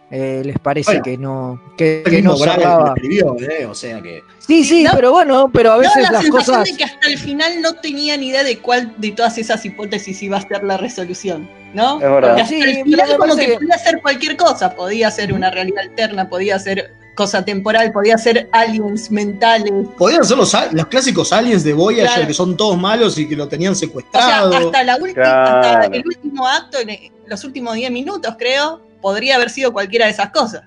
eh, 0.09 0.41
les 0.45 0.57
parece 0.59 0.91
Bueno, 0.91 1.03
que 1.03 1.17
no, 1.17 1.61
que, 1.77 2.21
no 2.23 2.37
Braga 2.37 2.93
escribió, 2.95 3.35
¿eh? 3.39 3.65
o 3.65 3.75
sea 3.75 4.01
que. 4.01 4.21
Sí, 4.39 4.63
sí, 4.63 4.83
No, 4.83 4.91
pero 4.95 5.11
bueno, 5.11 5.49
pero 5.53 5.73
a 5.73 5.75
Da 5.75 5.79
veces 5.81 6.03
la 6.03 6.11
las 6.11 6.21
sensación 6.23 6.55
cosas. 6.55 6.71
de 6.71 6.77
que 6.77 6.83
hasta 6.85 7.07
el 7.09 7.17
final 7.17 7.61
no 7.61 7.73
tenía 7.73 8.15
ni 8.15 8.29
idea 8.29 8.43
de 8.45 8.59
cuál 8.59 8.93
de 8.97 9.11
todas 9.11 9.37
esas 9.37 9.65
hipótesis 9.65 10.23
iba 10.23 10.37
a 10.37 10.41
ser 10.41 10.63
la 10.63 10.77
resolución, 10.77 11.49
¿no? 11.73 11.95
Es 11.97 12.03
verdad. 12.09 12.29
Porque 12.29 12.41
hasta 12.43 12.55
Sí, 12.55 12.61
el 12.61 12.83
final 12.85 13.17
como 13.17 13.35
que 13.35 13.45
que- 13.47 13.53
podía 13.55 13.77
ser 13.77 14.01
cualquier 14.01 14.37
cosa, 14.37 14.73
podía 14.73 15.11
ser 15.11 15.33
una 15.33 15.51
realidad 15.51 15.83
alterna, 15.83 16.29
podía 16.29 16.57
ser 16.59 16.93
cosa 17.17 17.43
temporal, 17.43 17.91
podía 17.91 18.17
ser 18.17 18.47
aliens 18.53 19.11
mentales. 19.11 19.73
Podían 19.97 20.23
ser 20.23 20.37
los, 20.37 20.55
los 20.71 20.87
clásicos 20.87 21.33
aliens 21.33 21.65
de 21.65 21.73
Voyager 21.73 22.05
Claro. 22.13 22.27
que 22.27 22.33
son 22.33 22.55
todos 22.55 22.77
malos 22.77 23.17
y 23.17 23.27
que 23.27 23.35
lo 23.35 23.49
tenían 23.49 23.73
O 23.73 23.75
sea, 23.75 23.87
secuestrado. 23.89 24.55
hasta, 24.55 24.83
la 24.85 24.95
última, 24.95 25.13
Claro. 25.13 25.67
hasta 25.81 25.95
el 25.97 26.03
último 26.07 26.47
acto, 26.47 26.79
en 26.79 26.89
el- 26.91 27.11
los 27.25 27.43
últimos 27.43 27.75
10 27.75 27.91
minutos, 27.91 28.35
creo, 28.39 28.79
podría 29.01 29.35
haber 29.35 29.49
sido 29.49 29.73
cualquiera 29.73 30.05
de 30.05 30.11
esas 30.11 30.29
cosas. 30.29 30.61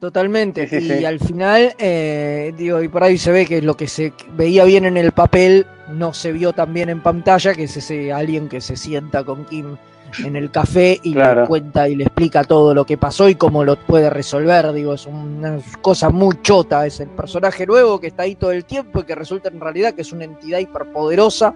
Totalmente. 0.00 0.66
Sí, 0.66 0.80
sí, 0.80 0.92
y 0.94 0.98
sí. 1.00 1.04
al 1.04 1.20
final, 1.20 1.74
eh, 1.78 2.54
digo, 2.56 2.82
y 2.82 2.88
por 2.88 3.04
ahí 3.04 3.18
se 3.18 3.32
ve 3.32 3.44
que 3.44 3.60
lo 3.60 3.76
que 3.76 3.86
se 3.86 4.14
veía 4.34 4.64
bien 4.64 4.86
en 4.86 4.96
el 4.96 5.12
papel 5.12 5.66
no 5.92 6.14
se 6.14 6.32
vio 6.32 6.54
tan 6.54 6.72
bien 6.72 6.88
en 6.88 7.02
pantalla, 7.02 7.52
que 7.54 7.64
es 7.64 7.76
ese 7.76 8.10
alguien 8.10 8.48
que 8.48 8.62
se 8.62 8.76
sienta 8.76 9.24
con 9.24 9.44
Kim 9.44 9.76
en 10.24 10.36
el 10.36 10.50
café 10.50 10.98
y 11.02 11.12
Claro. 11.12 11.42
le 11.42 11.46
cuenta 11.48 11.88
y 11.88 11.96
le 11.96 12.04
explica 12.04 12.44
todo 12.44 12.74
lo 12.74 12.84
que 12.84 12.96
pasó 12.98 13.28
y 13.28 13.34
cómo 13.34 13.64
lo 13.64 13.76
puede 13.76 14.10
resolver. 14.10 14.72
Digo, 14.72 14.94
es 14.94 15.06
una 15.06 15.58
cosa 15.80 16.10
muy 16.10 16.36
chota. 16.42 16.86
Es 16.86 17.00
el 17.00 17.08
personaje 17.08 17.66
nuevo 17.66 18.00
que 18.00 18.08
está 18.08 18.24
ahí 18.24 18.34
todo 18.34 18.52
el 18.52 18.64
tiempo 18.64 19.00
y 19.00 19.04
que 19.04 19.14
resulta 19.14 19.48
en 19.48 19.60
realidad 19.60 19.94
que 19.94 20.02
es 20.02 20.12
una 20.12 20.24
entidad 20.24 20.58
hiperpoderosa 20.58 21.54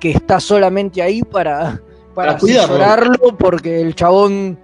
que 0.00 0.10
está 0.10 0.40
solamente 0.40 1.00
ahí 1.02 1.22
para, 1.22 1.80
para 2.14 2.32
Para 2.32 2.38
cuidarlo. 2.38 2.74
asesorarlo 2.76 3.36
porque 3.38 3.80
el 3.80 3.94
chabón 3.94 4.58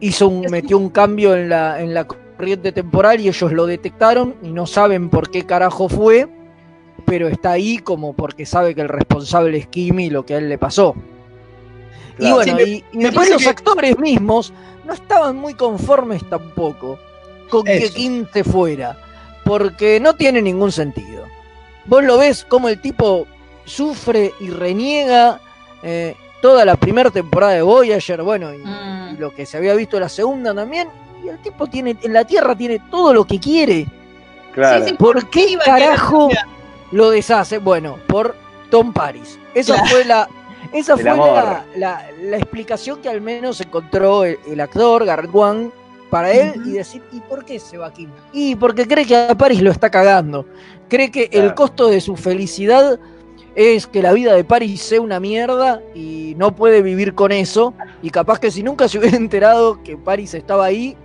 hizo 0.00 0.28
un, 0.28 0.40
metió 0.50 0.78
un 0.78 0.90
cambio 0.90 1.34
en 1.34 1.48
la, 1.48 1.80
en 1.80 1.94
la 1.94 2.06
corriente 2.06 2.72
temporal 2.72 3.20
y 3.20 3.28
ellos 3.28 3.52
lo 3.52 3.66
detectaron 3.66 4.34
y 4.42 4.52
no 4.52 4.66
saben 4.66 5.08
por 5.08 5.30
qué 5.30 5.44
carajo 5.46 5.88
fue, 5.88 6.28
pero 7.06 7.28
está 7.28 7.52
ahí 7.52 7.78
como 7.78 8.14
porque 8.14 8.44
sabe 8.46 8.74
que 8.74 8.80
el 8.82 8.88
responsable 8.88 9.56
es 9.58 9.66
Kimi 9.68 10.06
y 10.06 10.10
lo 10.10 10.26
que 10.26 10.34
a 10.34 10.38
él 10.38 10.48
le 10.48 10.58
pasó. 10.58 10.94
Y 12.18 12.30
bueno, 12.32 12.56
Sí, 12.58 12.84
me- 12.92 12.98
y, 13.00 13.04
después 13.04 13.30
los 13.30 13.42
que- 13.42 13.48
actores 13.48 13.98
mismos 13.98 14.52
no 14.84 14.92
estaban 14.92 15.36
muy 15.36 15.54
conformes 15.54 16.22
tampoco 16.28 16.98
con 17.50 17.64
que. 17.64 17.90
Kim 17.90 18.26
se 18.32 18.42
fuera, 18.44 18.96
porque 19.44 20.00
no 20.00 20.14
tiene 20.14 20.40
ningún 20.42 20.72
sentido. 20.72 21.24
Vos 21.86 22.02
lo 22.04 22.18
ves 22.18 22.44
como 22.44 22.68
el 22.68 22.80
tipo 22.80 23.26
sufre 23.64 24.32
y 24.40 24.50
reniega 24.50 25.40
eh, 25.82 26.14
toda 26.40 26.64
la 26.64 26.76
primera 26.76 27.10
temporada 27.10 27.52
de 27.52 27.62
Voyager, 27.62 28.22
bueno, 28.22 28.52
y, 28.54 28.58
y 29.14 29.16
lo 29.18 29.34
que 29.34 29.46
se 29.46 29.56
había 29.56 29.74
visto 29.74 29.96
en 29.96 30.02
la 30.04 30.08
segunda 30.08 30.54
también, 30.54 30.88
y 31.24 31.28
el 31.28 31.38
tipo 31.38 31.66
tiene, 31.66 31.96
en 32.02 32.12
la 32.12 32.24
Tierra 32.24 32.54
tiene 32.56 32.80
todo 32.90 33.12
lo 33.12 33.24
que 33.24 33.38
quiere. 33.38 33.86
Claro. 34.52 34.84
Sí, 34.84 34.90
sí, 34.90 34.96
¿Por 34.96 35.28
qué 35.30 35.50
iba 35.50 35.62
a 35.62 35.64
querer 35.64 35.88
carajo 35.90 36.28
lo 36.92 37.10
deshace? 37.10 37.58
Bueno, 37.58 37.98
por 38.08 38.34
Tom 38.70 38.92
Paris. 38.92 39.38
Esa 39.54 39.74
Claro. 39.74 39.88
fue 39.90 40.04
la, 40.04 40.28
esa 40.72 40.94
El 40.94 41.00
fue 41.00 41.04
la, 41.04 41.64
la- 41.76 42.06
la 42.22 42.36
explicación 42.36 43.00
que 43.00 43.08
al 43.08 43.20
menos 43.20 43.60
encontró 43.60 44.24
el, 44.24 44.38
el 44.50 44.60
actor 44.60 45.04
Garrett 45.04 45.34
Wang 45.34 45.70
para 46.10 46.32
él 46.32 46.62
y 46.64 46.72
decir, 46.72 47.02
¿y 47.12 47.20
por 47.20 47.44
qué 47.44 47.58
se 47.58 47.78
va 47.78 47.92
Kim? 47.92 48.10
Y 48.32 48.54
porque 48.54 48.86
cree 48.86 49.04
que 49.04 49.16
a 49.16 49.34
Paris 49.36 49.60
lo 49.60 49.70
está 49.70 49.90
cagando. 49.90 50.46
Cree 50.88 51.10
que 51.10 51.28
el 51.32 51.52
costo 51.54 51.88
de 51.88 52.00
su 52.00 52.16
felicidad 52.16 52.98
es 53.56 53.86
que 53.86 54.02
la 54.02 54.12
vida 54.12 54.34
de 54.34 54.44
Paris 54.44 54.82
sea 54.82 55.00
una 55.00 55.18
mierda 55.18 55.80
y 55.94 56.34
no 56.36 56.54
puede 56.54 56.82
vivir 56.82 57.14
con 57.14 57.32
eso. 57.32 57.74
Y 58.02 58.10
capaz 58.10 58.38
que 58.38 58.50
si 58.50 58.62
nunca 58.62 58.86
se 58.88 58.98
hubiera 58.98 59.16
enterado 59.18 59.82
que 59.82 59.96
Paris 59.96 60.34
estaba 60.34 60.64
ahí, 60.66 60.96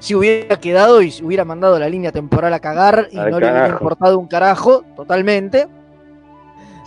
si 0.00 0.14
hubiera 0.14 0.58
quedado 0.58 1.00
y 1.00 1.10
se 1.12 1.24
hubiera 1.24 1.44
mandado 1.44 1.78
la 1.78 1.88
línea 1.88 2.10
temporal 2.10 2.52
a 2.52 2.58
cagar 2.60 3.08
y 3.12 3.18
Al 3.18 3.30
no 3.30 3.38
le 3.38 3.46
hubiera 3.50 3.68
importado 3.68 4.18
un 4.18 4.26
carajo, 4.26 4.82
totalmente. 4.96 5.68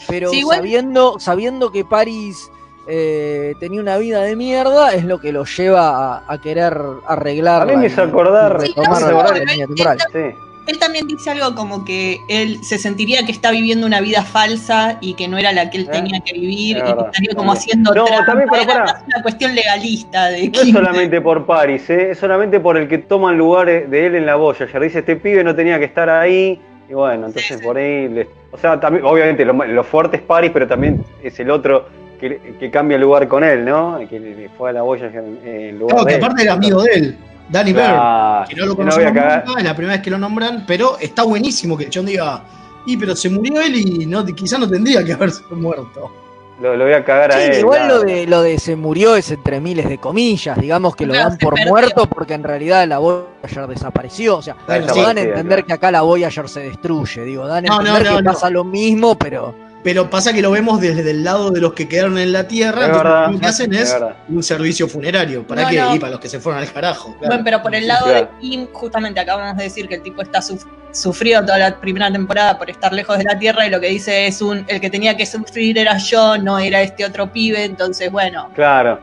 Pero 0.08 0.30
Sí, 0.30 0.39
igual- 0.39 0.58
sabiendo, 0.58 1.20
sabiendo 1.20 1.72
que 1.72 1.84
Paris 1.86 2.52
eh, 2.88 3.54
tenía 3.60 3.82
una 3.82 3.98
vida 3.98 4.22
de 4.22 4.36
mierda, 4.36 4.93
es 4.93 5.04
lo 5.04 5.20
que 5.20 5.32
lo 5.34 5.43
lleva 5.45 6.16
a, 6.18 6.24
a 6.28 6.41
querer 6.41 6.78
arreglar. 7.08 7.64
A 7.64 7.66
mí 7.66 7.76
me 7.76 7.88
hizo 7.88 8.02
acordar, 8.02 8.62
Sí, 8.62 8.74
no, 8.78 8.84
no, 8.84 9.26
él- 9.36 9.45
temporal. 9.45 9.98
él- 10.14 10.36
Él 10.68 10.80
también 10.80 11.08
dice 11.08 11.30
algo 11.32 11.56
como 11.56 11.86
que 11.86 12.20
él 12.28 12.62
se 12.62 12.78
sentiría 12.78 13.26
que 13.26 13.32
está 13.32 13.52
viviendo 13.52 13.88
una 13.88 14.02
vida 14.02 14.22
falsa 14.24 14.98
y 15.00 15.14
que 15.14 15.30
no 15.30 15.38
era 15.38 15.54
la 15.54 15.70
que 15.70 15.78
él 15.78 15.89
tenía 15.89 16.20
que 16.20 16.34
vivir 16.34 16.76
Es 16.78 16.84
y 16.84 16.93
que 16.93 17.02
estaría 17.06 17.36
como 17.38 17.54
haciendo 17.54 17.93
No, 17.93 18.04
trampa. 18.04 18.26
también, 18.26 18.50
Era 18.54 18.66
pará. 18.74 18.84
más 18.84 19.04
una 19.08 19.22
cuestión 19.24 19.56
legalista 19.56 20.26
de 20.28 20.50
No 20.50 20.62
es 20.62 20.72
solamente 20.74 21.22
por 21.22 21.45
Paris, 21.45 21.89
¿eh? 21.89 22.12
es 22.12 22.20
solamente 22.20 22.60
por 22.60 22.76
el 22.78 22.89
que 22.89 22.98
toman 22.98 23.38
lugares 23.38 23.89
de 23.89 24.08
él 24.08 24.16
en 24.16 24.26
la 24.26 24.36
Voyager. 24.36 24.82
Dice, 24.82 25.00
este 25.00 25.16
pibe 25.16 25.41
no 25.43 25.56
tenía 25.56 25.80
que 25.80 25.86
estar 25.86 26.10
ahí. 26.10 26.60
Y 26.89 26.93
bueno, 26.93 27.27
entonces 27.27 27.61
por 27.61 27.77
ahí... 27.77 28.07
le- 28.07 28.29
o 28.51 28.57
sea, 28.57 28.79
también, 28.79 29.05
obviamente 29.05 29.43
lo, 29.43 29.53
lo 29.53 29.83
fuerte 29.83 30.17
es 30.17 30.21
Paris, 30.23 30.51
pero 30.53 30.67
también 30.67 31.03
es 31.21 31.39
el 31.39 31.49
otro 31.51 31.85
que, 32.19 32.55
que 32.59 32.71
cambia 32.71 32.97
lugar 32.97 33.27
con 33.27 33.43
él, 33.43 33.65
¿no? 33.65 33.99
Que 34.09 34.19
le 34.19 34.49
fue 34.57 34.69
a 34.69 34.73
la 34.73 34.81
Voyager 34.81 35.23
en, 35.43 35.77
lugar 35.77 35.95
Claro, 35.97 36.05
de 36.05 36.09
que 36.11 36.15
él. 36.17 36.23
aparte 36.23 36.43
era 36.43 36.53
amigo 36.53 36.81
de 36.83 36.91
él, 36.93 37.17
Danny 37.49 37.73
Claro, 37.73 38.45
Byrne, 38.45 38.47
que 38.49 38.55
no 38.55 38.65
lo 38.65 38.71
no 38.71 38.75
conocemos 38.77 39.13
cagar. 39.13 39.43
nunca, 39.45 39.59
es 39.59 39.65
la 39.65 39.75
primera 39.75 39.93
vez 39.95 40.03
que 40.03 40.09
lo 40.11 40.17
nombran, 40.17 40.63
pero 40.65 40.97
está 40.99 41.23
buenísimo 41.23 41.77
que 41.77 41.83
el 41.85 41.89
Chon 41.89 42.05
diga, 42.05 42.41
y 42.85 42.95
pero 42.97 43.15
se 43.15 43.29
murió 43.29 43.61
él 43.61 43.75
y 43.75 44.05
no, 44.05 44.25
quizá 44.25 44.57
no 44.57 44.67
tendría 44.67 45.03
que 45.03 45.13
haberse 45.13 45.43
muerto. 45.51 46.11
Lo, 46.60 46.76
lo 46.76 46.86
voy 46.86 46.93
a 46.93 47.05
cagar 47.05 47.32
a 47.34 47.36
Sí, 47.38 47.51
él. 47.51 47.60
igual 47.60 47.88
lo 47.88 47.99
de, 48.01 48.26
lo 48.26 48.41
de 48.41 48.58
se 48.58 48.76
murió 48.76 49.16
es 49.16 49.30
entre 49.32 49.60
miles 49.62 49.88
de 49.88 49.99
comillas, 49.99 50.58
digamos 50.60 50.95
que 50.95 51.05
lo 51.05 51.14
dan 51.14 51.38
por 51.38 51.53
perdió. 51.53 51.70
muerto 51.72 52.10
porque 52.10 52.34
en 52.34 52.43
realidad 52.43 52.88
la 52.88 52.97
Voyager 52.97 53.68
desapareció. 53.68 54.38
O 54.38 54.41
sea, 54.41 54.55
no 54.68 54.95
dan 54.95 55.18
a 55.18 55.22
entender 55.22 55.60
claro. 55.60 55.66
que 55.68 55.74
acá 55.74 55.91
la 55.91 56.01
Voyager 56.01 56.49
se 56.49 56.62
destruye. 56.62 57.24
Digo, 57.26 57.45
dan 57.45 57.66
a 57.66 57.68
No, 57.70 57.76
no, 57.84 57.88
entender 57.89 58.12
no, 58.12 58.18
que 58.18 58.24
no. 58.24 58.34
pasa 58.34 58.49
lo 58.49 58.64
mismo, 58.64 59.16
pero 59.20 59.53
Pero 59.88 60.09
pasa 60.09 60.33
que 60.33 60.41
lo 60.41 60.51
vemos 60.51 60.81
desde 60.81 61.09
el 61.11 61.23
lado 61.23 61.49
de 61.49 61.61
los 61.61 61.71
que 61.71 61.88
quedaron 61.88 62.17
en 62.17 62.33
la 62.33 62.45
Tierra, 62.45 62.81
Es 62.81 62.88
entonces 62.88 63.03
verdad, 63.05 63.31
lo 63.31 63.39
que 63.39 63.45
hacen 63.45 63.73
es 63.73 63.81
es 63.93 63.95
un 64.27 64.43
servicio 64.43 64.85
funerario. 64.89 65.47
¿Para 65.47 65.61
No, 65.61 65.69
qué? 65.69 65.77
no. 65.79 65.95
Y 65.95 65.99
para 65.99 66.11
los 66.11 66.19
que 66.19 66.27
se 66.27 66.41
fueron 66.41 66.61
al 66.61 66.69
carajo. 66.69 67.13
claro. 67.17 67.27
Bueno, 67.27 67.43
pero 67.45 67.61
por 67.61 67.73
el 67.73 67.88
lado 67.88 68.03
Claro. 68.07 68.19
de 68.19 68.27
Kim, 68.41 68.67
justamente 68.73 69.21
acabamos 69.21 69.55
de 69.55 69.63
decir 69.63 69.88
que 69.88 69.95
el 69.95 70.01
tipo 70.01 70.21
está 70.21 70.39
suf- 70.41 70.65
sufrió 70.91 71.39
toda 71.39 71.57
la 71.57 71.79
primera 71.79 72.11
temporada 72.11 72.57
por 72.57 72.69
estar 72.69 72.91
lejos 72.91 73.17
de 73.17 73.23
la 73.23 73.39
Tierra 73.39 73.65
y 73.65 73.69
lo 73.69 73.79
que 73.79 73.88
dice 73.88 74.27
es 74.27 74.41
un 74.41 74.65
el 74.67 74.81
que 74.81 74.89
tenía 74.89 75.15
que 75.15 75.25
sufrir 75.25 75.77
era 75.77 75.97
yo, 75.99 76.38
no 76.38 76.59
era 76.59 76.81
este 76.81 77.05
otro 77.05 77.31
pibe, 77.31 77.63
entonces 77.63 78.11
bueno, 78.11 78.49
Claro, 78.55 78.99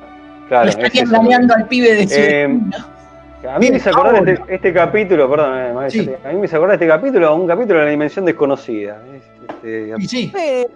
claro. 0.48 0.64
lo 0.66 0.70
es 0.70 0.76
estaría 0.76 1.04
eso. 1.04 1.14
engañando 1.16 1.54
al 1.54 1.66
pibe 1.66 1.94
de 1.94 2.06
su 2.08 2.14
Eh. 2.20 2.60
A 3.50 3.58
mí 3.58 3.70
me 3.70 3.76
hizo 3.76 3.90
acordar 3.90 4.26
este, 4.26 4.54
este 4.54 4.72
capítulo, 4.72 5.28
perdón, 5.30 5.84
eh, 5.84 5.90
Sí. 5.90 6.10
a 6.24 6.28
mí 6.28 6.38
me 6.40 6.46
hizo 6.46 6.56
acordar 6.56 6.74
este 6.76 6.86
capítulo 6.88 7.28
a 7.28 7.34
un 7.34 7.46
capítulo 7.46 7.78
de 7.80 7.84
la 7.86 7.90
dimensión 7.90 8.24
desconocida. 8.24 8.98
Este, 9.48 9.94
Y 9.98 10.08
sí, 10.08 10.32
eh, 10.36 10.66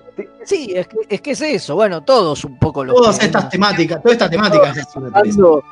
sí, 0.44 0.72
es 0.74 0.86
que, 0.88 0.96
es 1.08 1.20
que 1.20 1.30
es 1.32 1.40
eso. 1.42 1.74
Bueno, 1.74 2.02
todos 2.02 2.44
un 2.44 2.58
poco 2.58 2.84
los 2.84 2.94
todas 2.96 3.22
estas 3.22 3.48
temáticas, 3.48 4.02
toda 4.02 4.12
esta 4.14 4.30
temática 4.30 4.70
es 4.70 4.78
así, 4.78 4.98
me 5.00 5.10
parece. 5.10 5.38
hablando 5.40 5.64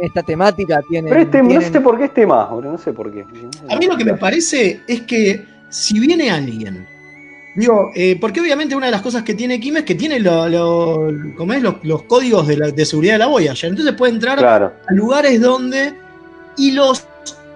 en 0.00 0.06
esta 0.06 0.22
temática 0.22 0.80
tienen. 0.88 1.10
pero 1.10 1.22
este, 1.22 1.42
no 1.42 1.48
tienen- 1.48 1.72
sé 1.72 1.80
por 1.80 1.98
qué 1.98 2.04
este 2.04 2.26
más, 2.26 2.48
boludo, 2.50 2.72
no 2.72 2.78
sé 2.78 2.92
por 2.92 3.12
qué. 3.12 3.24
A 3.68 3.76
mí 3.76 3.86
lo 3.86 3.96
que 3.96 4.04
me 4.04 4.14
parece 4.14 4.80
es 4.86 5.02
que 5.02 5.44
si 5.68 6.00
viene 6.00 6.30
alguien, 6.30 6.86
digo, 7.54 7.90
eh, 7.94 8.16
porque 8.20 8.40
obviamente 8.40 8.74
una 8.74 8.86
de 8.86 8.92
las 8.92 9.02
cosas 9.02 9.22
que 9.22 9.34
tiene 9.34 9.60
Kim 9.60 9.76
es 9.76 9.84
que 9.84 9.94
tiene 9.94 10.18
lo- 10.20 10.48
lo- 10.48 11.08
¿cómo 11.36 11.52
es? 11.52 11.62
Los, 11.62 11.76
los 11.82 12.02
códigos 12.04 12.46
de, 12.46 12.56
la- 12.56 12.70
de 12.70 12.84
seguridad 12.86 13.14
de 13.14 13.18
la 13.18 13.26
Voyager, 13.26 13.70
entonces 13.70 13.94
puede 13.94 14.12
entrar 14.14 14.38
Claro, 14.38 14.72
a 14.88 14.92
lugares 14.94 15.40
donde 15.40 15.94
y 16.56 16.72
los 16.72 17.06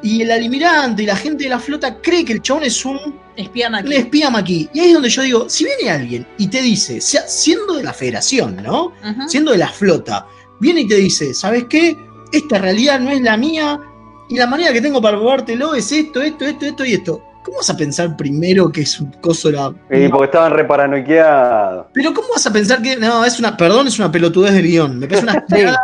y 0.02 0.20
el 0.20 0.30
almirante 0.30 1.02
y 1.02 1.06
la 1.06 1.16
gente 1.16 1.44
de 1.44 1.50
la 1.50 1.58
flota 1.58 1.96
cree 2.02 2.26
que 2.26 2.34
el 2.34 2.42
chabón 2.42 2.64
es 2.64 2.84
un, 2.84 2.98
Espía 3.36 3.68
Maki. 3.70 3.94
espía 3.94 4.30
maquí. 4.30 4.68
Y 4.72 4.80
ahí 4.80 4.86
es 4.88 4.94
donde 4.94 5.08
yo 5.08 5.22
digo, 5.22 5.48
si 5.48 5.64
viene 5.64 5.90
alguien 5.90 6.26
y 6.38 6.46
te 6.48 6.62
dice, 6.62 7.00
sea, 7.00 7.22
siendo 7.26 7.74
de 7.74 7.82
la 7.82 7.92
federación, 7.92 8.56
¿no? 8.62 8.92
Siendo 9.28 9.52
de 9.52 9.58
la 9.58 9.68
flota, 9.68 10.26
viene 10.60 10.82
y 10.82 10.88
te 10.88 10.96
dice, 10.96 11.34
¿sabes 11.34 11.64
qué? 11.68 11.96
Esta 12.32 12.58
realidad 12.58 13.00
no 13.00 13.10
es 13.10 13.20
la 13.22 13.36
mía 13.36 13.80
y 14.28 14.36
la 14.36 14.46
manera 14.46 14.72
que 14.72 14.80
tengo 14.80 15.00
para 15.02 15.16
probártelo 15.18 15.74
es 15.74 15.90
esto, 15.92 16.22
esto, 16.22 16.44
esto, 16.44 16.64
esto 16.66 16.84
y 16.84 16.94
esto. 16.94 17.22
¿Cómo 17.44 17.58
vas 17.58 17.68
a 17.68 17.76
pensar 17.76 18.16
primero 18.16 18.72
que 18.72 18.80
es 18.80 18.98
un 19.00 19.10
coso 19.20 19.50
la... 19.50 19.74
y 19.90 20.08
porque 20.08 20.24
estaban 20.24 20.52
reparanoiqueados. 20.52 21.86
Pero 21.92 22.14
¿cómo 22.14 22.28
vas 22.34 22.46
a 22.46 22.52
pensar 22.52 22.80
que... 22.80 22.96
No, 22.96 23.24
es 23.24 23.38
una... 23.38 23.56
Perdón, 23.56 23.86
es 23.86 23.98
una 23.98 24.10
pelotudez 24.10 24.54
de 24.54 24.62
guion. 24.62 24.98
Me 24.98 25.06
parece 25.06 25.24
una 25.26 25.44
cagada 25.48 25.80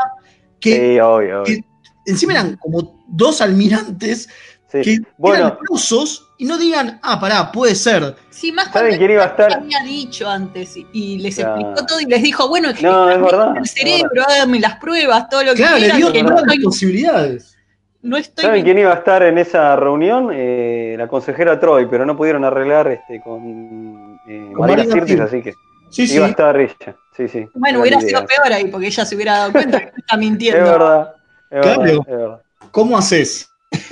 que 0.58 0.74
Sí, 0.94 1.00
obvio, 1.00 1.42
obvio. 1.42 1.44
que- 1.44 1.64
encima 2.06 2.32
eran 2.32 2.56
como 2.56 3.04
dos 3.08 3.40
almirantes 3.40 4.28
Sí. 4.72 4.80
que 4.82 4.98
Bueno, 5.18 5.46
eran 5.48 5.58
rusos 5.68 6.29
y 6.40 6.46
no 6.46 6.56
digan, 6.56 6.98
ah, 7.02 7.20
pará, 7.20 7.52
puede 7.52 7.74
ser. 7.74 8.16
Sí, 8.30 8.50
más 8.50 8.72
¿Saben 8.72 8.96
quién 8.96 9.10
iba 9.10 9.24
a 9.24 9.26
estar? 9.26 9.52
había 9.52 9.80
dicho 9.84 10.26
antes 10.26 10.74
y- 10.74 10.86
y 10.90 11.18
les 11.18 11.34
Claro. 11.36 11.54
explicó 11.60 11.84
todo 11.86 12.00
y 12.00 12.06
les 12.06 12.22
dijo, 12.22 12.48
bueno, 12.48 12.72
que 12.72 12.82
No, 12.82 13.10
es 13.10 13.20
verdad, 13.20 13.56
el 13.58 13.66
cerebro, 13.68 14.22
háganme 14.26 14.58
las 14.58 14.76
pruebas, 14.76 15.28
todo 15.28 15.42
lo 15.44 15.50
que 15.52 15.58
Claro, 15.58 15.74
le 15.74 15.80
quieran, 15.80 15.98
dio 15.98 16.12
que 16.12 16.22
no 16.22 16.30
todas 16.30 16.44
las 16.46 16.56
posibilidades. 16.64 17.56
no 18.00 18.16
estoy 18.16 18.42
¿saben 18.46 18.64
quién 18.64 18.78
iba 18.78 18.90
a 18.90 18.94
estar 18.94 19.22
en 19.22 19.36
esa 19.36 19.76
reunión? 19.76 20.30
Eh, 20.32 20.94
la 20.96 21.06
consejera 21.08 21.60
Troy, 21.60 21.86
pero 21.90 22.06
no 22.06 22.16
pudieron 22.16 22.42
arreglar 22.46 22.88
este, 22.88 23.20
con, 23.20 24.18
eh, 24.26 24.52
Con 24.56 24.90
Sirtis, 24.90 25.20
así 25.20 25.42
que 25.42 25.52
Sí, 25.90 26.06
sí. 26.06 26.14
iba 26.14 26.24
a 26.24 26.30
estar 26.30 26.58
ella. 26.58 26.96
Sí, 27.14 27.28
sí. 27.28 27.46
Bueno, 27.52 27.84
Era 27.84 27.98
hubiera 27.98 28.00
sido 28.00 28.24
peor 28.24 28.50
ahí, 28.50 28.68
porque 28.68 28.86
ella 28.86 29.04
se 29.04 29.14
hubiera 29.14 29.36
dado 29.38 29.52
cuenta 29.52 29.78
que 29.78 29.92
está 30.00 30.14
Es 30.14 30.18
mintiendo. 30.18 30.64
verdad, 30.64 31.14
es 31.50 31.60
Claro. 31.60 31.80
verdad, 31.80 31.94
es 32.08 32.16
verdad. 32.16 32.40
¿Cómo 32.70 32.96
haces? 32.96 33.49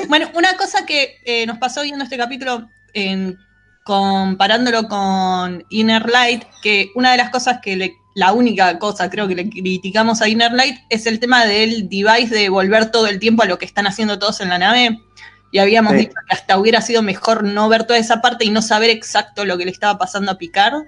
Bueno, 0.08 0.30
una 0.34 0.56
cosa 0.56 0.84
que 0.86 1.18
eh, 1.24 1.46
nos 1.46 1.58
pasó 1.58 1.82
viendo 1.82 2.04
este 2.04 2.16
capítulo, 2.16 2.68
en- 2.94 3.36
comparándolo 3.84 4.86
con 4.88 5.64
Inner 5.70 6.08
Light, 6.10 6.44
que 6.62 6.90
una 6.94 7.12
de 7.12 7.16
las 7.16 7.30
cosas 7.30 7.60
que 7.62 7.74
le, 7.76 7.94
la 8.14 8.32
única 8.32 8.78
cosa 8.78 9.08
creo 9.08 9.26
que 9.26 9.34
le 9.34 9.48
criticamos 9.48 10.20
a 10.20 10.28
Inner 10.28 10.52
Light 10.52 10.76
es 10.90 11.06
el 11.06 11.18
tema 11.20 11.46
del 11.46 11.88
device 11.88 12.34
de 12.34 12.48
volver 12.50 12.90
todo 12.90 13.06
el 13.06 13.18
tiempo 13.18 13.42
a 13.42 13.46
lo 13.46 13.58
que 13.58 13.64
están 13.64 13.86
haciendo 13.86 14.18
todos 14.18 14.40
en 14.40 14.50
la 14.50 14.58
nave. 14.58 14.98
Y 15.52 15.58
habíamos 15.58 15.92
Sí. 15.94 15.98
dicho 16.00 16.12
que 16.28 16.34
hasta 16.34 16.58
hubiera 16.58 16.82
sido 16.82 17.00
mejor 17.02 17.44
no 17.44 17.70
ver 17.70 17.84
toda 17.84 17.98
esa 17.98 18.20
parte 18.20 18.44
y 18.44 18.50
no 18.50 18.60
saber 18.60 18.90
exacto 18.90 19.46
lo 19.46 19.56
que 19.56 19.64
le 19.64 19.70
estaba 19.70 19.96
pasando 19.96 20.32
a 20.32 20.36
Picard. 20.38 20.82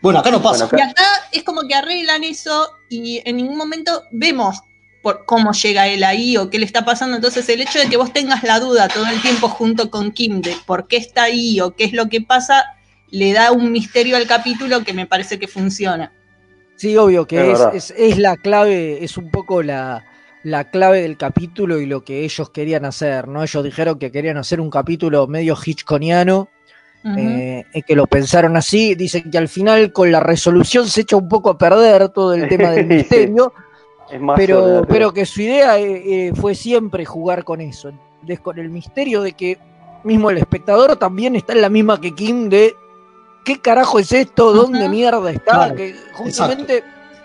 Bueno, 0.00 0.20
acá 0.20 0.30
no 0.30 0.40
pasa. 0.40 0.66
Bueno, 0.66 0.86
Y 0.86 0.90
acá 0.90 1.04
es 1.32 1.42
como 1.42 1.62
que 1.66 1.74
arreglan 1.74 2.22
eso 2.22 2.70
y 2.88 3.20
en 3.24 3.38
ningún 3.38 3.56
momento 3.56 4.04
vemos 4.12 4.60
por 5.06 5.24
cómo 5.24 5.52
llega 5.52 5.86
él 5.86 6.02
ahí 6.02 6.36
o 6.36 6.50
qué 6.50 6.58
le 6.58 6.66
está 6.66 6.84
pasando. 6.84 7.14
Entonces 7.14 7.48
el 7.48 7.60
hecho 7.60 7.78
de 7.78 7.88
que 7.88 7.96
vos 7.96 8.12
tengas 8.12 8.42
la 8.42 8.58
duda 8.58 8.88
todo 8.88 9.06
el 9.06 9.22
tiempo 9.22 9.48
junto 9.48 9.88
con 9.88 10.10
Kim 10.10 10.40
de 10.40 10.52
por 10.66 10.88
qué 10.88 10.96
está 10.96 11.22
ahí 11.22 11.60
o 11.60 11.76
qué 11.76 11.84
es 11.84 11.92
lo 11.92 12.08
que 12.08 12.20
pasa, 12.22 12.64
le 13.10 13.32
da 13.32 13.52
un 13.52 13.70
misterio 13.70 14.16
al 14.16 14.26
capítulo 14.26 14.82
que 14.82 14.92
me 14.92 15.06
parece 15.06 15.38
que 15.38 15.46
funciona. 15.46 16.10
Sí, 16.74 16.96
obvio 16.96 17.24
que 17.24 17.36
Es 17.36 17.42
es, 17.44 17.58
verdad. 17.60 17.74
es, 17.76 17.94
es 17.96 18.18
la 18.18 18.36
clave, 18.36 19.04
es 19.04 19.16
un 19.16 19.30
poco 19.30 19.62
la, 19.62 20.04
la 20.42 20.70
clave 20.72 21.02
del 21.02 21.16
capítulo 21.16 21.78
y 21.78 21.86
lo 21.86 22.02
que 22.02 22.24
ellos 22.24 22.50
querían 22.50 22.84
hacer, 22.84 23.28
¿no? 23.28 23.44
Ellos 23.44 23.62
dijeron 23.62 24.00
que 24.00 24.10
querían 24.10 24.38
hacer 24.38 24.60
un 24.60 24.70
capítulo 24.70 25.28
medio 25.28 25.56
hitchconiano, 25.64 26.48
Ujú. 27.04 27.14
eh, 27.16 27.64
es 27.72 27.84
que 27.84 27.94
lo 27.94 28.08
pensaron 28.08 28.56
así, 28.56 28.96
dicen 28.96 29.30
que 29.30 29.38
al 29.38 29.48
final 29.48 29.92
con 29.92 30.10
la 30.10 30.18
resolución 30.18 30.88
se 30.88 31.02
echa 31.02 31.16
un 31.16 31.28
poco 31.28 31.50
a 31.50 31.56
perder 31.58 32.08
todo 32.08 32.34
el 32.34 32.48
tema 32.48 32.72
del 32.72 32.88
Sí. 32.88 32.94
misterio, 32.94 33.52
Es 34.10 34.20
más 34.20 34.36
pero, 34.36 34.84
pero 34.88 35.12
que 35.12 35.26
su 35.26 35.42
idea 35.42 35.78
eh, 35.78 36.28
eh, 36.28 36.32
fue 36.34 36.54
siempre 36.54 37.04
jugar 37.04 37.44
con 37.44 37.60
eso, 37.60 37.92
con 38.42 38.58
el 38.58 38.70
misterio 38.70 39.22
de 39.22 39.32
que 39.32 39.58
mismo 40.04 40.30
el 40.30 40.38
espectador 40.38 40.96
también 40.96 41.34
está 41.34 41.52
en 41.52 41.62
la 41.62 41.68
misma 41.68 42.00
que 42.00 42.14
Kim 42.14 42.48
de 42.48 42.74
¿qué 43.44 43.60
carajo 43.60 43.98
es 43.98 44.12
esto? 44.12 44.52
¿Dónde 44.52 44.88
mierda 44.88 45.30
está? 45.30 45.54
Claro, 45.54 45.74
que 45.74 45.94
justamente 46.12 46.84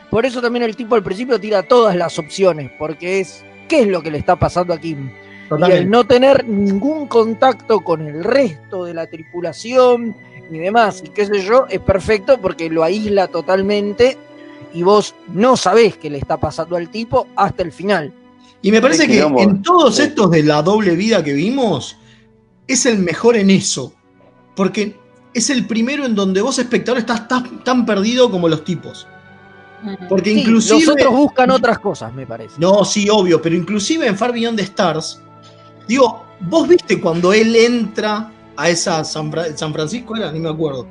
por 0.09 0.25
eso 0.25 0.41
también 0.41 0.63
el 0.63 0.75
tipo 0.75 0.95
al 0.95 1.03
principio 1.03 1.39
tira 1.39 1.63
todas 1.63 1.95
las 1.95 2.17
opciones, 2.17 2.71
porque 2.79 3.19
es 3.19 3.45
¿qué 3.67 3.81
es 3.81 3.87
lo 3.87 4.01
que 4.01 4.11
le 4.11 4.17
está 4.17 4.35
pasando 4.35 4.73
a 4.73 4.77
Kim? 4.77 5.11
Y 5.57 5.71
el 5.71 5.89
no 5.89 6.05
tener 6.05 6.47
ningún 6.47 7.07
contacto 7.07 7.81
con 7.81 8.07
el 8.07 8.23
resto 8.23 8.85
de 8.85 8.93
la 8.93 9.07
tripulación 9.07 10.15
y 10.49 10.59
demás, 10.59 11.01
y 11.05 11.09
qué 11.09 11.25
sé 11.25 11.41
yo, 11.41 11.65
es 11.69 11.79
perfecto 11.79 12.37
porque 12.39 12.69
lo 12.69 12.83
aísla 12.83 13.27
totalmente 13.27 14.17
y 14.73 14.83
vos 14.83 15.13
no 15.33 15.57
sabés 15.57 15.97
qué 15.97 16.09
le 16.09 16.17
está 16.17 16.37
pasando 16.37 16.75
al 16.75 16.89
tipo 16.89 17.27
hasta 17.35 17.63
el 17.63 17.71
final. 17.71 18.13
Y 18.61 18.71
me 18.71 18.81
parece 18.81 19.07
que 19.07 19.19
en 19.19 19.61
todos 19.61 19.99
estos 19.99 20.29
de 20.31 20.43
la 20.43 20.61
doble 20.61 20.95
vida 20.95 21.23
que 21.23 21.33
vimos, 21.33 21.97
es 22.67 22.85
el 22.85 22.99
mejor 22.99 23.35
en 23.35 23.49
eso. 23.49 23.93
Porque 24.55 24.95
es 25.33 25.49
el 25.49 25.65
primero 25.65 26.05
en 26.05 26.13
donde 26.13 26.41
vos, 26.41 26.59
espectador, 26.59 26.99
estás 26.99 27.27
tan, 27.27 27.63
tan 27.63 27.85
perdido 27.85 28.29
como 28.29 28.47
los 28.47 28.63
tipos. 28.63 29.07
Porque 30.07 30.31
Sí, 30.31 30.41
inclusive. 30.41 30.79
los 30.85 30.89
otros 30.89 31.11
buscan 31.15 31.49
otras 31.49 31.79
cosas, 31.79 32.13
me 32.13 32.27
parece. 32.27 32.55
No, 32.59 32.85
sí, 32.85 33.07
obvio, 33.09 33.41
pero 33.41 33.55
inclusive 33.55 34.05
en 34.05 34.15
Far 34.15 34.31
Beyond 34.31 34.57
the 34.57 34.63
Stars, 34.63 35.19
digo, 35.87 36.23
vos 36.41 36.67
viste 36.67 37.01
cuando 37.01 37.33
él 37.33 37.55
entra 37.55 38.31
a 38.55 38.69
esa 38.69 39.03
San, 39.03 39.31
Fra- 39.31 39.57
San 39.57 39.73
Francisco, 39.73 40.15
era, 40.15 40.31
ni 40.31 40.39
me 40.39 40.49
acuerdo. 40.49 40.85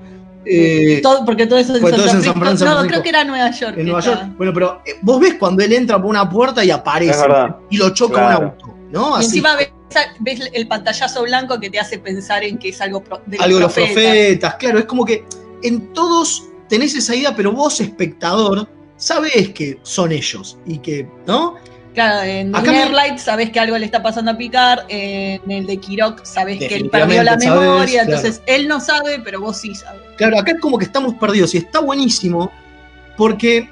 Eh, 0.46 1.00
Todo, 1.02 1.24
porque 1.24 1.46
todo 1.46 1.58
eso 1.58 1.74
es 1.76 1.82
en 1.82 1.88
San 1.88 1.96
todo 1.96 2.06
es 2.06 2.14
en 2.14 2.22
Francisco. 2.22 2.32
San 2.32 2.42
Fran- 2.42 2.56
San 2.58 2.68
no, 2.68 2.74
Francisco. 2.74 2.88
creo 2.88 3.02
que 3.02 3.08
era 3.10 3.24
Nueva 3.24 3.50
York. 3.50 3.74
en 3.78 3.84
Nueva. 3.86 4.00
York. 4.00 4.22
Bueno, 4.36 4.52
pero 4.54 4.82
eh, 4.86 4.94
vos 5.02 5.20
ves 5.20 5.34
cuando 5.34 5.62
él 5.62 5.72
entra 5.72 5.96
por 5.98 6.06
una 6.06 6.28
puerta 6.28 6.64
y 6.64 6.70
aparece 6.70 7.24
y 7.70 7.76
lo 7.76 7.90
choca 7.90 8.14
Claro. 8.14 8.38
un 8.38 8.44
auto, 8.46 8.74
¿no? 8.90 9.20
Y 9.20 9.24
encima 9.24 9.56
ves 10.20 10.40
el 10.52 10.68
pantallazo 10.68 11.22
blanco 11.24 11.58
que 11.60 11.68
te 11.68 11.78
hace 11.78 11.98
pensar 11.98 12.44
en 12.44 12.58
que 12.58 12.70
es 12.70 12.80
algo 12.80 13.02
de 13.26 13.36
Algo 13.38 13.56
de 13.56 13.62
los 13.64 13.72
profetas, 13.72 14.54
claro, 14.54 14.78
es 14.78 14.84
como 14.86 15.04
que 15.04 15.24
en 15.62 15.92
todos 15.92 16.44
tenés 16.68 16.94
esa 16.94 17.14
idea, 17.14 17.34
pero 17.34 17.52
vos, 17.52 17.80
espectador, 17.80 18.68
sabés 18.96 19.50
que 19.50 19.78
son 19.82 20.12
ellos 20.12 20.56
y 20.64 20.78
que, 20.78 21.08
¿no? 21.26 21.56
Claro, 22.00 22.22
en 22.22 22.56
Acá 22.56 22.72
me- 22.72 23.18
sabes 23.18 23.50
que 23.50 23.60
algo 23.60 23.76
le 23.76 23.84
está 23.84 24.02
pasando 24.02 24.30
a 24.30 24.36
Picard, 24.38 24.84
en 24.88 25.50
el 25.50 25.66
de 25.66 25.76
Kirok 25.76 26.24
sabes 26.24 26.58
que 26.58 26.74
él 26.76 26.88
perdió 26.88 27.22
la 27.22 27.38
sabes, 27.38 27.60
memoria, 27.60 28.04
claro. 28.04 28.16
entonces 28.16 28.42
él 28.46 28.68
no 28.68 28.80
sabe, 28.80 29.20
pero 29.22 29.40
vos 29.40 29.58
sí 29.58 29.74
sabes. 29.74 30.00
Claro, 30.16 30.38
acá 30.38 30.52
es 30.52 30.60
como 30.60 30.78
que 30.78 30.86
estamos 30.86 31.14
perdidos 31.16 31.54
y 31.54 31.58
está 31.58 31.80
buenísimo 31.80 32.50
porque, 33.18 33.68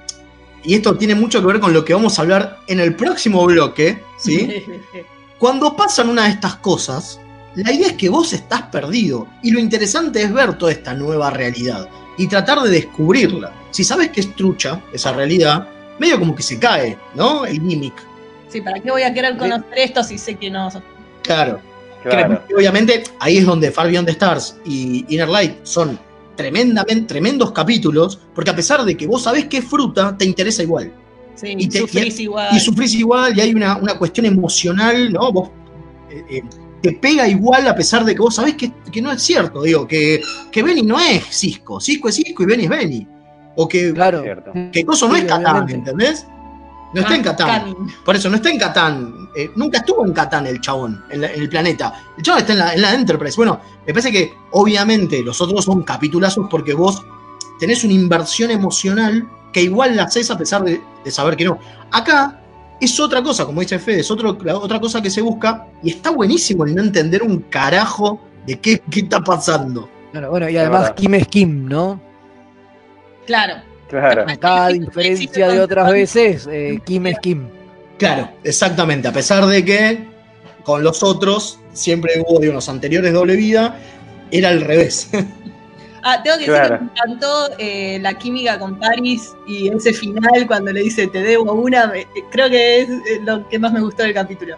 y 0.62 0.74
esto 0.74 0.94
tiene 0.98 1.14
mucho 1.14 1.40
que 1.40 1.46
ver 1.46 1.58
con 1.58 1.72
lo 1.72 1.86
que 1.86 1.94
vamos 1.94 2.18
a 2.18 2.22
hablar 2.22 2.58
en 2.66 2.80
el 2.80 2.94
próximo 2.94 3.46
bloque, 3.46 4.02
¿sí? 4.18 4.62
Cuando 5.38 5.74
pasan 5.74 6.10
una 6.10 6.24
de 6.24 6.30
estas 6.32 6.56
cosas, 6.56 7.18
la 7.54 7.72
idea 7.72 7.86
es 7.86 7.92
que 7.94 8.10
vos 8.10 8.34
estás 8.34 8.62
perdido 8.64 9.26
y 9.42 9.52
lo 9.52 9.58
interesante 9.58 10.20
es 10.20 10.30
ver 10.30 10.58
toda 10.58 10.72
esta 10.72 10.92
nueva 10.92 11.30
realidad 11.30 11.88
y 12.18 12.26
tratar 12.26 12.60
de 12.60 12.68
descubrirla. 12.68 13.54
Si 13.70 13.84
sabes 13.84 14.10
que 14.10 14.20
es 14.20 14.34
trucha 14.34 14.82
esa 14.92 15.12
realidad, 15.12 15.66
medio 15.98 16.18
como 16.18 16.34
que 16.34 16.42
se 16.42 16.58
cae, 16.58 16.98
¿no? 17.14 17.46
El 17.46 17.60
gimmick. 17.60 18.07
Sí, 18.48 18.60
¿para 18.60 18.80
qué 18.80 18.90
voy 18.90 19.02
a 19.02 19.12
querer 19.12 19.36
conocer 19.36 19.64
esto 19.76 20.02
si 20.02 20.18
sé 20.18 20.34
que 20.36 20.50
no? 20.50 20.68
Claro. 21.22 21.60
Claro. 22.02 22.42
Que, 22.46 22.54
obviamente 22.54 23.02
ahí 23.18 23.38
es 23.38 23.46
donde 23.46 23.70
Far 23.72 23.88
Beyond 23.88 24.06
the 24.06 24.12
Stars 24.12 24.56
y 24.64 25.04
Inner 25.12 25.28
Light 25.28 25.56
son 25.64 25.98
tremendamente, 26.36 27.06
tremendos 27.06 27.50
capítulos, 27.52 28.20
porque 28.34 28.50
a 28.50 28.56
pesar 28.56 28.84
de 28.84 28.96
que 28.96 29.06
vos 29.06 29.22
sabés 29.24 29.46
que 29.46 29.58
es 29.58 29.64
fruta, 29.64 30.16
te 30.16 30.24
interesa 30.24 30.62
igual. 30.62 30.92
Sí, 31.34 31.54
Y 31.58 31.68
te- 31.68 31.80
sufrís 31.80 32.20
y- 32.20 32.22
igual. 32.24 32.54
Y 32.56 32.60
sufrís 32.60 32.94
igual, 32.94 33.36
y 33.36 33.40
hay 33.40 33.52
una, 33.54 33.76
una 33.76 33.98
cuestión 33.98 34.26
emocional, 34.26 35.12
¿no? 35.12 35.32
Vos 35.32 35.50
eh, 36.10 36.24
eh, 36.30 36.42
te 36.80 36.92
pega 36.92 37.26
igual 37.28 37.66
a 37.66 37.74
pesar 37.74 38.04
de 38.04 38.14
que 38.14 38.20
vos 38.20 38.36
sabés 38.36 38.54
que, 38.54 38.72
que 38.92 39.02
no 39.02 39.10
es 39.10 39.20
cierto, 39.20 39.62
digo, 39.62 39.86
que, 39.88 40.22
que 40.52 40.62
Benny 40.62 40.82
no 40.82 40.98
es 41.00 41.24
Cisco, 41.28 41.80
Cisco 41.80 42.08
es 42.08 42.14
Cisco 42.14 42.44
y 42.44 42.46
Benny 42.46 42.64
es 42.64 42.70
Benny. 42.70 43.06
O 43.56 43.66
que, 43.66 43.92
Claro. 43.92 44.22
Que 44.72 44.84
Coso 44.84 45.08
no 45.08 45.14
Sí, 45.16 45.22
es 45.22 45.26
Catán. 45.26 45.68
¿entendés? 45.68 46.24
No 46.94 47.00
está 47.02 47.14
en 47.16 47.22
Catán. 47.22 47.48
Camin. 47.48 47.76
Por 48.04 48.16
eso 48.16 48.30
no 48.30 48.36
está 48.36 48.50
en 48.50 48.58
Catán. 48.58 49.28
Eh, 49.34 49.50
nunca 49.56 49.78
estuvo 49.78 50.04
en 50.06 50.12
Catán 50.12 50.46
el 50.46 50.60
chabón, 50.60 51.04
en, 51.10 51.20
la- 51.20 51.32
en 51.32 51.42
el 51.42 51.48
planeta. 51.48 51.92
El 52.16 52.22
chabón 52.22 52.40
está 52.40 52.52
en 52.54 52.58
la, 52.60 52.74
en 52.74 52.80
la 52.82 52.94
Enterprise. 52.94 53.36
Bueno, 53.36 53.60
me 53.86 53.92
parece 53.92 54.10
que 54.10 54.32
obviamente 54.52 55.22
los 55.22 55.40
otros 55.40 55.64
son 55.64 55.82
capitulazos 55.82 56.46
porque 56.50 56.72
vos 56.74 57.04
tenés 57.60 57.84
una 57.84 57.92
inversión 57.92 58.50
emocional 58.50 59.28
que 59.52 59.62
igual 59.62 59.96
la 59.96 60.04
haces 60.04 60.30
a 60.30 60.38
pesar 60.38 60.62
de, 60.64 60.80
de 61.04 61.10
saber 61.10 61.36
que 61.36 61.44
no. 61.44 61.58
Acá 61.90 62.40
es 62.80 62.98
otra 63.00 63.22
cosa, 63.22 63.44
como 63.44 63.60
dice 63.60 63.78
Fede, 63.78 64.00
es 64.00 64.10
otro- 64.10 64.38
la 64.42 64.56
otra 64.56 64.80
cosa 64.80 65.02
que 65.02 65.10
se 65.10 65.20
busca 65.20 65.66
y 65.82 65.90
está 65.90 66.10
buenísimo 66.10 66.64
el 66.64 66.74
no 66.74 66.82
entender 66.82 67.22
un 67.22 67.40
carajo 67.50 68.20
de 68.46 68.58
qué, 68.60 68.82
qué 68.90 69.00
está 69.00 69.20
pasando. 69.20 69.88
Claro, 70.12 70.30
bueno, 70.30 70.48
y 70.48 70.56
además. 70.56 70.92
Kim 70.92 71.14
es 71.14 71.28
Kim, 71.28 71.66
¿no? 71.68 72.00
Claro. 73.26 73.56
Claro. 73.88 74.24
Acá, 74.28 74.66
a 74.66 74.68
diferencia 74.68 75.48
de 75.48 75.60
otras 75.60 75.90
veces, 75.90 76.46
eh, 76.50 76.78
Kim 76.84 77.06
es 77.06 77.18
Kim. 77.20 77.48
Claro, 77.98 78.30
exactamente. 78.44 79.08
A 79.08 79.12
pesar 79.12 79.46
de 79.46 79.64
que 79.64 80.04
con 80.62 80.82
los 80.84 81.02
otros 81.02 81.58
siempre 81.72 82.12
hubo, 82.26 82.38
digo, 82.38 82.52
los 82.54 82.68
anteriores 82.68 83.12
doble 83.12 83.36
vida, 83.36 83.76
era 84.30 84.50
al 84.50 84.60
revés. 84.60 85.08
Ah, 86.04 86.22
tengo 86.22 86.38
que 86.38 86.44
Claro. 86.44 86.74
decir 86.74 86.78
que 86.78 86.84
me 86.84 86.90
encantó 86.92 87.50
eh, 87.58 87.98
la 88.00 88.14
química 88.14 88.56
con 88.58 88.78
Paris 88.78 89.32
y 89.48 89.68
ese 89.68 89.92
final 89.92 90.46
cuando 90.46 90.72
le 90.72 90.80
dice 90.82 91.08
te 91.08 91.20
debo 91.20 91.52
una, 91.52 91.88
me- 91.88 92.06
creo 92.30 92.48
que 92.48 92.82
es 92.82 92.88
eh, 92.88 93.20
lo 93.24 93.46
que 93.48 93.58
más 93.58 93.72
me 93.72 93.80
gustó 93.80 94.04
del 94.04 94.14
capítulo. 94.14 94.56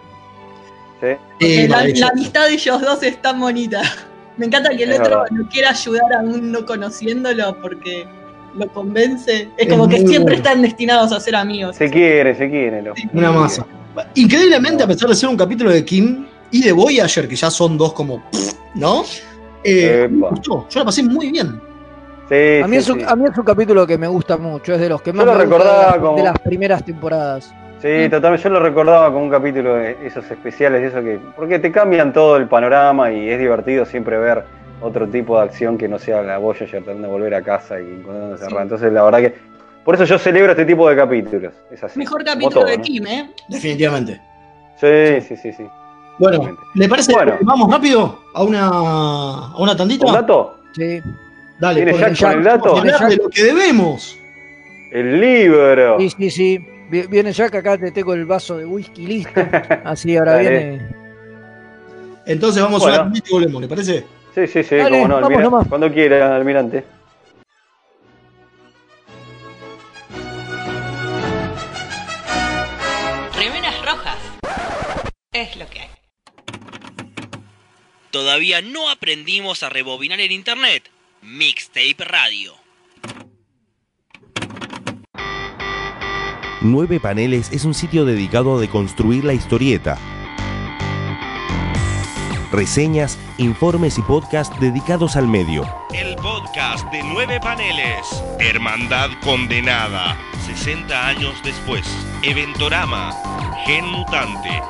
Sí. 1.01 1.67
La, 1.67 1.79
amistad 2.09 2.45
de 2.45 2.53
ellos 2.53 2.79
dos 2.81 3.01
es 3.01 3.19
tan 3.23 3.39
bonita. 3.39 3.81
Me 4.37 4.45
encanta 4.45 4.69
que 4.69 4.83
el 4.83 4.91
Es 4.91 4.99
otro 4.99 5.21
verdad. 5.21 5.31
no 5.31 5.49
quiera 5.49 5.71
ayudar 5.71 6.13
aún 6.13 6.51
no 6.51 6.63
conociéndolo 6.65 7.59
porque 7.59 8.07
lo 8.55 8.67
convence. 8.69 9.43
Es 9.57 9.65
Es 9.65 9.67
como 9.67 9.87
que 9.87 9.97
siempre 9.97 10.19
bueno. 10.21 10.35
están 10.35 10.61
destinados 10.61 11.11
a 11.11 11.19
ser 11.19 11.35
amigos. 11.35 11.75
Se 11.75 11.89
quiere, 11.89 12.35
se 12.35 12.49
quiere. 12.49 12.81
lo- 12.81 12.93
Una 13.13 13.31
masa. 13.31 13.65
Increíblemente, 14.15 14.83
a 14.83 14.87
pesar 14.87 15.09
de 15.09 15.15
ser 15.15 15.29
un 15.29 15.37
capítulo 15.37 15.69
de 15.71 15.83
Kim 15.83 16.25
y 16.51 16.63
de 16.63 16.71
Voyager, 16.71 17.27
que 17.27 17.35
ya 17.35 17.49
son 17.51 17.77
dos 17.77 17.93
como, 17.93 18.23
¿no? 18.75 19.03
Eh, 19.63 20.07
me 20.09 20.29
gustó. 20.29 20.67
Yo 20.69 20.79
la 20.79 20.85
pasé 20.85 21.03
muy 21.03 21.31
bien. 21.31 21.59
Sí, 22.29 22.61
A 22.63 22.67
mí, 22.67 22.77
sí, 22.77 22.81
es 22.81 22.89
un, 22.89 22.99
sí. 23.01 23.05
a 23.07 23.15
mí 23.15 23.25
es 23.29 23.37
un 23.37 23.43
capítulo 23.43 23.85
que 23.85 23.97
me 23.97 24.07
gusta 24.07 24.37
mucho, 24.37 24.73
es 24.73 24.79
de 24.79 24.87
los 24.87 25.01
que 25.01 25.11
más 25.11 25.25
lo 25.25 25.33
me 25.33 25.43
gusta 25.45 25.49
de 25.49 25.59
recordaba 25.59 25.91
las, 25.91 25.97
como- 25.99 26.17
de 26.17 26.23
las 26.23 26.39
primeras 26.39 26.85
temporadas. 26.85 27.53
Sí, 27.81 28.09
totalmente. 28.09 28.43
Yo 28.43 28.49
lo 28.51 28.59
recordaba 28.59 29.11
como 29.11 29.25
un 29.25 29.29
capítulo 29.31 29.73
de 29.75 29.97
esos 30.05 30.29
especiales, 30.31 30.81
de 30.81 30.87
eso 30.87 31.01
que. 31.01 31.19
Porque 31.35 31.57
te 31.59 31.71
cambian 31.71 32.13
todo 32.13 32.37
el 32.37 32.47
panorama 32.47 33.11
y 33.11 33.27
es 33.29 33.39
divertido 33.39 33.85
siempre 33.85 34.17
ver 34.19 34.45
otro 34.81 35.07
tipo 35.07 35.37
de 35.37 35.43
acción 35.45 35.77
que 35.77 35.87
no 35.87 35.97
sea 35.99 36.21
la 36.21 36.37
Voyager 36.37 36.83
tratando 36.83 37.07
de 37.07 37.13
volver 37.13 37.35
a 37.35 37.41
casa 37.41 37.79
y 37.79 37.85
encontrándose 37.85 38.45
Sí. 38.45 38.55
Entonces, 38.59 38.91
la 38.93 39.03
verdad 39.03 39.19
que. 39.19 39.35
Por 39.85 39.95
eso 39.95 40.03
yo 40.05 40.19
celebro 40.19 40.51
este 40.51 40.65
tipo 40.65 40.87
de 40.89 40.95
capítulos. 40.95 41.53
Es 41.71 41.83
así. 41.83 41.97
Mejor 41.97 42.23
capítulo 42.23 42.49
todo, 42.61 42.65
de 42.65 42.77
¿no? 42.77 42.83
Kim, 42.83 43.07
¿eh? 43.07 43.31
Definitivamente. 43.47 44.21
Sí, 44.79 45.21
sí, 45.27 45.35
sí, 45.37 45.53
sí. 45.53 45.63
Bueno. 46.19 46.55
¿le 46.75 46.87
parece 46.87 47.13
Bueno. 47.13 47.37
que 47.39 47.43
vamos 47.43 47.71
rápido 47.71 48.19
a 48.33 48.43
una, 48.43 48.67
a 48.67 49.55
una 49.57 49.75
tandita? 49.75 50.05
¿Un 50.05 50.13
dato? 50.13 50.57
Sí. 50.75 51.01
Dale, 51.59 51.83
¿Viene 51.83 51.91
porque 51.99 52.13
Jack 52.15 52.29
con 52.31 52.37
el 52.39 52.43
dato? 52.45 52.63
vamos 52.75 52.77
a 52.77 52.81
hablar 52.81 52.99
¿Viene 52.99 53.15
de 53.15 53.23
lo 53.23 53.29
que 53.29 53.43
debemos. 53.43 54.17
El 54.91 55.19
libro. 55.21 55.99
Sí, 55.99 56.09
sí, 56.09 56.29
sí. 56.29 56.67
Vi- 56.89 57.07
Viene 57.07 57.31
ya 57.31 57.49
que 57.49 57.57
acá 57.57 57.77
te 57.77 57.91
tengo 57.91 58.13
el 58.13 58.25
vaso 58.25 58.57
de 58.57 58.65
whisky 58.65 59.07
listo. 59.07 59.31
Así 59.83 60.15
ahora 60.17 60.37
viene. 60.37 60.87
Entonces 62.25 62.61
vamos 62.61 62.83
a 62.83 62.87
una 62.87 62.97
tandita 62.97 63.29
y 63.29 63.33
volvemos, 63.33 63.61
¿le 63.61 63.67
parece? 63.67 64.05
Sí, 64.33 64.47
sí, 64.47 64.63
sí, 64.63 64.75
Dale, 64.75 65.01
como 65.01 65.07
no, 65.09 65.21
vamos 65.21 65.41
nomás. 65.41 65.67
cuando 65.67 65.91
quiera, 65.91 66.35
almirante. 66.35 66.85
Remeras 73.35 73.85
rojas. 73.85 74.17
Es 75.33 75.55
lo 75.57 75.67
que 75.67 75.81
hay. 75.81 75.89
Todavía 78.11 78.61
no 78.61 78.89
aprendimos 78.89 79.63
a 79.63 79.69
rebobinar 79.69 80.19
el 80.19 80.31
internet. 80.31 80.89
Mixtape 81.21 81.95
Radio. 81.99 82.53
Nueve 86.61 86.99
Paneles 86.99 87.51
es 87.51 87.65
un 87.65 87.73
sitio 87.73 88.05
dedicado 88.05 88.57
a 88.57 88.61
deconstruir 88.61 89.23
la 89.23 89.33
historieta. 89.33 89.97
Reseñas, 92.51 93.17
informes 93.37 93.97
y 93.97 94.01
podcasts 94.01 94.53
dedicados 94.59 95.15
al 95.15 95.25
medio. 95.27 95.65
El 95.93 96.17
podcast 96.17 96.85
de 96.91 97.01
nueve 97.01 97.39
paneles. 97.39 98.05
Hermandad 98.39 99.09
condenada. 99.23 100.17
60 100.45 101.07
años 101.07 101.35
después. 101.45 101.85
Eventorama. 102.23 103.13
Gen 103.65 103.85
mutante. 103.85 104.61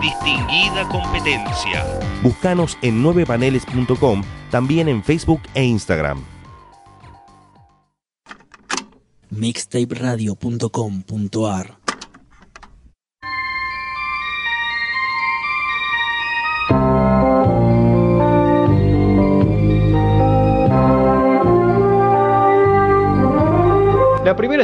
Distinguida 0.00 0.86
competencia. 0.88 1.84
Búscanos 2.22 2.78
en 2.82 3.02
9paneles.com, 3.02 4.22
también 4.50 4.88
en 4.88 5.02
Facebook 5.02 5.40
e 5.54 5.64
Instagram. 5.64 6.22
mixtaperadio.com.ar 9.30 11.75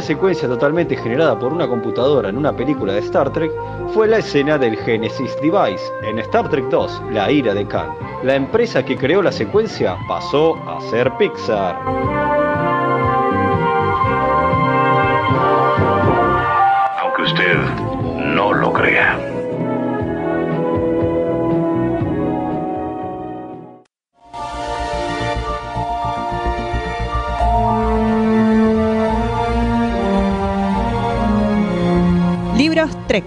secuencia 0.03 0.47
totalmente 0.47 0.97
generada 0.97 1.39
por 1.39 1.53
una 1.53 1.67
computadora 1.67 2.29
en 2.29 2.37
una 2.37 2.55
película 2.55 2.93
de 2.93 2.99
Star 2.99 3.31
Trek 3.31 3.51
fue 3.93 4.07
la 4.07 4.17
escena 4.17 4.57
del 4.57 4.77
Genesis 4.77 5.35
Device 5.41 5.83
en 6.03 6.19
Star 6.19 6.49
Trek 6.49 6.65
2, 6.65 7.03
La 7.11 7.31
ira 7.31 7.53
de 7.53 7.65
Khan. 7.65 7.89
La 8.23 8.35
empresa 8.35 8.83
que 8.83 8.97
creó 8.97 9.21
la 9.21 9.31
secuencia 9.31 9.97
pasó 10.07 10.55
a 10.67 10.81
ser 10.81 11.11
Pixar. 11.17 11.79
Aunque 17.01 17.21
usted 17.21 17.57
no 18.35 18.53
lo 18.53 18.73
crea. 18.73 19.32
Trek. 32.73 33.23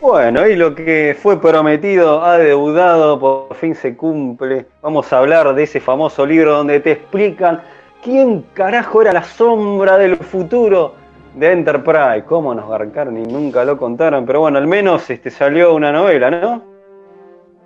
Bueno, 0.00 0.48
y 0.48 0.56
lo 0.56 0.74
que 0.74 1.16
fue 1.22 1.40
prometido, 1.40 2.24
adeudado, 2.24 3.20
por 3.20 3.54
fin 3.54 3.76
se 3.76 3.96
cumple. 3.96 4.66
Vamos 4.82 5.12
a 5.12 5.18
hablar 5.18 5.54
de 5.54 5.62
ese 5.62 5.78
famoso 5.78 6.26
libro 6.26 6.56
donde 6.56 6.80
te 6.80 6.92
explican 6.92 7.62
quién 8.02 8.44
carajo 8.54 9.02
era 9.02 9.12
la 9.12 9.22
sombra 9.22 9.98
del 9.98 10.16
futuro 10.16 11.05
de 11.36 11.52
Enterprise. 11.52 12.24
Cómo 12.26 12.54
nos 12.54 12.68
garcaron 12.68 13.16
y 13.18 13.22
nunca 13.22 13.64
lo 13.64 13.78
contaron, 13.78 14.26
pero 14.26 14.40
bueno, 14.40 14.58
al 14.58 14.66
menos 14.66 15.08
este, 15.08 15.30
salió 15.30 15.74
una 15.74 15.92
novela, 15.92 16.30
¿no? 16.30 16.64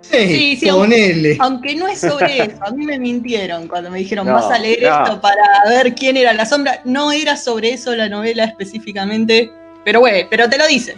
Sí, 0.01 0.57
sí, 0.57 0.67
ponele. 0.69 1.37
Aunque 1.39 1.75
no 1.75 1.87
es 1.87 1.99
sobre 2.01 2.41
eso, 2.41 2.57
a 2.65 2.71
mí 2.71 2.85
me 2.85 2.97
mintieron 2.97 3.67
cuando 3.67 3.91
me 3.91 3.99
dijeron 3.99 4.25
No, 4.25 4.33
vas 4.33 4.49
a 4.49 4.57
leer 4.57 4.81
no. 4.81 5.03
esto 5.03 5.21
para 5.21 5.43
ver 5.69 5.93
quién 5.93 6.17
era 6.17 6.33
la 6.33 6.45
sombra. 6.45 6.81
No 6.85 7.11
era 7.11 7.37
sobre 7.37 7.71
eso 7.73 7.95
la 7.95 8.09
novela 8.09 8.45
específicamente, 8.45 9.51
pero 9.85 9.99
bueno, 9.99 10.27
pero 10.29 10.49
te 10.49 10.57
lo 10.57 10.65
dicen. 10.67 10.95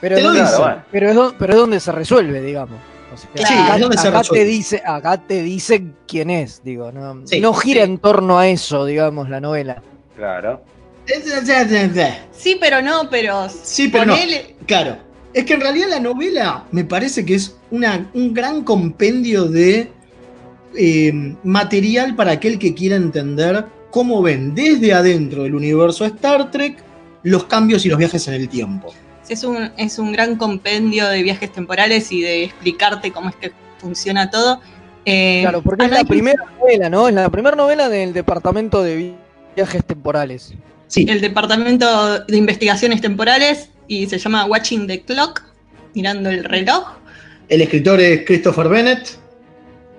Pero, 0.00 0.16
Te 0.16 0.22
lo 0.22 0.32
es 0.32 0.34
donde- 0.36 0.50
dice. 0.50 0.80
pero, 0.90 1.08
es 1.10 1.14
do- 1.14 1.34
pero 1.38 1.52
es 1.52 1.58
donde 1.58 1.80
se 1.80 1.92
resuelve, 1.92 2.40
digamos. 2.40 2.78
O 3.14 3.16
sea, 3.16 3.30
Claro. 3.34 3.86
acá, 3.86 4.22
te 4.30 4.44
dice, 4.44 4.82
acá 4.84 5.16
te 5.16 5.42
dice 5.42 5.84
quién 6.06 6.30
es, 6.30 6.62
digo, 6.62 6.92
no, 6.92 7.24
Sí. 7.26 7.40
no 7.40 7.52
gira 7.54 7.84
Sí. 7.84 7.90
en 7.90 7.98
torno 7.98 8.38
a 8.38 8.46
eso, 8.48 8.84
digamos, 8.84 9.28
la 9.30 9.40
novela. 9.40 9.80
Claro. 10.16 10.60
Sí, 12.32 12.56
pero 12.60 12.80
no, 12.82 13.08
pero 13.10 13.48
Sí, 13.48 13.88
pero 13.88 14.06
no. 14.06 14.14
Claro. 14.66 14.98
Es 15.34 15.44
que 15.44 15.54
en 15.54 15.60
realidad 15.60 15.88
la 15.88 16.00
novela 16.00 16.64
me 16.72 16.84
parece 16.84 17.24
que 17.24 17.34
es 17.34 17.56
una, 17.70 18.10
un 18.14 18.32
gran 18.34 18.64
compendio 18.64 19.44
de 19.44 19.90
eh, 20.76 21.12
material 21.44 22.14
para 22.16 22.32
aquel 22.32 22.58
que 22.58 22.74
quiera 22.74 22.96
entender 22.96 23.64
cómo 23.90 24.22
ven 24.22 24.54
desde 24.54 24.92
adentro 24.92 25.42
del 25.44 25.54
universo 25.54 26.04
Star 26.04 26.50
Trek 26.50 26.82
los 27.22 27.44
cambios 27.44 27.84
y 27.84 27.88
los 27.88 27.98
viajes 27.98 28.26
en 28.28 28.34
el 28.34 28.48
tiempo. 28.48 28.92
sí, 29.22 29.32
es 29.34 29.44
un, 29.44 29.70
es 29.76 29.98
un 29.98 30.12
gran 30.12 30.36
compendio 30.36 31.08
de 31.08 31.22
viajes 31.22 31.52
temporales 31.52 32.10
y 32.12 32.22
de 32.22 32.44
explicarte 32.44 33.10
cómo 33.12 33.28
es 33.30 33.36
que 33.36 33.52
funciona 33.78 34.30
todo. 34.30 34.60
Eh, 35.04 35.40
Claro, 35.42 35.62
porque 35.62 35.86
es 35.86 35.90
la 35.90 36.04
primera 36.04 36.42
novela, 36.60 36.90
¿no? 36.90 37.08
Es 37.08 37.14
la 37.14 37.28
primera 37.30 37.56
novela 37.56 37.88
del 37.88 38.12
departamento 38.12 38.82
de 38.82 38.96
vi- 38.96 39.14
viajes 39.56 39.84
temporales. 39.84 40.52
Sí, 40.88 41.06
el 41.08 41.20
departamento 41.20 42.18
de 42.24 42.36
investigaciones 42.36 43.00
temporales 43.00 43.70
y 43.86 44.06
se 44.06 44.18
llama 44.18 44.46
Watching 44.46 44.86
the 44.86 45.02
Clock, 45.02 45.42
mirando 45.94 46.30
el 46.30 46.44
reloj. 46.44 46.84
el 47.48 47.60
escritor 47.62 48.00
es 48.00 48.24
Christopher 48.26 48.68
Bennett. 48.68 49.18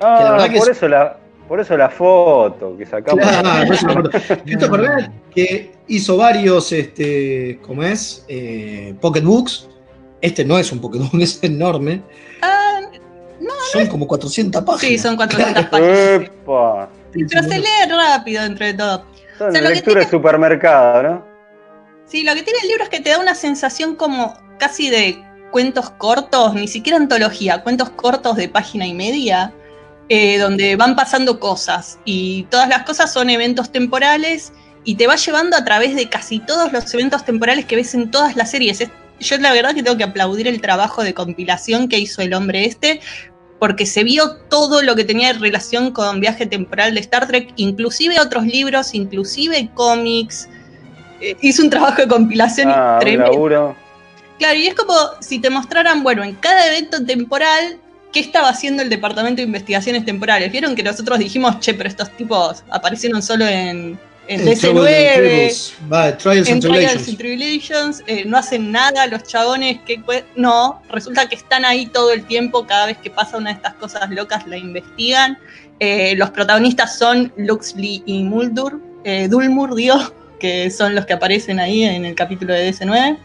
Ah, 0.01 0.19
la 0.23 0.31
verdad 0.31 0.49
que 0.49 0.57
por, 0.59 0.69
es- 0.69 0.77
eso 0.77 0.87
la, 0.87 1.17
por 1.47 1.59
eso 1.59 1.77
la 1.77 1.89
foto 1.89 2.75
que 2.77 2.85
sacamos. 2.85 3.23
Claro, 3.25 3.65
por 3.67 4.15
eso. 4.15 4.37
Christopher 4.45 4.81
Bennett, 4.81 5.11
que 5.33 5.71
hizo 5.87 6.17
varios, 6.17 6.71
este, 6.71 7.59
¿cómo 7.65 7.83
es? 7.83 8.25
Eh, 8.27 8.93
pocketbooks. 9.01 9.67
Este 10.21 10.43
no 10.43 10.57
es 10.59 10.71
un 10.71 10.79
pocketbook, 10.81 11.13
es 11.21 11.39
enorme. 11.43 12.01
Ah, 12.41 12.79
Son 13.71 13.85
como 13.87 14.07
400 14.07 14.63
páginas. 14.63 14.81
sí, 14.81 14.97
son 14.97 15.15
400 15.15 15.65
páginas. 15.71 15.97
Epa. 16.21 16.89
Pero 17.11 17.43
se 17.43 17.59
lee 17.59 17.65
rápido 17.89 18.43
dentro 18.43 18.65
de 18.65 18.73
todo. 18.73 19.05
Son 19.39 19.49
O 19.49 19.51
sea, 19.53 19.81
tiene- 19.81 20.07
supermercado, 20.09 21.01
¿no? 21.03 21.25
Sí, 22.05 22.23
lo 22.23 22.33
que 22.35 22.43
tiene 22.43 22.59
el 22.61 22.67
libro 22.67 22.83
es 22.83 22.89
que 22.89 22.99
te 22.99 23.09
da 23.09 23.19
una 23.19 23.33
sensación 23.35 23.95
como 23.95 24.33
casi 24.59 24.89
de 24.89 25.23
cuentos 25.51 25.89
cortos, 25.91 26.53
ni 26.53 26.67
siquiera 26.67 26.97
antología, 26.97 27.63
cuentos 27.63 27.89
cortos 27.91 28.35
de 28.35 28.49
página 28.49 28.85
y 28.85 28.93
media, 28.93 29.53
eh, 30.09 30.37
donde 30.39 30.75
van 30.75 30.95
pasando 30.95 31.39
cosas 31.39 31.99
y 32.05 32.43
todas 32.51 32.67
las 32.67 32.83
cosas 32.83 33.13
son 33.13 33.29
eventos 33.29 33.71
temporales 33.71 34.51
y 34.83 34.95
te 34.95 35.07
va 35.07 35.15
llevando 35.15 35.55
a 35.55 35.63
través 35.63 35.95
de 35.95 36.09
casi 36.09 36.39
todos 36.39 36.71
los 36.73 36.93
eventos 36.93 37.23
temporales 37.25 37.65
que 37.65 37.75
ves 37.75 37.93
en 37.95 38.11
todas 38.11 38.35
las 38.35 38.51
series. 38.51 38.81
Es- 38.81 38.89
yo 39.19 39.37
la 39.37 39.51
verdad 39.53 39.75
que 39.75 39.83
tengo 39.83 39.97
que 39.97 40.03
aplaudir 40.05 40.47
el 40.47 40.61
trabajo 40.61 41.03
de 41.03 41.13
compilación 41.13 41.89
que 41.89 41.99
hizo 41.99 42.21
el 42.21 42.33
hombre 42.33 42.65
este, 42.65 43.01
porque 43.59 43.85
se 43.85 44.03
vio 44.03 44.31
todo 44.49 44.81
lo 44.81 44.95
que 44.95 45.03
tenía 45.03 45.33
relación 45.33 45.91
con 45.91 46.21
viaje 46.21 46.45
temporal 46.45 46.93
de 46.93 47.01
Star 47.01 47.27
Trek, 47.27 47.51
inclusive 47.57 48.19
otros 48.19 48.45
libros, 48.45 48.93
inclusive 48.95 49.69
cómics. 49.73 50.47
Eh, 51.21 51.35
hizo 51.41 51.61
un 51.63 51.69
trabajo 51.69 52.01
de 52.01 52.07
compilación 52.07 52.69
Ah, 52.71 52.97
tremendo. 52.99 53.31
laburo. 53.33 53.75
Claro, 54.37 54.57
y 54.57 54.67
es 54.67 54.73
como 54.75 54.93
si 55.19 55.39
te 55.39 55.49
mostraran, 55.49 56.01
bueno, 56.01 56.23
en 56.23 56.33
cada 56.35 56.67
evento 56.67 57.05
temporal, 57.05 57.77
qué 58.13 58.21
estaba 58.21 58.47
haciendo 58.47 58.81
el 58.81 58.89
Departamento 58.89 59.41
de 59.41 59.47
Investigaciones 59.47 60.05
Temporales. 60.05 60.49
Vieron 60.51 60.73
que 60.75 60.81
nosotros 60.81 61.19
dijimos, 61.19 61.59
che, 61.59 61.73
pero 61.73 61.89
estos 61.89 62.09
tipos 62.15 62.63
aparecieron 62.69 63.21
solo 63.21 63.45
en, 63.45 63.99
en 64.29 64.47
Eh, 64.47 64.55
Trouble 64.55 64.81
and 64.81 64.89
DC9, 64.89 65.15
Tribbles. 65.15 65.73
Va, 65.91 66.17
Trials 66.17 66.47
en 66.47 66.53
and 66.53 66.61
Trials 66.61 66.61
Tribulations. 66.61 67.07
and 67.09 67.17
Tribulations, 67.17 68.03
eh, 68.07 68.23
no 68.25 68.37
hacen 68.37 68.71
nada 68.71 69.07
los 69.07 69.23
chabones 69.23 69.79
que... 69.85 69.99
No, 70.35 70.81
resulta 70.89 71.27
que 71.27 71.35
están 71.35 71.65
ahí 71.65 71.87
todo 71.87 72.13
el 72.13 72.23
tiempo, 72.25 72.65
cada 72.65 72.85
vez 72.85 72.97
que 72.97 73.09
pasa 73.09 73.37
una 73.37 73.49
de 73.49 73.55
estas 73.55 73.73
cosas 73.75 74.09
locas 74.11 74.47
la 74.47 74.57
investigan. 74.57 75.37
Eh, 75.79 76.13
los 76.15 76.29
protagonistas 76.29 76.97
son 76.97 77.33
Luxley 77.37 78.03
y 78.05 78.23
Muldur, 78.23 78.79
eh, 79.03 79.27
Dulmur, 79.27 79.75
digo, 79.75 79.95
que 80.39 80.69
son 80.69 80.93
los 80.93 81.05
que 81.05 81.13
aparecen 81.13 81.59
ahí 81.59 81.83
en 81.83 82.05
el 82.05 82.15
capítulo 82.15 82.53
de 82.53 82.71
DC9. 82.71 83.17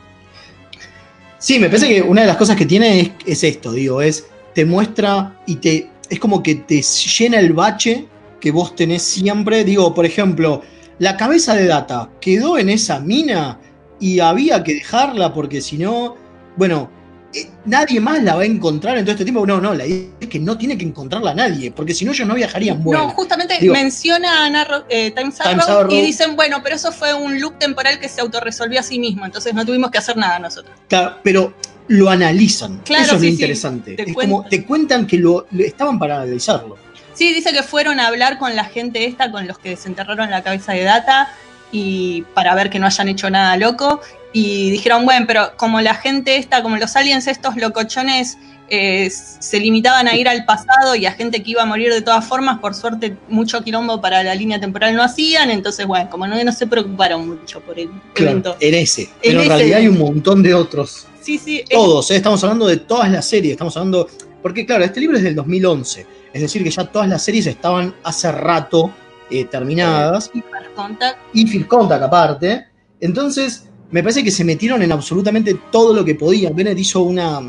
Sí, 1.39 1.59
me 1.59 1.67
parece 1.67 1.89
que 1.89 2.01
una 2.01 2.23
de 2.23 2.27
las 2.29 2.39
cosas 2.39 2.57
que 2.57 2.65
tiene 2.65 3.01
es, 3.01 3.11
es 3.27 3.45
esto, 3.45 3.73
digo, 3.73 4.01
es 4.01 4.27
te 4.55 4.65
muestra 4.65 5.37
y 5.47 5.57
te 5.57 5.91
es 6.09 6.19
como 6.19 6.43
que 6.43 6.55
te 6.55 6.81
llena 6.83 7.39
el 7.39 7.53
bache 7.53 8.07
que 8.41 8.51
vos 8.51 8.75
tenés 8.77 9.03
siempre. 9.03 9.65
Digo, 9.65 9.95
por 9.95 10.07
ejemplo, 10.07 10.63
la 10.99 11.17
cabeza 11.17 11.55
de 11.55 11.67
data 11.67 12.11
quedó 12.21 12.59
en 12.59 12.69
esa 12.71 13.01
mina 13.01 13.59
y 14.01 14.21
había 14.21 14.63
que 14.63 14.75
dejarla 14.75 15.33
porque 15.33 15.61
si 15.61 15.79
no, 15.79 16.17
bueno, 16.57 16.91
eh, 17.35 17.51
nadie 17.65 18.01
más 18.01 18.23
la 18.23 18.37
va 18.37 18.43
a 18.43 18.45
encontrar 18.45 18.97
en 18.97 19.05
todo 19.05 19.13
este 19.13 19.25
tiempo. 19.25 19.45
No, 19.47 19.61
no, 19.61 19.75
la 19.75 19.87
idea 19.87 20.07
es 20.21 20.29
que 20.29 20.39
no 20.39 20.57
tiene 20.57 20.79
que 20.79 20.85
encontrarla 20.85 21.35
nadie, 21.35 21.73
porque 21.73 21.93
si 21.95 22.05
no 22.05 22.13
ellos 22.13 22.29
no 22.29 22.35
viajarían. 22.35 22.83
Bueno, 22.85 23.05
no, 23.05 23.11
justamente 23.11 23.59
digo- 23.61 23.73
menciona 23.73 24.45
a 24.47 24.85
eh, 24.89 25.11
Times 25.11 25.37
Times 25.39 25.65
Arrow, 25.65 25.79
Arrow. 25.81 25.93
y 25.93 26.01
dicen, 26.01 26.37
bueno, 26.37 26.61
pero 26.63 26.77
eso 26.77 26.93
fue 26.93 27.13
un 27.15 27.41
loop 27.41 27.59
temporal 27.59 27.99
que 27.99 28.09
se 28.09 28.21
autorresolvió 28.21 28.79
a 28.81 28.83
sí 28.85 28.99
mismo, 29.01 29.25
entonces 29.25 29.53
no 29.53 29.65
tuvimos 29.67 29.91
que 29.91 29.99
hacer 29.99 30.17
nada 30.17 30.39
nosotros. 30.39 30.77
Claro, 30.89 31.17
pero 31.25 31.55
lo 31.89 32.09
analizan. 32.09 32.81
Claro, 32.85 33.05
Eso 33.05 33.15
es 33.17 33.21
sí, 33.21 33.27
lo 33.27 33.33
interesante. 33.33 33.95
Te 33.97 34.03
es 34.03 34.15
cuentan. 34.15 34.37
como 34.39 34.49
te 34.49 34.65
cuentan 34.65 35.07
que 35.07 35.19
lo, 35.19 35.47
lo- 35.51 35.65
estaban 35.65 35.99
para 35.99 36.17
analizarlo. 36.23 36.77
Sí, 37.15 37.33
dice 37.33 37.53
que 37.53 37.63
fueron 37.63 38.01
a 38.01 38.09
hablar 38.09 38.39
con 38.39 38.55
la 38.57 38.65
gente 38.65 39.07
esta, 39.07 39.31
con 39.31 39.47
los 39.47 39.59
que 39.59 39.71
desenterraron 39.71 40.31
la 40.31 40.43
cabeza 40.43 40.73
de 40.73 40.83
Data, 40.83 41.29
y 41.73 42.23
para 42.35 42.55
ver 42.55 42.71
que 42.71 42.79
no 42.79 42.87
hayan 42.87 43.09
hecho 43.09 43.31
nada 43.31 43.57
loco. 43.57 44.01
Y 44.33 44.71
dijeron, 44.71 45.05
bueno, 45.05 45.27
pero 45.27 45.57
como 45.57 45.81
la 45.81 45.95
gente 45.95 46.37
esta, 46.37 46.63
como 46.63 46.77
los 46.77 46.97
aliens 46.97 47.27
estos 47.27 47.57
locochones, 47.57 48.37
eh, 48.69 49.11
se 49.11 49.61
limitaban 49.61 50.09
a 50.09 50.17
ir 50.17 50.29
al 50.29 50.45
pasado 50.45 50.95
y 50.97 51.05
a 51.05 51.13
gente 51.13 51.43
que 51.43 51.51
iba 51.51 51.63
a 51.63 51.67
morir 51.67 51.93
de 51.93 52.01
todas 52.01 52.25
formas, 52.25 52.59
por 52.61 52.75
suerte 52.75 53.17
mucho 53.29 53.63
quilombo 53.63 54.01
para 54.01 54.23
la 54.23 54.35
línea 54.35 54.59
temporal 54.59 54.97
no 54.97 55.03
hacían, 55.03 55.51
entonces 55.51 55.87
bueno, 55.87 56.09
como 56.11 56.27
no, 56.27 56.43
no 56.43 56.53
se 56.53 56.67
preocuparon 56.67 57.29
mucho 57.29 57.61
por 57.61 57.79
el 57.79 57.91
evento. 58.17 58.57
en 58.61 58.75
ese. 58.75 59.11
Pero 59.23 59.43
en 59.43 59.49
realidad 59.49 59.79
hay 59.81 59.89
un 59.89 59.99
montón 59.99 60.43
de 60.43 60.55
otros. 60.55 61.07
Sí, 61.21 61.39
sí, 61.39 61.65
Todos, 61.71 62.11
¿eh? 62.11 62.17
estamos 62.17 62.43
hablando 62.43 62.67
de 62.67 62.79
todas 62.79 63.11
las 63.11 63.27
series, 63.27 63.53
estamos 63.53 63.77
hablando... 63.77 64.09
Porque 64.43 64.67
claro, 64.67 64.85
este 64.85 65.01
libro 65.01 65.17
es 65.17 65.23
del 65.23 65.35
2011, 65.35 66.07
es 66.35 66.43
decir, 66.43 66.63
que 66.63 66.71
ya 66.71 66.85
todas 66.85 67.09
las 67.09 67.23
series 67.23 67.47
estaban 67.47 67.95
hace 68.03 68.31
rato 68.31 68.93
eh, 69.31 69.47
terminadas, 69.47 70.31
Contact. 70.75 71.19
y 71.33 71.47
First 71.47 71.67
Contact 71.69 72.03
aparte. 72.03 72.67
Entonces, 73.01 73.69
me 73.91 74.03
parece 74.03 74.23
que 74.23 74.31
se 74.31 74.45
metieron 74.45 74.83
en 74.83 74.93
absolutamente 74.93 75.55
todo 75.73 75.95
lo 75.95 76.05
que 76.05 76.15
podían. 76.15 76.55
Bennett 76.55 76.79
hizo 76.79 77.03
una... 77.03 77.41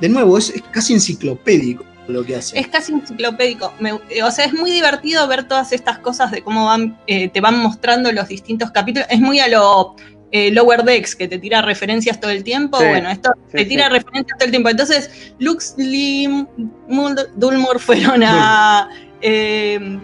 De 0.00 0.08
nuevo, 0.08 0.36
es, 0.36 0.50
es 0.50 0.62
casi 0.72 0.92
enciclopédico 0.94 1.84
lo 2.08 2.24
que 2.24 2.34
hace. 2.36 2.58
Es 2.58 2.66
casi 2.66 2.92
enciclopédico. 2.92 3.72
Me- 3.78 4.00
eh, 4.10 4.22
o 4.24 4.30
sea, 4.32 4.44
es 4.46 4.52
muy 4.52 4.70
divertido 4.72 5.26
ver 5.28 5.46
todas 5.46 5.72
estas 5.72 5.98
cosas 6.00 6.32
de 6.32 6.42
cómo 6.42 6.64
van, 6.66 6.98
eh, 7.06 7.28
te 7.28 7.40
van 7.40 7.58
mostrando 7.60 8.10
los 8.10 8.26
distintos 8.28 8.72
capítulos. 8.72 9.06
Es 9.10 9.20
muy 9.20 9.38
a 9.38 9.46
lo 9.48 9.94
eh, 10.32 10.50
Lower 10.50 10.82
Decks, 10.82 11.14
que 11.14 11.28
te 11.28 11.38
tira 11.38 11.60
referencias 11.62 12.18
todo 12.18 12.30
el 12.30 12.42
tiempo. 12.42 12.78
Sí, 12.78 12.86
bueno, 12.86 13.10
esto 13.10 13.32
sí, 13.50 13.58
te 13.58 13.64
tira 13.66 13.86
sí. 13.86 13.92
referencias 13.92 14.38
todo 14.38 14.46
el 14.46 14.50
tiempo. 14.50 14.68
Entonces, 14.70 15.34
Lux, 15.38 15.76
Mulder, 16.88 17.26
Dulmore 17.36 17.78
fueron 17.78 18.22
a. 18.24 18.88
eh, 19.20 19.98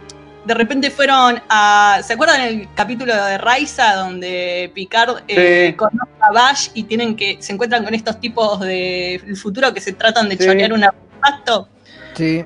de 0.45 0.55
repente 0.55 0.91
fueron 0.91 1.41
a. 1.49 2.01
¿Se 2.05 2.12
acuerdan 2.12 2.43
el 2.43 2.68
capítulo 2.74 3.14
de 3.14 3.39
Raiza 3.39 3.95
donde 3.97 4.70
Picard 4.74 5.22
eh, 5.29 5.74
conoce 5.76 6.11
a 6.20 6.33
Bash 6.33 6.68
y 6.74 6.85
tienen 6.85 7.16
que. 7.16 7.39
se 7.41 7.55
encuentran 7.55 7.85
con 7.85 7.95
estos 7.95 8.20
tipos 8.20 8.61
del 8.61 9.37
futuro 9.37 9.72
que 9.72 9.81
se 9.81 9.95
tratan 9.95 10.29
de 10.29 10.37
chorear 10.37 10.72
un 10.72 10.85
artefacto? 10.85 11.68
Sí. 12.14 12.45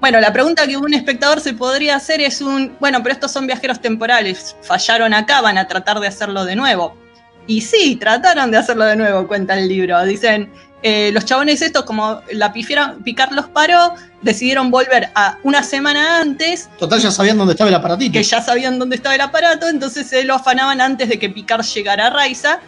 Bueno, 0.00 0.20
la 0.20 0.32
pregunta 0.32 0.66
que 0.66 0.76
un 0.76 0.92
espectador 0.92 1.40
se 1.40 1.54
podría 1.54 1.96
hacer 1.96 2.20
es 2.20 2.42
un, 2.42 2.76
bueno, 2.78 3.02
pero 3.02 3.14
estos 3.14 3.32
son 3.32 3.46
viajeros 3.46 3.80
temporales, 3.80 4.54
fallaron 4.60 5.14
acá, 5.14 5.40
van 5.40 5.56
a 5.56 5.66
tratar 5.66 5.98
de 5.98 6.08
hacerlo 6.08 6.44
de 6.44 6.56
nuevo. 6.56 7.03
Y 7.46 7.60
sí, 7.60 7.96
trataron 7.96 8.50
de 8.50 8.58
hacerlo 8.58 8.84
de 8.84 8.96
nuevo, 8.96 9.26
cuenta 9.28 9.58
el 9.58 9.68
libro. 9.68 10.02
Dicen, 10.04 10.50
eh, 10.82 11.10
los 11.12 11.24
chabones 11.24 11.60
estos, 11.62 11.84
como 11.84 12.20
la 12.32 12.52
pifieron, 12.52 13.02
Picard 13.02 13.32
los 13.32 13.48
paró, 13.48 13.94
decidieron 14.22 14.70
volver 14.70 15.10
a 15.14 15.38
una 15.42 15.62
semana 15.62 16.20
antes, 16.20 16.68
Total, 16.78 17.00
ya 17.00 17.10
sabían 17.10 17.36
dónde 17.38 17.52
estaba 17.52 17.68
el 17.68 17.74
aparatito. 17.76 18.12
que 18.12 18.22
ya 18.22 18.40
sabían 18.42 18.78
dónde 18.78 18.96
estaba 18.96 19.14
el 19.14 19.20
aparato, 19.20 19.68
entonces 19.68 20.06
se 20.06 20.24
lo 20.24 20.34
afanaban 20.34 20.80
antes 20.80 21.08
de 21.08 21.18
que 21.18 21.28
Picard 21.30 21.62
llegara 21.64 22.06
a 22.06 22.10
Raiza. 22.10 22.60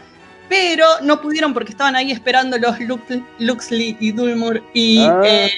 pero 0.49 0.87
no 1.03 1.21
pudieron 1.21 1.53
porque 1.53 1.73
estaban 1.73 1.97
ahí 1.97 2.13
esperando 2.13 2.57
los 2.57 2.79
Lux- 2.79 3.25
Luxley 3.41 3.97
y 3.99 4.13
Dulmur 4.13 4.63
y 4.75 5.01
Ah. 5.05 5.21
eh, 5.25 5.51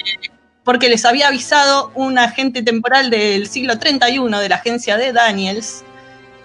porque 0.63 0.89
les 0.89 1.05
había 1.05 1.27
avisado 1.27 1.91
un 1.93 2.17
agente 2.17 2.63
temporal 2.63 3.11
del 3.11 3.47
siglo 3.47 3.77
31 3.77 4.39
de 4.39 4.49
la 4.49 4.55
agencia 4.55 4.97
de 4.97 5.13
Daniels. 5.13 5.83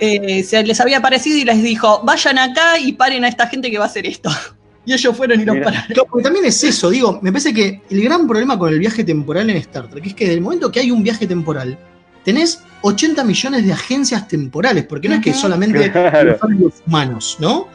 Eh, 0.01 0.43
se 0.43 0.63
les 0.63 0.81
había 0.81 0.99
aparecido 0.99 1.37
y 1.39 1.45
les 1.45 1.63
dijo, 1.63 2.01
vayan 2.05 2.39
acá 2.39 2.79
y 2.79 2.93
paren 2.93 3.25
a 3.25 3.29
esta 3.29 3.47
gente 3.47 3.71
que 3.71 3.79
va 3.79 3.85
a 3.85 3.89
hacer 3.89 4.07
esto. 4.07 4.31
Y 4.87 4.93
ellos 4.93 5.17
fueron 5.17 5.41
y 5.41 5.47
los 5.47 5.57
pararon. 5.65 5.87
Claro, 5.87 6.07
porque 6.11 6.25
también 6.25 6.45
es 6.45 6.63
eso, 6.63 6.91
digo, 6.91 7.19
me 7.23 7.33
parece 7.33 7.55
que 7.55 7.81
el 7.89 8.05
gran 8.05 8.27
problema 8.29 8.59
con 8.59 8.71
el 8.71 8.79
viaje 8.79 9.03
temporal 9.03 9.49
en 9.49 9.57
Star 9.57 9.89
Trek 9.89 10.05
es 10.09 10.13
que 10.13 10.25
desde 10.25 10.37
el 10.37 10.43
momento 10.43 10.71
que 10.71 10.81
hay 10.81 10.91
un 10.91 11.03
viaje 11.03 11.27
temporal, 11.27 11.79
tenés 12.23 12.63
80 12.83 13.25
millones 13.25 13.65
de 13.65 13.73
agencias 13.73 14.29
temporales, 14.29 14.85
porque 14.85 15.09
no 15.09 15.15
es 15.15 15.23
que 15.23 15.33
solamente 15.33 15.91
Claro. 15.91 16.37
los 16.59 16.75
humanos, 16.87 17.39
¿no? 17.41 17.67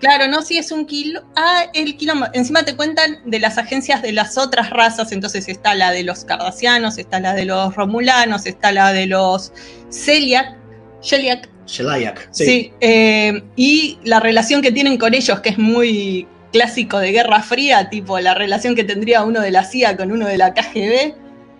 Claro, 0.00 0.28
no, 0.28 0.42
sí 0.42 0.58
es 0.58 0.70
un 0.70 0.86
kilo. 0.86 1.22
Ah, 1.34 1.64
el 1.74 1.96
quilombo. 1.96 2.26
Encima 2.32 2.64
te 2.64 2.76
cuentan 2.76 3.18
de 3.24 3.40
las 3.40 3.58
agencias 3.58 4.00
de 4.02 4.12
las 4.12 4.38
otras 4.38 4.70
razas. 4.70 5.10
Entonces 5.10 5.48
está 5.48 5.74
la 5.74 5.90
de 5.90 6.04
los 6.04 6.24
cardasianos, 6.24 6.98
está 6.98 7.18
la 7.18 7.34
de 7.34 7.46
los 7.46 7.74
romulanos, 7.74 8.46
está 8.46 8.70
la 8.72 8.92
de 8.92 9.06
los 9.06 9.52
Celiac. 9.90 10.57
Celiac. 11.02 11.48
Shelayak. 11.66 12.28
Sí. 12.32 12.72
eh, 12.80 13.42
y 13.56 13.98
la 14.04 14.20
relación 14.20 14.62
que 14.62 14.72
tienen 14.72 14.96
con 14.96 15.12
ellos, 15.14 15.40
que 15.40 15.50
es 15.50 15.58
muy 15.58 16.26
clásico 16.52 16.98
de 16.98 17.12
Guerra 17.12 17.42
Fría, 17.42 17.90
tipo 17.90 18.18
la 18.20 18.32
relación 18.34 18.74
que 18.74 18.84
tendría 18.84 19.22
uno 19.22 19.40
de 19.42 19.50
la 19.50 19.64
CIA 19.64 19.96
con 19.98 20.10
uno 20.10 20.26
de 20.26 20.38
la 20.38 20.54
KGB 20.54 21.14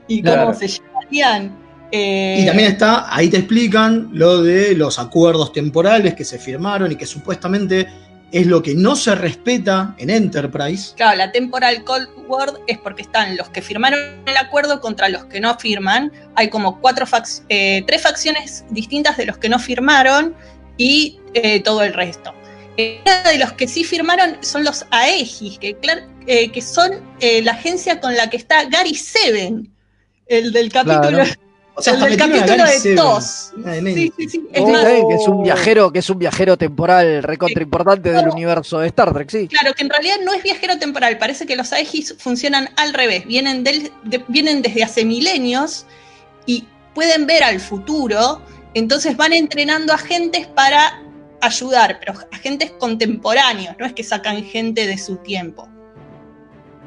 y 0.09 0.23
cómo 0.23 0.35
Claro. 0.35 0.55
se 0.55 0.69
llevarían. 0.69 1.55
eh, 1.93 2.39
Y 2.43 2.47
también 2.47 2.73
está, 2.73 3.15
ahí 3.15 3.29
te 3.29 3.37
explican 3.39 4.09
lo 4.13 4.43
de 4.43 4.75
los 4.75 4.99
acuerdos 4.99 5.53
temporales 5.53 6.15
que 6.15 6.25
se 6.25 6.39
firmaron 6.39 6.91
y 6.93 6.97
que 6.97 7.05
supuestamente 7.07 7.87
es 8.31 8.47
lo 8.47 8.63
que 8.63 8.75
no 8.75 8.95
se 8.95 9.15
respeta 9.15 9.95
en 9.99 10.11
Enterprise. 10.11 10.93
Claro, 10.97 11.17
la 11.17 11.33
Temporal 11.33 11.83
Cold 11.85 12.09
War 12.27 12.53
es 12.67 12.77
porque 12.79 13.03
están 13.03 13.37
los 13.37 13.49
que 13.49 13.63
firmaron 13.63 13.99
el 14.27 14.37
acuerdo 14.37 14.81
contra 14.81 15.09
los 15.09 15.25
que 15.27 15.41
no 15.41 15.59
firman. 15.59 16.13
Hay 16.35 16.51
como 16.51 16.81
cuatro 16.81 17.07
fac- 17.07 17.43
eh, 17.49 17.83
tres 17.87 18.03
facciones 18.03 18.65
distintas 18.71 19.17
de 19.17 19.27
los 19.27 19.39
que 19.39 19.49
no 19.49 19.59
firmaron 19.59 20.35
y 20.77 21.19
eh, 21.35 21.61
todo 21.63 21.83
el 21.83 21.95
resto. 21.95 22.35
Eh, 22.77 23.01
de 23.25 23.39
los 23.39 23.53
que 23.55 23.67
sí 23.67 23.83
firmaron 23.83 24.37
son 24.41 24.63
los 24.63 24.85
Aegis, 24.91 25.59
que, 25.59 25.77
eh, 26.27 26.51
que 26.53 26.63
son 26.63 26.91
la 27.43 27.53
agencia 27.53 27.99
con 28.01 28.15
la 28.15 28.31
que 28.31 28.37
está 28.37 28.65
Gary 28.67 28.95
Seven, 28.95 29.73
el 30.27 30.53
del 30.53 30.71
capítulo, 30.71 31.19
Claro. 31.25 31.31
O 31.79 31.83
sea, 31.83 31.95
el 31.95 32.03
hasta 32.03 32.25
a 32.25 32.29
capítulo 32.29 32.65
de. 32.65 32.95
TOS. 32.97 33.53
Demencia. 33.57 33.95
Sí, 33.95 34.13
sí, 34.19 34.29
sí. 34.29 34.49
Es 34.53 34.63
más, 34.63 34.85
bien, 34.85 35.09
que 35.09 35.15
es 35.15 35.29
un 35.29 35.43
viajero, 35.45 35.93
que 35.93 35.99
es 36.01 36.11
un 36.11 36.19
viajero 36.19 36.57
temporal 36.57 37.23
recontra 37.23 37.63
importante 37.63 38.11
del 38.13 38.29
universo 38.29 38.81
de 38.81 38.89
Star 38.89 39.13
Trek, 39.15 39.31
sí. 39.31 39.47
Claro, 39.49 39.73
que 39.75 39.85
en 39.85 39.91
realidad 39.91 40.17
no 40.25 40.33
es 40.35 40.43
viajero 40.43 40.77
temporal, 40.79 41.17
parece 41.19 41.47
que 41.47 41.55
los 41.55 41.73
Aegis 41.73 42.17
funcionan 42.19 42.69
al 42.77 42.93
revés, 42.95 43.25
vienen, 43.27 43.63
del- 43.63 43.93
de- 44.05 44.25
vienen 44.29 44.61
desde 44.61 44.83
hace 44.83 45.05
milenios 45.05 45.87
y 46.47 46.67
pueden 46.95 47.27
ver 47.27 47.45
al 47.45 47.61
futuro, 47.61 48.43
entonces 48.75 49.17
van 49.17 49.33
entrenando 49.33 49.93
agentes 49.93 50.49
para 50.49 51.01
ayudar, 51.41 51.99
pero 52.01 52.15
agentes 52.33 52.73
contemporáneos, 52.73 53.77
no 53.79 53.87
es 53.87 53.93
que 53.93 54.03
sacan 54.03 54.43
gente 54.43 54.87
de 54.87 54.99
su 54.99 55.17
tiempo. 55.19 55.69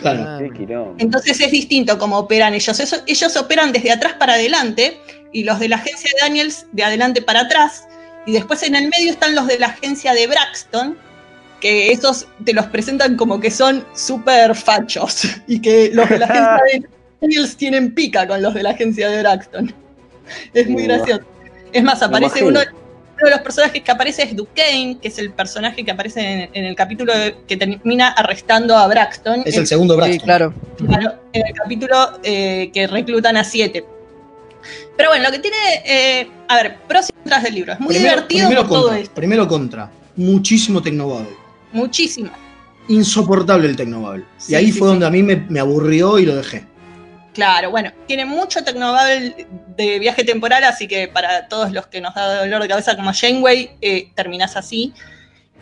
Claro. 0.02 0.96
Entonces 0.98 1.40
es 1.40 1.52
distinto 1.52 1.98
cómo 1.98 2.18
operan 2.18 2.54
ellos. 2.54 2.80
Eso- 2.80 3.02
ellos 3.08 3.38
operan 3.38 3.72
desde 3.72 3.92
atrás 3.92 4.14
para 4.14 4.34
adelante 4.34 4.98
y 5.32 5.44
los 5.44 5.60
de 5.60 5.70
la 5.70 5.78
agencia 5.78 6.10
de 6.16 6.22
Daniels 6.28 6.66
de 6.72 6.84
adelante 6.84 7.22
para 7.22 7.42
atrás. 7.42 7.88
Y 8.26 8.34
después 8.34 8.64
en 8.64 8.76
el 8.76 8.90
medio 8.90 9.12
están 9.12 9.36
los 9.36 9.48
de 9.48 9.60
la 9.60 9.68
agencia 9.68 10.14
de 10.14 10.28
Braxton, 10.28 10.98
que 11.60 11.92
esos 11.92 12.28
te 12.44 12.54
los 12.54 12.66
presentan 12.68 13.16
como 13.16 13.40
que 13.40 13.52
son 13.52 13.86
súper 13.94 14.56
fachos 14.56 15.28
y 15.48 15.62
que 15.62 15.92
los 15.94 16.10
de 16.10 16.20
la 16.20 16.26
agencia 16.30 16.60
de 16.74 16.90
Daniels 17.22 17.56
tienen 17.56 17.94
pica 17.94 18.28
con 18.28 18.42
los 18.42 18.54
de 18.54 18.64
la 18.64 18.72
agencia 18.72 19.10
de 19.10 19.20
Braxton. 19.22 19.74
Es 20.54 20.68
muy 20.68 20.84
gracioso. 20.84 21.22
Es 21.74 21.84
más, 21.84 22.02
aparece 22.02 22.44
uno, 22.44 22.60
uno 23.22 23.30
de 23.30 23.36
los 23.36 23.42
personajes 23.42 23.82
que 23.84 23.92
aparece 23.92 24.24
es 24.24 24.36
Duquesne, 24.36 24.98
que 25.02 25.08
es 25.08 25.18
el 25.20 25.32
personaje 25.32 25.84
que 25.86 25.92
aparece 25.92 26.20
en, 26.22 26.50
en 26.54 26.66
el 26.66 26.76
capítulo 26.76 27.14
de- 27.18 27.36
que 27.48 27.56
termina 27.58 28.10
arrestando 28.10 28.76
a 28.78 28.88
Braxton. 28.88 29.44
Es 29.46 29.56
el 29.58 29.68
segundo 29.68 29.96
Braxton. 29.96 30.20
Sí, 30.20 30.26
claro. 30.26 30.54
Claro, 30.88 31.14
en 31.34 31.48
el 31.48 31.54
capítulo 31.54 31.96
eh, 32.24 32.70
que 32.74 32.88
reclutan 32.88 33.38
a 33.38 33.44
siete. 33.44 33.86
Pero 34.98 35.10
bueno, 35.10 35.26
lo 35.26 35.32
que 35.32 35.40
tiene, 35.40 35.58
eh, 35.86 36.28
a 36.48 36.56
ver, 36.58 36.78
pros 36.88 37.10
y 37.10 37.14
contras 37.14 37.44
del 37.44 37.56
libro. 37.56 37.74
Es 37.74 37.80
muy 37.80 37.94
primero, 37.96 38.12
divertido 38.16 38.48
primero 38.48 38.62
por 38.68 38.70
todo 38.70 38.84
contra, 38.88 39.00
esto, 39.02 39.16
primero 39.16 39.48
contra. 39.48 39.92
Muchísimo 40.16 40.82
Tecnobabble. 40.82 41.36
muchísimo. 41.72 42.30
Insoportable 42.88 43.68
el 43.68 43.76
Tecnobabble. 43.76 44.26
Sí, 44.38 44.52
y 44.52 44.56
ahí 44.56 44.72
sí, 44.72 44.80
fue 44.80 44.88
sí. 44.88 44.92
donde 44.92 45.06
a 45.06 45.10
mí 45.10 45.24
me, 45.24 45.36
me 45.50 45.60
aburrió 45.60 46.20
y 46.20 46.26
lo 46.26 46.36
dejé. 46.36 46.66
Claro, 47.34 47.72
bueno, 47.72 47.92
tiene 48.08 48.26
mucho 48.26 48.64
Tecnobabble 48.64 49.48
de 49.78 50.00
viaje 50.00 50.24
temporal, 50.24 50.64
así 50.66 50.88
que 50.88 51.08
para 51.08 51.48
todos 51.48 51.72
los 51.72 51.88
que 51.88 52.02
nos 52.02 52.14
da 52.14 52.42
dolor 52.42 52.62
de 52.62 52.68
cabeza 52.68 52.96
como 52.96 53.12
Janeway, 53.14 53.72
eh, 53.82 54.10
terminás 54.16 54.58
así. 54.58 54.94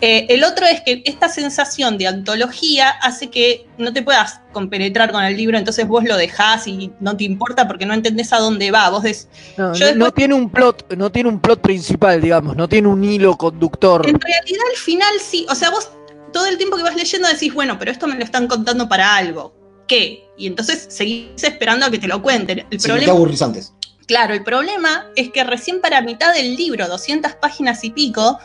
Eh, 0.02 0.28
el 0.30 0.46
otro 0.46 0.66
es 0.66 0.80
que 0.82 1.04
esta 1.06 1.28
sensación 1.28 1.98
de 1.98 2.08
antología 2.08 2.90
hace 2.90 3.30
que 3.30 3.68
no 3.78 3.92
te 3.92 4.02
puedas 4.02 4.40
compenetrar 4.54 5.12
con 5.12 5.24
el 5.26 5.36
libro, 5.36 5.58
entonces 5.58 5.86
vos 5.86 6.06
lo 6.06 6.16
dejás 6.16 6.68
y 6.68 6.90
no 7.02 7.18
te 7.18 7.26
importa 7.26 7.68
porque 7.68 7.86
no 7.86 7.94
entendés 7.94 8.32
a 8.32 8.38
dónde 8.40 8.72
va. 8.72 8.90
Vos 8.90 9.04
des- 9.04 9.28
No, 9.58 9.74
Yo 9.74 9.94
no- 9.96 10.12
tiene 10.12 10.34
un 10.36 10.50
plot, 10.50 10.96
no 10.96 11.12
tiene 11.12 11.28
un 11.30 11.40
plot 11.42 11.60
principal, 11.62 12.22
digamos, 12.22 12.56
no 12.56 12.70
tiene 12.70 12.88
un 12.88 13.04
hilo 13.04 13.38
conductor. 13.38 14.08
En 14.08 14.20
realidad 14.20 14.62
al 14.72 14.78
final 14.78 15.14
sí, 15.22 15.46
o 15.50 15.54
sea, 15.56 15.70
vos 15.70 15.92
todo 16.32 16.46
el 16.46 16.58
tiempo 16.58 16.78
que 16.78 16.84
vas 16.84 16.96
leyendo 16.96 17.28
decís, 17.28 17.54
bueno, 17.54 17.78
pero 17.78 17.92
esto 17.92 18.08
me 18.08 18.16
lo 18.16 18.24
están 18.24 18.48
contando 18.48 18.88
para 18.88 19.16
algo. 19.18 19.54
¿Qué? 19.90 20.30
Y 20.38 20.48
entonces 20.48 20.86
seguís 20.90 21.44
esperando 21.44 21.88
a 21.88 21.92
que 21.92 21.98
te 21.98 22.08
lo 22.08 22.22
cuenten. 22.22 22.66
El 22.72 22.80
Sí, 22.80 22.88
problema, 22.88 23.12
aburrizantes. 23.12 23.74
claro, 24.06 24.34
el 24.34 24.44
problema 24.44 25.08
es 25.18 25.32
que 25.32 25.44
recién 25.44 25.82
para 25.82 26.02
mitad 26.02 26.34
del 26.34 26.56
libro, 26.56 26.88
200 26.88 27.34
páginas 27.34 27.84
y 27.84 27.90
pico, 27.90 28.40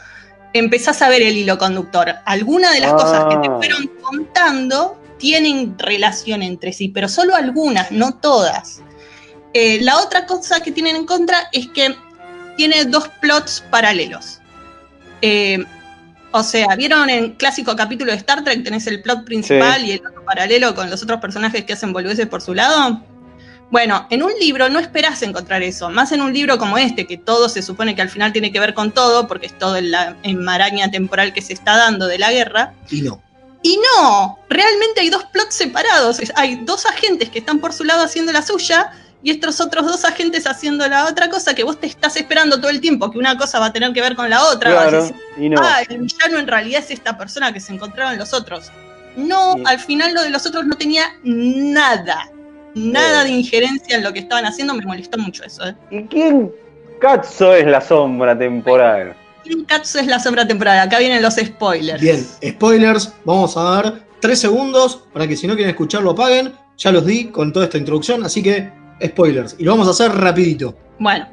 empezás 0.55 1.03
a 1.03 1.09
ver 1.09 1.23
el 1.23 1.37
hilo 1.37 1.57
conductor. 1.59 2.15
Algunas 2.25 2.73
de 2.75 2.81
las 2.81 2.93
Ah. 2.93 2.97
cosas 2.97 3.25
que 3.31 3.37
te 3.49 3.55
fueron 3.55 3.87
contando 4.03 5.01
tienen 5.19 5.79
relación 5.79 6.43
entre 6.43 6.73
sí, 6.73 6.89
pero 6.89 7.09
solo 7.09 7.35
algunas, 7.37 7.93
no 7.93 8.15
todas. 8.19 8.81
Eh, 9.53 9.79
la 9.83 9.99
otra 9.99 10.27
cosa 10.27 10.61
que 10.61 10.73
tienen 10.73 10.97
en 10.97 11.07
contra 11.07 11.49
es 11.53 11.69
que 11.69 11.95
tiene 12.57 12.85
dos 12.87 13.09
plots 13.21 13.63
paralelos. 13.71 14.41
Eh, 15.23 15.65
o 16.37 16.43
sea, 16.43 16.75
¿vieron 16.77 17.09
en 17.11 17.35
clásico 17.35 17.77
capítulo 17.77 18.11
de 18.11 18.19
Star 18.19 18.43
Trek? 18.43 18.65
Tenés 18.65 18.89
el 18.89 19.01
plot 19.03 19.25
principal 19.25 19.81
Sí. 19.83 19.87
y 19.87 19.93
el 19.93 20.05
otro 20.05 20.25
paralelo 20.25 20.75
con 20.75 20.91
los 20.91 21.01
otros 21.01 21.21
personajes 21.21 21.65
que 21.65 21.75
hacen 21.75 21.93
boludeces 21.93 22.27
por 22.27 22.43
su 22.43 22.55
lado. 22.55 23.01
Bueno, 23.71 24.09
en 24.11 24.25
un 24.25 24.33
libro 24.41 24.69
no 24.69 24.81
esperás 24.81 25.23
encontrar 25.23 25.63
eso, 25.63 25.91
más 25.91 26.11
en 26.11 26.23
un 26.23 26.33
libro 26.33 26.59
como 26.59 26.77
este, 26.77 27.07
que 27.07 27.19
todo 27.19 27.49
se 27.49 27.63
supone 27.63 27.95
que 27.95 28.03
al 28.03 28.11
final 28.11 28.33
tiene 28.33 28.51
que 28.51 28.59
ver 28.59 28.75
con 28.75 28.91
todo, 28.91 29.29
porque 29.29 29.47
es 29.47 29.57
todo 29.57 29.77
en 29.77 29.93
la 29.93 30.17
enmaraña 30.25 30.91
temporal 30.91 31.33
que 31.33 31.41
se 31.41 31.53
está 31.53 31.77
dando 31.77 32.09
de 32.09 32.19
la 32.19 32.33
guerra. 32.33 32.75
Y 32.91 33.03
no. 33.03 33.23
Y 33.63 33.79
no, 33.79 34.41
realmente 34.51 35.03
hay 35.03 35.11
dos 35.11 35.25
plots 35.33 35.55
separados. 35.55 36.21
Hay 36.35 36.57
dos 36.65 36.85
agentes 36.85 37.31
que 37.31 37.39
están 37.39 37.61
por 37.61 37.73
su 37.73 37.85
lado 37.85 38.03
haciendo 38.03 38.33
la 38.33 38.43
suya 38.43 38.91
y 39.25 39.31
estos 39.31 39.61
otros 39.61 39.87
dos 39.87 40.05
agentes 40.05 40.47
haciendo 40.47 40.87
la 40.87 41.07
otra 41.07 41.29
cosa 41.31 41.55
que 41.55 41.65
vos 41.65 41.81
te 41.81 41.87
estás 41.87 42.15
esperando 42.17 42.61
todo 42.61 42.71
el 42.71 42.81
tiempo, 42.81 43.11
que 43.11 43.19
una 43.19 43.37
cosa 43.37 43.59
va 43.59 43.67
a 43.67 43.73
tener 43.73 43.93
que 43.93 44.01
ver 44.03 44.15
con 44.15 44.29
la 44.31 44.45
otra. 44.45 44.71
Claro, 44.71 45.03
decir, 45.03 45.17
y 45.39 45.49
no. 45.49 45.61
ah, 45.61 45.81
el 45.89 45.99
villano 46.03 46.39
en 46.39 46.47
realidad 46.47 46.81
es 46.85 46.91
esta 46.91 47.17
persona 47.19 47.53
que 47.53 47.59
se 47.59 47.73
encontraron 47.73 48.17
los 48.19 48.33
otros. 48.35 48.71
No, 49.17 49.55
Sí. 49.55 49.63
al 49.67 49.79
final 49.81 50.13
lo 50.15 50.23
de 50.23 50.31
los 50.31 50.45
otros 50.47 50.67
no 50.67 50.77
tenía 50.77 51.05
nada, 51.23 52.31
nada 52.75 53.25
de 53.25 53.31
injerencia 53.31 53.97
en 53.97 54.05
lo 54.05 54.13
que 54.13 54.19
estaban 54.21 54.45
haciendo, 54.45 54.75
me 54.75 54.85
molestó 54.85 55.19
mucho 55.19 55.43
eso. 55.45 55.67
¿eh? 55.67 55.75
¿Y 55.91 56.03
quién 56.05 56.53
Katzo 57.01 57.55
es 57.55 57.67
la 57.67 57.81
sombra 57.81 58.37
temporal? 58.39 59.15
King 59.45 59.65
Katsu 59.67 59.99
es 59.99 60.07
la 60.07 60.19
sombra 60.19 60.47
temporal, 60.47 60.79
acá 60.79 60.99
vienen 60.99 61.23
los 61.23 61.35
spoilers. 61.35 62.01
Bien, 62.01 62.27
spoilers, 62.45 63.13
vamos 63.25 63.57
a 63.57 63.63
dar 63.63 64.05
tres 64.21 64.39
segundos 64.41 65.01
para 65.13 65.27
que 65.29 65.37
si 65.37 65.47
no 65.47 65.55
quieren 65.55 65.71
escucharlo 65.71 66.11
apaguen. 66.11 66.53
Ya 66.77 66.91
los 66.91 67.07
di 67.07 67.27
con 67.27 67.53
toda 67.53 67.67
esta 67.67 67.79
introducción, 67.79 68.25
así 68.25 68.43
que 68.43 68.73
spoilers. 69.05 69.57
Y 69.59 69.65
lo 69.65 69.73
vamos 69.73 69.89
a 69.89 69.91
hacer 69.91 70.13
rapidito. 70.13 70.77
Bueno, 70.99 71.29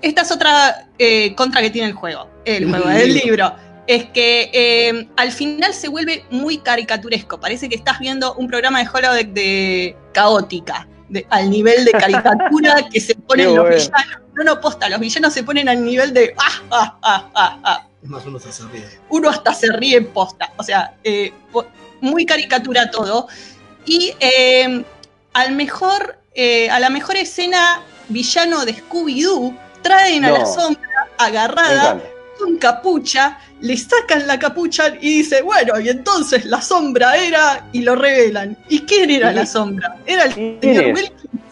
esta 0.00 0.22
es 0.22 0.30
otra 0.32 0.88
eh, 0.98 1.34
contra 1.34 1.60
que 1.60 1.70
tiene 1.70 1.88
el 1.88 1.94
juego, 1.94 2.28
el 2.44 2.68
juego, 2.68 2.88
el 2.90 3.14
libro. 3.14 3.54
Es 3.86 4.04
que 4.06 4.50
eh, 4.52 5.08
al 5.16 5.32
final 5.32 5.74
se 5.74 5.88
vuelve 5.88 6.24
muy 6.30 6.58
caricaturesco. 6.58 7.40
Parece 7.40 7.68
que 7.68 7.74
estás 7.74 7.98
viendo 7.98 8.34
un 8.34 8.46
programa 8.46 8.82
de 8.82 8.88
holodeck 8.92 9.28
de 9.32 9.96
caótica, 10.12 10.86
de- 11.08 11.26
al 11.30 11.50
nivel 11.50 11.84
de 11.84 11.90
caricatura 11.92 12.76
que 12.92 13.00
se 13.00 13.14
ponen 13.28 13.48
Qué 13.48 13.54
los 13.54 13.64
bueno. 13.64 13.76
villanos. 13.76 14.18
No, 14.34 14.44
no, 14.44 14.60
posta, 14.60 14.88
los 14.88 14.98
villanos 15.00 15.32
se 15.34 15.42
ponen 15.42 15.68
al 15.68 15.84
nivel 15.84 16.14
de 16.14 16.32
ah, 16.38 16.62
ah, 16.70 16.98
ah, 17.02 17.30
ah, 17.34 17.58
ah. 17.64 17.86
Es 18.02 18.08
más, 18.08 18.24
uno 18.24 18.38
se 18.38 18.48
hace 18.48 18.62
ríe. 18.72 18.84
Uno 19.10 19.28
hasta 19.28 19.52
se 19.52 19.70
ríe 19.72 19.96
en 19.98 20.06
posta. 20.06 20.52
O 20.56 20.62
sea, 20.62 20.94
eh, 21.04 21.32
muy 22.00 22.24
caricatura 22.24 22.90
todo. 22.90 23.28
Y 23.84 24.12
al 25.34 25.52
mejor, 25.52 26.18
eh, 26.34 26.70
a 26.70 26.80
la 26.80 26.90
mejor 26.90 27.16
escena 27.16 27.82
villano 28.08 28.64
de 28.64 28.74
Scooby-Doo 28.74 29.56
traen 29.82 30.24
a 30.24 30.30
la 30.30 30.46
sombra 30.46 31.08
agarrada 31.18 32.00
con 32.38 32.56
capucha, 32.56 33.38
le 33.60 33.76
sacan 33.76 34.26
la 34.26 34.38
capucha 34.38 34.88
y 35.00 35.18
dice, 35.18 35.42
bueno, 35.42 35.78
y 35.78 35.88
entonces 35.88 36.44
la 36.44 36.60
sombra 36.60 37.16
era, 37.16 37.68
y 37.72 37.82
lo 37.82 37.94
revelan. 37.94 38.56
¿Y 38.68 38.80
quién 38.80 39.10
era 39.10 39.32
la 39.32 39.46
sombra? 39.46 39.96
¿Era 40.06 40.24
el 40.24 40.34
¿Quién 40.34 40.58
señor 40.60 40.84
es? 40.84 40.94
Wilkins? 40.94 41.42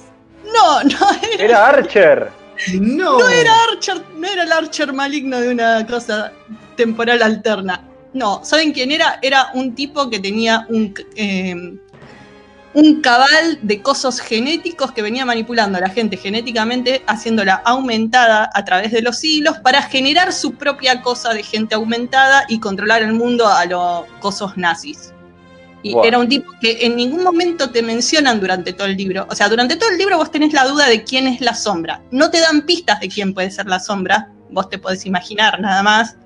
No, 0.52 0.82
no 0.82 1.06
era. 1.32 1.44
Era 1.44 1.68
Archer. 1.68 2.28
No. 2.80 3.18
No 3.18 3.28
era 3.28 3.52
Archer, 3.70 4.02
no 4.16 4.28
era 4.28 4.42
el 4.42 4.52
Archer 4.52 4.92
maligno 4.92 5.40
de 5.40 5.48
una 5.50 5.86
cosa 5.86 6.32
temporal 6.76 7.22
alterna. 7.22 7.84
No, 8.12 8.40
¿saben 8.44 8.72
quién 8.72 8.90
era? 8.90 9.18
Era 9.22 9.50
un 9.54 9.74
tipo 9.74 10.10
que 10.10 10.18
tenía 10.18 10.66
un, 10.68 10.92
eh, 11.14 11.54
un 12.72 13.00
cabal 13.00 13.58
de 13.62 13.82
cosos 13.82 14.20
genéticos 14.20 14.92
que 14.92 15.02
venía 15.02 15.24
manipulando 15.24 15.78
a 15.78 15.80
la 15.80 15.88
gente 15.88 16.16
genéticamente, 16.16 17.02
haciéndola 17.06 17.62
aumentada 17.64 18.48
a 18.54 18.64
través 18.64 18.92
de 18.92 19.02
los 19.02 19.18
siglos 19.18 19.58
para 19.58 19.82
generar 19.82 20.32
su 20.32 20.54
propia 20.54 21.02
cosa 21.02 21.34
de 21.34 21.42
gente 21.42 21.74
aumentada 21.74 22.44
y 22.48 22.60
controlar 22.60 23.02
el 23.02 23.12
mundo 23.12 23.48
a 23.48 23.64
los 23.66 24.04
cosos 24.20 24.56
nazis. 24.56 25.12
Y 25.82 25.96
era 26.04 26.18
un 26.18 26.28
tipo 26.28 26.52
que 26.60 26.84
en 26.84 26.94
ningún 26.94 27.24
momento 27.24 27.70
te 27.70 27.82
mencionan 27.82 28.38
durante 28.38 28.72
todo 28.74 28.86
el 28.86 28.96
libro. 28.96 29.26
O 29.30 29.34
sea, 29.34 29.48
durante 29.48 29.76
todo 29.76 29.88
el 29.88 29.98
libro 29.98 30.18
vos 30.18 30.30
tenés 30.30 30.52
la 30.52 30.66
duda 30.66 30.86
de 30.86 31.04
quién 31.04 31.26
es 31.26 31.40
la 31.40 31.54
sombra. 31.54 32.02
No 32.10 32.30
te 32.30 32.38
dan 32.38 32.62
pistas 32.62 33.00
de 33.00 33.08
quién 33.08 33.32
puede 33.32 33.50
ser 33.50 33.66
la 33.66 33.80
sombra. 33.80 34.28
Vos 34.50 34.68
te 34.68 34.78
podés 34.78 35.06
imaginar 35.06 35.58
nada 35.58 35.82
más. 35.82 36.16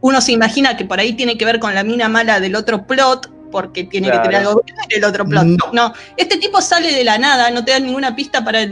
Uno 0.00 0.20
se 0.20 0.32
imagina 0.32 0.76
que 0.76 0.84
por 0.84 0.98
ahí 0.98 1.12
tiene 1.12 1.38
que 1.38 1.44
ver 1.44 1.60
con 1.60 1.74
la 1.74 1.84
mina 1.84 2.08
mala 2.08 2.40
del 2.40 2.56
otro 2.56 2.86
plot, 2.86 3.30
porque 3.50 3.84
tiene 3.84 4.08
Claro. 4.08 4.22
que 4.22 4.28
tener 4.28 4.46
algo 4.46 4.60
que 4.62 4.72
ver 4.72 4.86
el 4.98 5.04
otro 5.04 5.24
plot. 5.24 5.44
No. 5.44 5.56
No. 5.72 5.94
este 6.16 6.36
tipo 6.38 6.60
sale 6.60 6.92
de 6.92 7.04
la 7.04 7.18
nada, 7.18 7.50
no 7.50 7.64
te 7.64 7.72
dan 7.72 7.84
ninguna 7.86 8.14
pista 8.16 8.44
para 8.44 8.66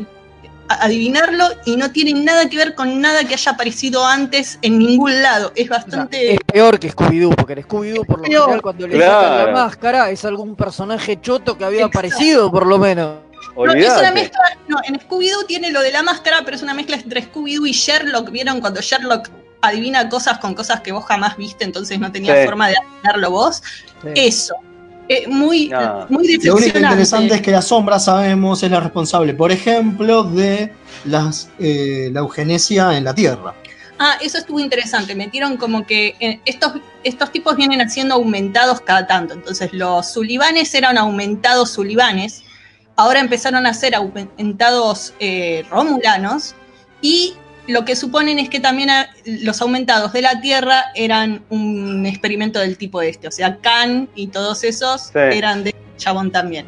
adivinarlo 0.70 1.44
y 1.64 1.76
no 1.76 1.90
tiene 1.92 2.12
nada 2.22 2.48
que 2.48 2.56
ver 2.58 2.74
con 2.74 3.00
nada 3.00 3.24
que 3.24 3.34
haya 3.34 3.52
aparecido 3.52 4.04
antes 4.04 4.58
en 4.62 4.78
ningún 4.78 5.22
lado. 5.22 5.50
Es 5.54 5.64
O 5.64 5.68
sea, 5.68 5.78
bastante... 5.78 6.34
es 6.34 6.40
peor 6.46 6.78
que 6.78 6.92
Scooby-Doo, 6.92 7.34
porque 7.34 7.54
en 7.54 7.62
Scooby-Doo, 7.66 8.04
por 8.04 8.18
lo 8.18 8.24
Peor. 8.24 8.42
general, 8.42 8.62
cuando 8.62 8.86
le 8.86 8.98
sacan 9.00 9.18
Claro. 9.18 9.46
la 9.46 9.52
máscara, 9.64 10.10
es 10.10 10.24
algún 10.26 10.56
personaje 10.56 11.18
choto 11.20 11.56
que 11.56 11.64
había 11.64 11.80
Exacto. 11.80 11.98
aparecido, 11.98 12.50
por 12.50 12.66
lo 12.66 12.76
menos. 12.78 13.16
No, 13.56 13.72
es 13.72 13.88
una 13.90 14.12
mezcla, 14.12 14.40
no, 14.68 14.76
en 14.86 15.00
Scooby-Doo 15.00 15.44
tiene 15.46 15.70
lo 15.70 15.80
de 15.80 15.90
la 15.90 16.02
máscara, 16.02 16.42
pero 16.44 16.56
es 16.56 16.62
una 16.62 16.74
mezcla 16.74 16.96
entre 16.96 17.22
Scooby-Doo 17.32 17.66
y 17.66 17.72
Sherlock. 17.72 18.30
¿Vieron 18.30 18.60
cuando 18.60 18.80
Sherlock 18.82 19.30
adivina 19.62 20.08
cosas 20.08 20.38
con 20.38 20.54
cosas 20.54 20.82
que 20.82 20.92
vos 20.92 21.04
jamás 21.06 21.36
viste, 21.36 21.64
entonces 21.64 21.98
no 21.98 22.12
tenías 22.12 22.38
Sí. 22.40 22.44
forma 22.44 22.68
de 22.68 22.74
adivinarlo 22.76 23.30
vos? 23.30 23.62
Sí. 24.02 24.08
Eso. 24.14 24.54
Eh, 25.08 25.26
muy, 25.26 25.68
No. 25.68 26.06
muy 26.10 26.36
Lo 26.38 26.56
único 26.56 26.78
interesante 26.78 27.34
es 27.36 27.42
que 27.42 27.50
la 27.50 27.62
sombra, 27.62 27.98
sabemos, 27.98 28.62
es 28.62 28.70
la 28.70 28.80
responsable, 28.80 29.32
por 29.32 29.50
ejemplo, 29.50 30.24
de 30.24 30.72
las, 31.04 31.48
eh, 31.58 32.10
la 32.12 32.20
eugenesia 32.20 32.96
en 32.96 33.04
la 33.04 33.14
Tierra. 33.14 33.54
Ah, 33.98 34.16
eso 34.20 34.38
estuvo 34.38 34.60
interesante. 34.60 35.14
Metieron 35.14 35.56
como 35.56 35.84
que 35.84 36.14
eh, 36.20 36.40
estos, 36.44 36.74
estos 37.02 37.32
tipos 37.32 37.56
vienen 37.56 37.80
haciendo 37.80 38.14
aumentados 38.14 38.80
cada 38.82 39.06
tanto. 39.06 39.34
Entonces, 39.34 39.72
los 39.72 40.12
sulibanes 40.12 40.72
eran 40.74 40.98
aumentados 40.98 41.70
sulibanes. 41.70 42.44
Ahora 42.94 43.20
empezaron 43.20 43.66
a 43.66 43.74
ser 43.74 43.94
aumentados 43.96 45.14
eh, 45.18 45.64
romulanos. 45.70 46.54
Y 47.02 47.34
lo 47.68 47.84
que 47.84 47.94
suponen 47.94 48.38
es 48.38 48.48
que 48.48 48.60
también 48.60 48.88
los 49.24 49.60
aumentados 49.62 50.12
de 50.12 50.22
la 50.22 50.40
Tierra 50.40 50.84
eran 50.94 51.42
un 51.50 52.04
experimento 52.06 52.58
del 52.58 52.76
tipo 52.76 53.00
este. 53.02 53.28
O 53.28 53.30
sea, 53.30 53.58
Khan 53.58 54.08
y 54.14 54.28
todos 54.28 54.64
esos 54.64 55.02
Sí. 55.12 55.18
eran 55.18 55.64
de 55.64 55.74
Chabón 55.96 56.30
también. 56.32 56.66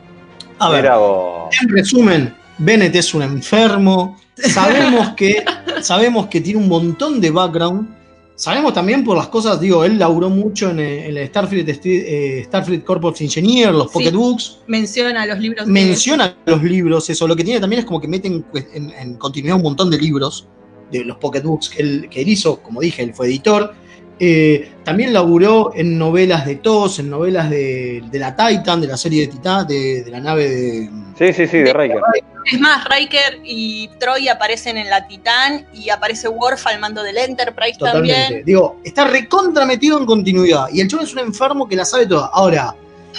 A 0.58 0.68
ver, 0.68 0.86
en 0.86 1.68
resumen, 1.70 2.34
Bennett 2.58 2.94
es 2.94 3.14
un 3.14 3.22
enfermo. 3.22 4.18
Sabemos 4.36 5.10
que, 5.16 5.44
sabemos 5.80 6.26
que 6.26 6.40
tiene 6.40 6.60
un 6.60 6.68
montón 6.68 7.20
de 7.20 7.30
background. 7.30 7.96
Sabemos 8.36 8.72
también 8.72 9.04
por 9.04 9.18
las 9.18 9.28
cosas, 9.28 9.60
digo, 9.60 9.84
él 9.84 9.98
laburó 9.98 10.30
mucho 10.30 10.70
en, 10.70 10.78
el- 10.80 10.98
en 11.10 11.16
el 11.18 11.28
Starfleet, 11.28 11.78
eh, 11.84 12.42
Starfleet 12.46 12.84
Corps 12.84 13.04
of 13.04 13.20
Engineers, 13.20 13.72
los 13.72 13.88
Sí. 13.88 13.92
Pocketbooks. 13.92 14.58
Menciona 14.66 15.26
los 15.26 15.38
libros. 15.38 15.66
de- 15.66 15.72
menciona 15.72 16.34
los 16.46 16.62
libros, 16.62 17.10
eso. 17.10 17.28
Lo 17.28 17.36
que 17.36 17.44
tiene 17.44 17.60
también 17.60 17.80
es 17.80 17.84
como 17.86 18.00
que 18.00 18.08
mete 18.08 18.28
en, 18.28 18.42
en- 18.72 18.90
en 18.90 19.14
continuidad 19.16 19.56
un 19.56 19.62
montón 19.62 19.90
de 19.90 19.98
libros 19.98 20.46
de 20.90 21.04
los 21.04 21.16
pocketbooks 21.18 21.68
que 21.68 21.82
él, 21.82 22.08
que 22.10 22.22
él 22.22 22.28
hizo, 22.28 22.60
como 22.62 22.80
dije, 22.80 23.02
él 23.02 23.14
fue 23.14 23.26
editor. 23.26 23.74
Eh, 24.22 24.72
también 24.84 25.14
laburó 25.14 25.72
en 25.74 25.96
novelas 25.96 26.44
de 26.44 26.56
TOS, 26.56 26.98
en 26.98 27.08
novelas 27.08 27.48
de, 27.48 28.02
de 28.10 28.18
la 28.18 28.36
Titan, 28.36 28.78
de 28.80 28.86
la 28.86 28.98
serie 28.98 29.22
de 29.22 29.28
Titán, 29.28 29.66
de, 29.66 30.02
de 30.02 30.10
la 30.10 30.20
nave 30.20 30.50
de. 30.50 30.90
Sí, 31.18 31.32
sí, 31.32 31.46
sí, 31.46 31.58
de 31.58 31.72
Riker. 31.72 32.00
Es 32.44 32.60
más, 32.60 32.84
Riker 32.84 33.40
y 33.44 33.88
Troy 33.98 34.28
aparecen 34.28 34.76
en 34.76 34.90
la 34.90 35.06
Titán 35.06 35.66
y 35.72 35.88
aparece 35.88 36.28
Worf 36.28 36.66
al 36.66 36.80
mando 36.80 37.02
del 37.02 37.16
Enterprise 37.16 37.78
Totalmente. 37.78 38.22
también. 38.22 38.44
Digo, 38.44 38.80
está 38.84 39.06
recontra 39.06 39.64
metido 39.64 39.98
en 39.98 40.04
continuidad. 40.04 40.66
Y 40.72 40.80
el 40.80 40.88
chabón 40.88 41.06
es 41.06 41.12
un 41.14 41.20
enfermo 41.20 41.66
que 41.66 41.76
la 41.76 41.86
sabe 41.86 42.06
toda. 42.06 42.26
Ahora, 42.32 42.74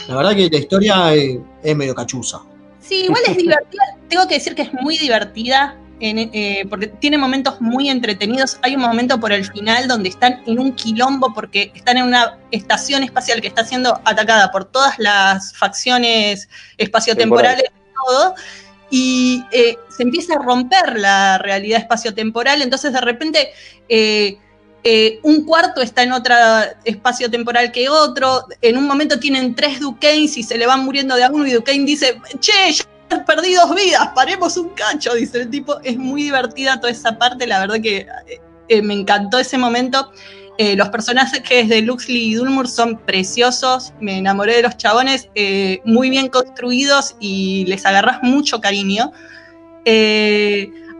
la 0.07 0.15
verdad 0.15 0.36
que 0.36 0.49
la 0.49 0.57
historia 0.57 1.15
eh, 1.15 1.39
es 1.63 1.76
medio 1.76 1.95
cachuza. 1.95 2.41
Sí, 2.80 3.05
igual 3.05 3.22
es 3.28 3.38
divertida. 3.38 3.84
Tengo 4.09 4.28
que 4.28 4.36
decir 4.36 4.53
que 4.53 4.63
es 4.63 4.74
muy 4.74 4.97
divertida. 4.97 5.78
Eh, 6.04 6.66
porque 6.68 6.88
tiene 6.88 7.18
momentos 7.18 7.62
muy 7.62 7.89
entretenidos. 7.89 8.58
Hay 8.64 8.76
un 8.76 8.82
momento 8.82 9.20
por 9.20 9.32
el 9.32 9.45
final 9.45 9.88
donde 9.88 10.10
están 10.10 10.41
en 10.47 10.58
un 10.58 10.74
quilombo 10.74 11.32
porque 11.34 11.72
están 11.76 11.97
en 11.97 12.06
una 12.06 12.39
estación 12.49 13.04
espacial 13.04 13.39
que 13.39 13.47
está 13.47 13.64
siendo 13.64 14.02
atacada 14.04 14.52
por 14.52 14.66
todas 14.66 14.97
las 14.97 15.56
facciones 15.56 16.49
espaciotemporales 16.78 17.66
y 17.66 17.93
todo. 18.06 18.36
Y 18.89 19.43
eh, 19.52 19.78
se 19.95 20.04
empieza 20.04 20.36
a 20.36 20.39
romper 20.39 20.99
la 20.99 21.38
realidad 21.38 21.80
espaciotemporal. 21.80 22.64
Entonces, 22.64 22.91
de 22.93 23.02
repente, 23.02 23.52
eh, 23.88 24.39
un 25.22 25.45
cuarto 25.45 25.82
está 25.82 26.02
en 26.02 26.14
otro 26.14 26.34
espacio 26.84 27.30
temporal 27.30 27.72
que 27.72 27.89
otro. 27.89 28.45
En 28.62 28.76
un 28.76 28.88
momento 28.88 29.20
tienen 29.20 29.54
tres 29.54 29.80
Duquesnes 29.80 30.36
y 30.38 30.43
se 30.43 30.58
le 30.58 30.66
van 30.66 30.84
muriendo 30.84 31.16
de 31.16 31.24
a 31.24 31.30
uno. 31.30 31.45
Y 31.45 31.52
Duquesne 31.52 31.86
dice: 31.86 32.20
Che, 32.39 32.72
ya 32.74 32.84
perdí 33.20 33.53
dos 33.53 33.74
vidas, 33.76 34.09
paremos 34.16 34.57
un 34.57 34.70
cacho. 34.70 35.14
Dice 35.14 35.41
el 35.41 35.49
tipo: 35.49 35.80
Es 35.82 35.97
muy 35.97 36.24
divertida 36.24 36.80
toda 36.80 36.91
esa 36.91 37.18
parte. 37.18 37.47
La 37.47 37.59
verdad 37.59 37.82
que 37.82 37.97
eh, 37.97 38.41
eh, 38.70 38.82
me 38.82 38.93
encantó 38.93 39.39
ese 39.39 39.57
momento. 39.57 40.12
Eh, 40.57 40.76
los 40.76 40.89
personajes 40.89 41.70
de 41.70 41.82
Luxley 41.82 42.32
y 42.32 42.34
Dulmur 42.36 42.68
son 42.68 42.97
preciosos. 42.97 43.93
Me 43.99 44.18
enamoré 44.18 44.57
de 44.57 44.64
los 44.64 44.78
chabones, 44.78 45.30
muy 45.86 46.09
bien 46.09 46.28
construidos 46.28 47.16
y 47.20 47.66
les 47.66 47.86
agarras 47.86 48.22
mucho 48.22 48.59
cariño. 48.62 49.12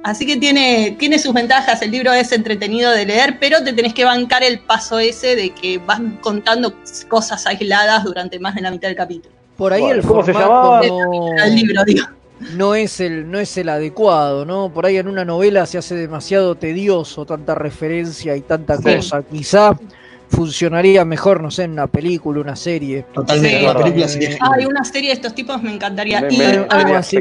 Así 0.04 0.26
que 0.26 0.38
tiene, 0.38 0.96
tiene 0.98 1.20
sus 1.20 1.34
ventajas. 1.34 1.82
El 1.84 1.92
libro 1.92 2.12
es 2.12 2.32
entretenido 2.32 2.92
de 2.92 3.06
leer, 3.06 3.38
pero 3.40 3.64
te 3.64 3.74
tenés 3.74 3.94
que 3.94 4.04
bancar 4.04 4.42
el 4.42 4.60
paso 4.62 4.98
ese 4.98 5.36
de 5.36 5.52
que 5.52 5.78
van 5.78 6.18
contando 6.22 6.74
cosas 7.08 7.46
aisladas 7.46 8.04
durante 8.04 8.40
más 8.40 8.56
de 8.56 8.62
la 8.62 8.72
mitad 8.72 8.88
del 8.88 8.98
capítulo. 8.98 9.41
Por 9.62 9.74
ahí 9.74 9.82
Bueno, 9.82 9.96
el 10.02 10.08
¿cómo 10.08 10.24
formato 10.24 10.88
no, 10.88 11.44
El 11.44 11.56
libro, 11.56 11.84
digo. 11.86 12.08
no 12.56 12.74
es 12.74 13.00
el, 13.00 13.30
no 13.30 13.38
es 13.38 13.56
el 13.58 13.70
adecuado, 13.70 14.44
¿no? 14.44 14.74
Por 14.74 14.88
ahí 14.88 14.98
en 14.98 15.08
una 15.08 15.24
novela 15.24 15.68
se 15.68 15.78
hace 15.78 15.94
demasiado 15.94 16.56
tedioso, 16.56 17.28
tanta 17.28 17.54
referencia 17.54 18.36
y 18.36 18.42
tanta 18.42 18.78
Sí. 18.78 18.96
cosa. 18.96 19.22
Quizá 19.22 19.78
funcionaría 20.30 21.06
mejor, 21.06 21.44
no 21.44 21.52
sé, 21.52 21.66
en 21.66 21.74
una 21.74 21.86
película, 21.86 22.42
una 22.42 22.56
serie. 22.56 23.06
Totalmente. 23.14 23.60
Sí. 23.60 23.66
La 23.68 23.78
película 23.78 24.08
sería 24.08 24.30
Eh, 24.32 24.40
Hay 24.58 24.66
una 24.66 24.84
serie 24.84 25.10
de 25.10 25.14
estos 25.14 25.36
tipos, 25.36 25.62
me 25.62 25.72
encantaría. 25.72 26.22
Me- 26.22 26.34
Y, 26.34 26.42
ah, 26.68 26.98
así. 26.98 27.18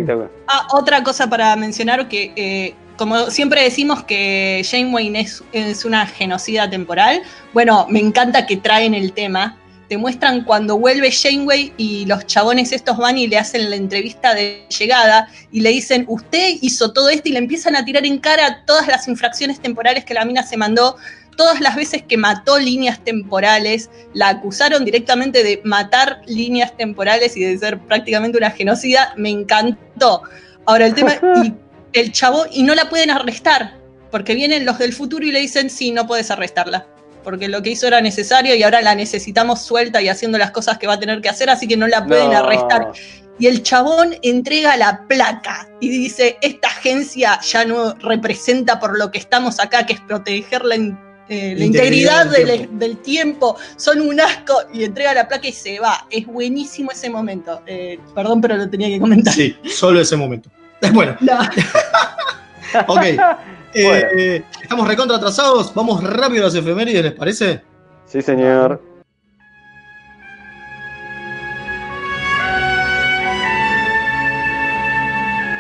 Ah, 0.49 0.67
otra 0.73 1.03
cosa 1.03 1.29
para 1.29 1.55
mencionar 1.57 2.09
que, 2.09 2.33
eh, 2.37 2.75
como 2.97 3.27
siempre 3.31 3.63
decimos 3.65 4.03
que 4.05 4.63
Janeway 4.65 5.15
es, 5.15 5.45
es 5.53 5.85
una 5.85 6.07
genocida 6.07 6.71
temporal, 6.71 7.21
bueno, 7.53 7.87
me 7.91 8.01
encanta 8.01 8.47
que 8.47 8.57
traen 8.57 8.95
el 8.95 9.13
tema. 9.13 9.59
Te 9.91 9.99
muestran 9.99 10.45
cuando 10.45 10.79
vuelve 10.79 11.11
Janeway 11.11 11.73
y 11.77 12.07
los 12.07 12.25
chabones 12.25 12.71
estos 12.71 12.97
van 12.97 13.19
y 13.19 13.27
le 13.27 13.39
hacen 13.39 13.71
la 13.71 13.75
entrevista 13.75 14.35
de 14.35 14.65
llegada 14.79 15.27
y 15.51 15.63
le 15.63 15.71
dicen, 15.71 16.05
usted 16.07 16.59
hizo 16.61 16.93
todo 16.93 17.09
esto 17.09 17.29
y 17.29 17.33
le 17.33 17.39
empiezan 17.39 17.75
a 17.75 17.85
tirar 17.85 18.07
en 18.07 18.19
cara 18.21 18.63
todas 18.67 18.87
las 18.87 19.09
infracciones 19.09 19.59
temporales 19.59 20.05
que 20.05 20.15
la 20.15 20.25
mina 20.25 20.45
se 20.45 20.57
mandó, 20.57 20.95
todas 21.37 21.61
las 21.61 21.75
veces 21.75 22.05
que 22.05 22.17
mató 22.17 22.61
líneas 22.61 23.03
temporales, 23.03 23.91
la 24.15 24.29
acusaron 24.29 24.85
directamente 24.85 25.43
de 25.43 25.61
matar 25.65 26.23
líneas 26.29 26.77
temporales 26.77 27.37
y 27.37 27.41
de 27.41 27.59
ser 27.59 27.81
prácticamente 27.81 28.39
una 28.39 28.53
genocida, 28.53 29.13
me 29.17 29.31
encantó. 29.31 30.23
Ahora 30.67 30.87
el 30.87 30.95
tema, 30.95 31.17
y 31.43 31.53
el 31.99 32.13
chavo, 32.13 32.45
y 32.53 32.63
no 32.63 32.77
la 32.77 32.89
pueden 32.89 33.11
arrestar, 33.11 33.77
porque 34.13 34.37
vienen 34.37 34.65
los 34.65 34.79
del 34.79 34.93
futuro 34.93 35.27
y 35.27 35.33
le 35.33 35.41
dicen, 35.41 35.69
sí, 35.69 35.91
no 35.91 36.07
puedes 36.07 36.31
arrestarla, 36.31 36.87
porque 37.23 37.49
lo 37.49 37.63
que 37.63 37.71
hizo 37.71 37.87
era 37.87 38.01
necesario 38.01 38.55
y 38.55 38.63
ahora 38.63 38.81
la 38.83 38.95
necesitamos 38.95 39.61
suelta 39.63 40.01
y 40.03 40.09
haciendo 40.09 40.39
las 40.39 40.51
cosas 40.51 40.79
que 40.79 40.87
va 40.87 40.95
a 40.95 41.01
tener 41.01 41.21
que 41.21 41.29
hacer, 41.29 41.51
así 41.51 41.67
que 41.69 41.77
no 41.77 41.87
la 41.87 42.05
pueden 42.07 42.31
No. 42.31 42.39
arrestar. 42.39 42.93
Y 43.39 43.47
el 43.47 43.63
chabón 43.63 44.15
entrega 44.23 44.77
la 44.77 45.07
placa 45.09 45.67
y 45.81 45.89
dice, 45.89 46.37
esta 46.43 46.69
agencia 46.69 47.41
ya 47.41 47.65
no 47.65 47.95
representa 47.95 48.79
por 48.79 48.99
lo 48.99 49.11
que 49.11 49.19
estamos 49.19 49.59
acá, 49.61 49.87
que 49.87 49.95
es 49.95 50.01
proteger 50.01 50.63
la, 50.65 50.75
eh, 50.75 51.55
la 51.57 51.65
Integridad 51.65 52.27
integridad 52.27 52.27
del 52.27 52.47
del, 52.47 52.59
tiempo. 52.59 52.77
del 52.79 52.97
tiempo, 52.99 53.57
son 53.77 54.01
un 54.03 54.21
asco, 54.21 54.55
y 54.75 54.85
entrega 54.85 55.15
la 55.15 55.27
placa 55.27 55.49
y 55.49 55.53
se 55.53 55.79
va. 55.81 56.07
Es 56.11 56.27
buenísimo 56.27 56.91
ese 56.91 57.09
momento. 57.09 57.63
Eh, 57.67 57.99
perdón, 58.15 58.41
pero 58.43 58.57
lo 58.57 58.69
tenía 58.69 58.89
que 58.89 59.01
comentar. 59.01 59.33
Sí, 59.33 59.57
solo 59.75 60.01
ese 60.01 60.17
momento. 60.17 60.51
Bueno, 60.93 61.17
No. 61.21 61.39
ok. 62.89 63.03
Eh, 63.75 64.43
estamos 64.63 64.87
recontra 64.87 65.17
atrasados. 65.17 65.73
Vamos 65.75 66.03
rápido 66.03 66.45
a 66.45 66.47
las 66.47 66.55
efemérides, 66.55 67.03
¿les 67.03 67.13
parece? 67.13 67.63
Sí, 68.07 68.21
señor. 68.23 68.83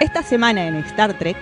Esta 0.00 0.22
semana 0.22 0.66
en 0.66 0.76
Star 0.76 1.16
Trek. 1.18 1.36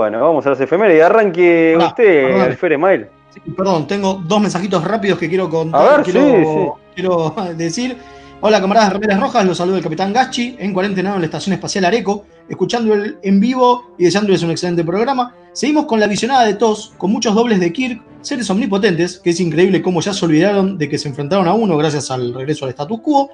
Bueno, 0.00 0.18
vamos 0.18 0.46
a 0.46 0.50
las 0.50 0.60
efemérides. 0.62 1.04
Arranque 1.04 1.76
usted. 1.78 2.40
Alfred 2.40 2.78
Mail. 2.78 3.06
Sí, 3.34 3.40
Perdón, 3.54 3.86
tengo 3.86 4.14
dos 4.26 4.40
mensajitos 4.40 4.82
rápidos 4.82 5.18
que 5.18 5.28
quiero 5.28 5.44
A 5.44 5.50
contar. 5.50 5.96
ver, 5.98 6.04
quiero, 6.04 6.20
sí, 6.20 6.36
sí. 6.42 6.82
quiero 6.94 7.34
decir. 7.56 7.96
Hola, 8.40 8.62
camaradas 8.62 8.88
de 8.88 8.94
Remeras 8.94 9.20
Rojas, 9.20 9.44
los 9.44 9.58
saludo 9.58 9.76
el 9.76 9.82
Capitán 9.82 10.14
Gachi, 10.14 10.56
en 10.58 10.72
cuarentena 10.72 11.12
en 11.14 11.20
la 11.20 11.26
Estación 11.26 11.52
Espacial 11.52 11.84
Areco, 11.84 12.24
escuchando 12.48 12.94
el 12.94 13.18
en 13.22 13.40
vivo 13.40 13.92
y 13.98 14.04
deseándoles 14.04 14.42
un 14.42 14.52
excelente 14.52 14.82
programa. 14.84 15.34
Seguimos 15.52 15.84
con 15.84 16.00
la 16.00 16.06
visionada 16.06 16.46
de 16.46 16.54
TOS, 16.54 16.94
con 16.96 17.12
muchos 17.12 17.34
dobles 17.34 17.60
de 17.60 17.70
Kirk, 17.70 18.00
seres 18.22 18.48
omnipotentes, 18.48 19.18
que 19.18 19.28
es 19.28 19.40
increíble 19.40 19.82
cómo 19.82 20.00
ya 20.00 20.14
se 20.14 20.24
olvidaron 20.24 20.78
de 20.78 20.88
que 20.88 20.96
se 20.96 21.08
enfrentaron 21.10 21.46
a 21.46 21.52
uno 21.52 21.76
gracias 21.76 22.10
al 22.10 22.32
regreso 22.32 22.64
al 22.64 22.70
status 22.70 23.00
quo. 23.02 23.28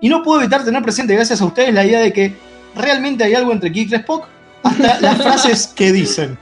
Y 0.00 0.08
no 0.08 0.22
puedo 0.22 0.40
evitar 0.40 0.64
tener 0.64 0.82
presente, 0.82 1.14
gracias 1.14 1.42
a 1.42 1.44
ustedes, 1.44 1.74
la 1.74 1.84
idea 1.84 2.00
de 2.00 2.14
que 2.14 2.32
realmente 2.74 3.24
hay 3.24 3.34
algo 3.34 3.52
entre 3.52 3.70
Kirk 3.70 3.92
y 3.92 3.94
Spock, 3.96 4.26
hasta 4.66 5.00
las 5.00 5.16
frases 5.16 5.66
que 5.68 5.92
dicen. 5.92 6.38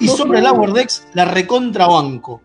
Y 0.00 0.08
sobre 0.08 0.38
el 0.38 0.44
Lower 0.44 0.72
Decks, 0.72 1.06
la 1.12 1.26
recontrabanco. 1.26 2.40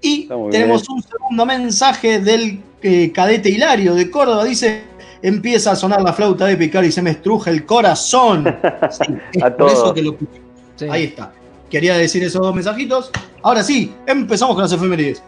Y 0.00 0.28
tenemos 0.50 0.88
un 0.90 1.02
segundo 1.02 1.46
mensaje 1.46 2.20
del 2.20 2.60
eh, 2.82 3.10
cadete 3.12 3.48
Hilario 3.48 3.94
de 3.94 4.10
Córdoba. 4.10 4.44
Dice: 4.44 4.84
Empieza 5.22 5.72
a 5.72 5.76
sonar 5.76 6.02
la 6.02 6.12
flauta 6.12 6.44
de 6.44 6.56
picar 6.56 6.84
y 6.84 6.92
se 6.92 7.00
me 7.00 7.10
estruja 7.10 7.50
el 7.50 7.64
corazón. 7.64 8.44
Sí, 8.90 9.14
es 9.32 9.42
A 9.42 9.56
por 9.56 9.70
eso 9.70 9.94
que 9.94 10.02
lo 10.02 10.12
escuché. 10.12 10.90
Ahí 10.90 11.04
está. 11.04 11.32
Quería 11.70 11.96
decir 11.96 12.22
esos 12.22 12.42
dos 12.42 12.54
mensajitos. 12.54 13.10
Ahora 13.42 13.62
sí, 13.62 13.94
empezamos 14.06 14.54
con 14.54 14.62
las 14.62 14.72
efemérides. 14.72 15.22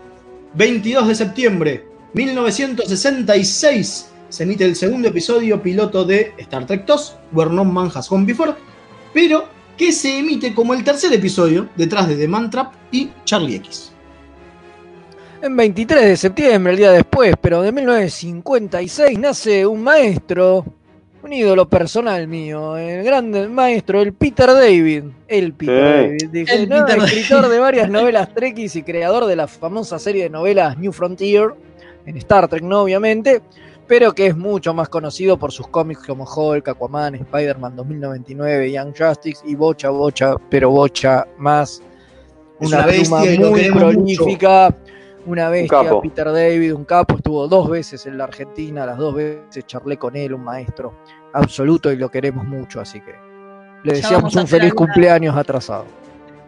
22 0.55 1.09
de 1.09 1.15
septiembre 1.15 1.85
1966 2.17 4.11
se 4.31 4.43
emite 4.43 4.65
el 4.65 4.75
segundo 4.75 5.09
episodio 5.09 5.63
piloto 5.63 6.05
de 6.05 6.33
Star 6.39 6.67
Trek 6.67 6.87
2, 6.87 7.17
Where 7.33 7.51
No 7.51 7.65
Man 7.65 7.91
Has 7.95 8.09
Gone 8.09 8.25
Before, 8.25 8.55
pero 9.17 9.49
que 9.79 9.93
se 9.93 10.19
emite 10.19 10.53
como 10.53 10.75
el 10.75 10.85
tercer 10.85 11.11
episodio 11.11 11.71
detrás 11.75 12.07
de 12.07 12.17
The 12.17 12.29
Man 12.29 12.51
Trap 12.51 12.75
y 12.93 13.09
Charlie 13.25 13.57
X. 13.57 13.91
En 15.41 15.57
23 15.57 16.03
de 16.03 16.17
septiembre, 16.19 16.75
el 16.75 16.79
día 16.79 16.91
después, 16.91 17.35
pero 17.41 17.63
de 17.63 17.73
1956, 17.73 19.19
nace 19.19 19.67
un 19.67 19.83
maestro, 19.83 20.67
un 21.23 21.33
ídolo 21.33 21.67
personal 21.67 22.29
mío, 22.29 22.77
el 22.77 23.03
grande 23.05 23.49
maestro, 23.49 24.03
el 24.03 24.13
Peter 24.13 24.49
David. 24.49 25.05
El 25.29 25.55
Peter 25.55 26.19
Sí. 26.19 26.27
David. 26.27 26.31
Dije, 26.31 26.55
El 26.55 26.69
no, 26.69 26.85
Peter 26.85 27.03
escritor 27.05 27.49
de 27.49 27.59
varias 27.59 27.89
novelas 27.89 28.35
trekkies 28.35 28.77
y 28.77 28.83
creador 28.83 29.25
de 29.25 29.37
la 29.37 29.47
famosa 29.47 29.99
serie 29.99 30.25
de 30.25 30.31
novelas 30.31 30.77
New 30.77 30.93
Frontier, 30.93 31.55
en 32.05 32.19
Star 32.19 32.49
Trek, 32.49 32.63
no 32.63 32.83
obviamente, 32.83 33.41
pero 33.87 34.13
que 34.15 34.27
es 34.27 34.37
mucho 34.37 34.75
más 34.75 34.89
conocido 34.89 35.39
por 35.39 35.53
sus 35.53 35.69
cómics 35.69 36.03
como 36.07 36.25
Hulk, 36.25 36.69
Aquaman, 36.69 37.15
Spider-Man 37.15 37.77
2099, 37.77 38.73
Young 38.73 38.95
Justice 38.97 39.43
y 39.47 39.55
Bocha, 39.55 39.91
Bocha, 39.91 40.35
pero 40.51 40.71
Bocha 40.71 41.27
más. 41.39 41.83
Es 42.61 42.69
Una, 42.69 42.79
una 42.79 42.87
bestia 42.87 43.37
pluma 43.37 43.51
muy 43.51 43.71
prolífica, 43.71 44.75
una 45.27 45.51
bestia. 45.51 46.01
Peter 46.03 46.27
David, 46.33 46.75
un 46.75 46.85
capo, 46.85 47.17
estuvo 47.17 47.47
dos 47.49 47.69
veces 47.69 48.07
en 48.07 48.17
la 48.19 48.25
Argentina, 48.25 48.87
las 48.87 48.97
dos 48.99 49.15
veces 49.15 49.67
charlé 49.67 49.97
con 49.99 50.17
él, 50.17 50.33
un 50.33 50.43
maestro 50.43 50.95
absoluto 51.35 51.93
y 51.93 51.97
lo 51.97 52.11
queremos 52.11 52.45
mucho, 52.47 52.81
así 52.81 53.01
que 53.01 53.13
le 53.85 53.91
Ya 53.93 53.97
deseamos 53.97 54.35
un 54.35 54.47
feliz 54.47 54.71
alguna- 54.71 54.87
cumpleaños 54.87 55.37
atrasado. 55.37 55.85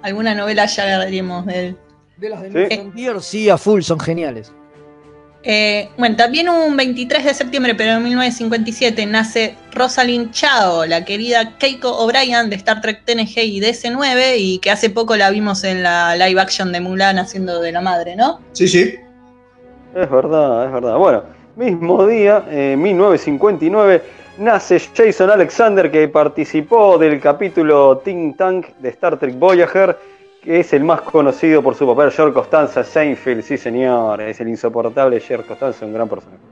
Alguna 0.01 0.35
novela 0.35 0.65
ya 0.67 0.83
agarraremos 0.85 1.45
de 1.47 1.67
él. 1.67 1.77
De 2.17 2.29
las 2.31 2.43
de 2.43 2.69
Sí. 2.97 3.21
Sí, 3.21 3.51
a 3.51 3.59
full, 3.59 3.83
son 3.83 4.01
geniales. 4.01 4.53
Eh, 5.51 5.89
bueno, 5.97 6.15
también 6.15 6.51
un 6.51 6.77
23 6.77 7.25
de 7.25 7.33
septiembre, 7.33 7.75
pero 7.75 7.93
en 7.93 8.03
1957, 8.03 9.07
nace 9.07 9.55
Rosalind 9.73 10.31
Chao, 10.31 10.85
la 10.85 11.07
querida 11.07 11.57
Keiko 11.57 11.89
O'Brien 11.89 12.51
de 12.51 12.57
Star 12.57 12.83
Trek 12.83 13.03
TNG 13.07 13.39
y 13.45 13.59
DC9, 13.59 14.35
y 14.37 14.59
que 14.59 14.71
hace 14.71 14.91
poco 14.91 15.17
la 15.17 15.31
vimos 15.31 15.65
en 15.65 15.83
la 15.83 16.15
live 16.17 16.39
action 16.39 16.71
de 16.71 16.83
Mulan 16.83 17.19
haciendo 17.19 17.63
de 17.63 17.73
la 17.73 17.81
madre, 17.81 18.15
¿no? 18.15 18.41
Sí, 18.53 18.69
sí. 18.69 18.95
Es 19.95 20.11
verdad, 20.11 20.67
es 20.67 20.73
verdad. 20.73 20.99
Bueno, 20.99 21.23
mismo 21.57 22.07
día, 22.07 22.45
eh, 22.51 22.77
1959, 22.77 24.03
nace 24.37 24.79
Jason 24.95 25.31
Alexander, 25.31 25.91
que 25.91 26.09
participó 26.09 26.99
del 26.99 27.19
capítulo 27.21 28.03
Think 28.05 28.37
Tank 28.37 28.67
de 28.81 28.91
Star 28.91 29.19
Trek 29.19 29.39
Voyager, 29.39 29.97
que 30.43 30.61
es 30.61 30.73
el 30.73 30.85
más 30.85 31.01
conocido 31.03 31.63
por 31.63 31.75
su 31.75 31.87
papel 31.87 32.11
George 32.11 32.35
Costanza 32.35 32.85
Seinfeld. 32.85 33.43
Sí, 33.43 33.59
señor, 33.59 34.21
es 34.21 34.41
el 34.41 34.49
insoportable 34.49 35.21
George 35.21 35.47
Costanza, 35.47 35.85
un 35.85 35.93
gran 35.93 36.09
personaje. 36.09 36.43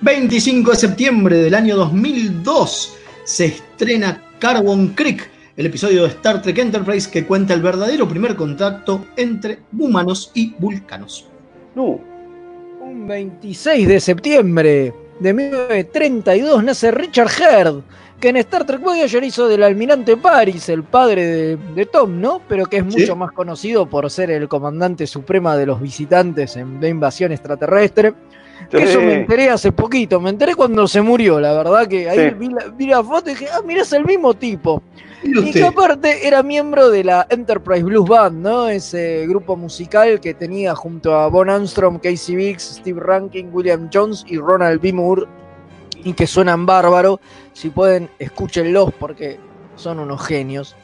25 0.00 0.72
de 0.72 0.76
septiembre 0.76 1.36
del 1.36 1.54
año 1.54 1.76
2002 1.76 2.98
se 3.24 3.46
estrena 3.46 4.22
Carbon 4.38 4.88
Creek, 4.88 5.30
el 5.56 5.66
episodio 5.66 6.02
de 6.02 6.08
Star 6.08 6.42
Trek 6.42 6.58
Enterprise 6.58 7.10
que 7.10 7.24
cuenta 7.24 7.54
el 7.54 7.62
verdadero 7.62 8.06
primer 8.06 8.36
contacto 8.36 9.06
entre 9.16 9.60
humanos 9.78 10.30
y 10.34 10.54
vulcanos. 10.58 11.26
No, 11.74 12.00
Un 12.80 13.06
26 13.06 13.88
de 13.88 14.00
septiembre 14.00 14.92
de 15.20 15.32
1932 15.32 16.64
nace 16.64 16.90
Richard 16.90 17.30
Herd, 17.40 17.82
que 18.20 18.28
en 18.30 18.36
Star 18.36 18.64
Trek 18.64 18.80
Voyager 18.80 19.22
hizo 19.24 19.48
del 19.48 19.62
almirante 19.62 20.16
Paris, 20.16 20.68
el 20.70 20.82
padre 20.82 21.26
de, 21.26 21.56
de 21.74 21.86
Tom, 21.86 22.20
¿no? 22.20 22.40
Pero 22.48 22.64
que 22.66 22.78
es 22.78 22.84
Sí. 22.88 23.00
mucho 23.00 23.16
más 23.16 23.32
conocido 23.32 23.86
por 23.86 24.10
ser 24.10 24.30
el 24.30 24.48
comandante 24.48 25.06
suprema 25.06 25.56
de 25.56 25.66
los 25.66 25.80
visitantes 25.80 26.56
en 26.56 26.80
la 26.80 26.88
invasión 26.88 27.32
extraterrestre. 27.32 28.14
Que 28.70 28.84
eso 28.84 29.00
me 29.00 29.14
enteré 29.14 29.50
hace 29.50 29.72
poquito, 29.72 30.20
me 30.20 30.30
enteré 30.30 30.54
cuando 30.54 30.88
se 30.88 31.02
murió, 31.02 31.38
la 31.38 31.52
verdad 31.52 31.86
que 31.86 32.08
ahí 32.08 32.30
Sí. 32.30 32.34
vi, 32.38 32.48
la, 32.48 32.64
vi 32.68 32.86
la 32.86 33.04
foto 33.04 33.28
y 33.28 33.34
dije, 33.34 33.46
ah, 33.52 33.60
mira, 33.64 33.82
es 33.82 33.92
el 33.92 34.04
mismo 34.06 34.32
tipo. 34.32 34.82
Y 35.22 35.36
usted. 35.38 35.52
que 35.52 35.64
aparte 35.66 36.26
era 36.26 36.42
miembro 36.42 36.88
de 36.90 37.04
la 37.04 37.26
Enterprise 37.30 37.82
Blues 37.82 38.08
Band, 38.08 38.42
¿no? 38.42 38.68
Ese 38.68 39.26
grupo 39.26 39.56
musical 39.56 40.18
que 40.20 40.32
tenía 40.34 40.74
junto 40.74 41.14
a 41.14 41.28
Bon 41.28 41.50
Armstrong, 41.50 41.98
Casey 42.00 42.36
Biggs, 42.36 42.76
Steve 42.80 43.00
Rankin, 43.00 43.50
William 43.52 43.90
Jones 43.92 44.24
y 44.28 44.38
Ronald 44.38 44.80
B. 44.80 44.92
Moore, 44.92 45.22
y 46.04 46.12
que 46.12 46.26
suenan 46.26 46.66
bárbaro. 46.66 47.20
Si 47.52 47.70
pueden, 47.70 48.08
escúchenlos 48.18 48.92
porque 48.98 49.38
son 49.76 49.98
unos 49.98 50.24
genios. 50.24 50.76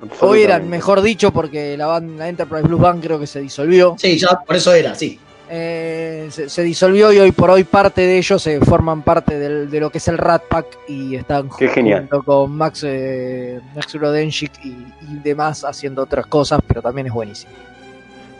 O 0.00 0.04
absolutamente. 0.04 0.44
eran, 0.44 0.68
mejor 0.70 1.02
dicho, 1.02 1.32
porque 1.32 1.76
la, 1.76 1.86
band- 1.88 2.16
la 2.18 2.28
Enterprise 2.28 2.62
Blues 2.68 2.80
Band 2.80 3.02
creo 3.02 3.18
que 3.18 3.26
se 3.26 3.40
disolvió. 3.40 3.96
Sí, 3.98 4.16
ya 4.18 4.38
por 4.46 4.54
eso 4.54 4.72
era, 4.72 4.94
sí. 4.94 5.18
Eh, 5.50 6.28
se, 6.30 6.48
se 6.50 6.62
disolvió 6.62 7.10
y 7.10 7.18
hoy 7.18 7.32
por 7.32 7.48
hoy 7.50 7.64
parte 7.64 8.02
de 8.02 8.18
ellos 8.18 8.42
se 8.42 8.60
forman 8.60 9.00
parte 9.02 9.38
del- 9.38 9.70
de 9.70 9.80
lo 9.80 9.88
que 9.90 9.96
es 9.98 10.06
el 10.08 10.18
Rat 10.18 10.42
Pack 10.48 10.66
y 10.88 11.16
están 11.16 11.48
Qué 11.58 11.68
genial. 11.68 12.00
junto 12.10 12.22
con 12.22 12.52
Max, 12.54 12.82
eh, 12.86 13.58
Max 13.74 13.94
Rodenchik 13.94 14.52
y, 14.62 14.68
y 14.68 15.18
demás 15.24 15.64
haciendo 15.64 16.02
otras 16.02 16.26
cosas, 16.26 16.60
pero 16.66 16.82
también 16.82 17.06
es 17.06 17.12
buenísimo. 17.14 17.50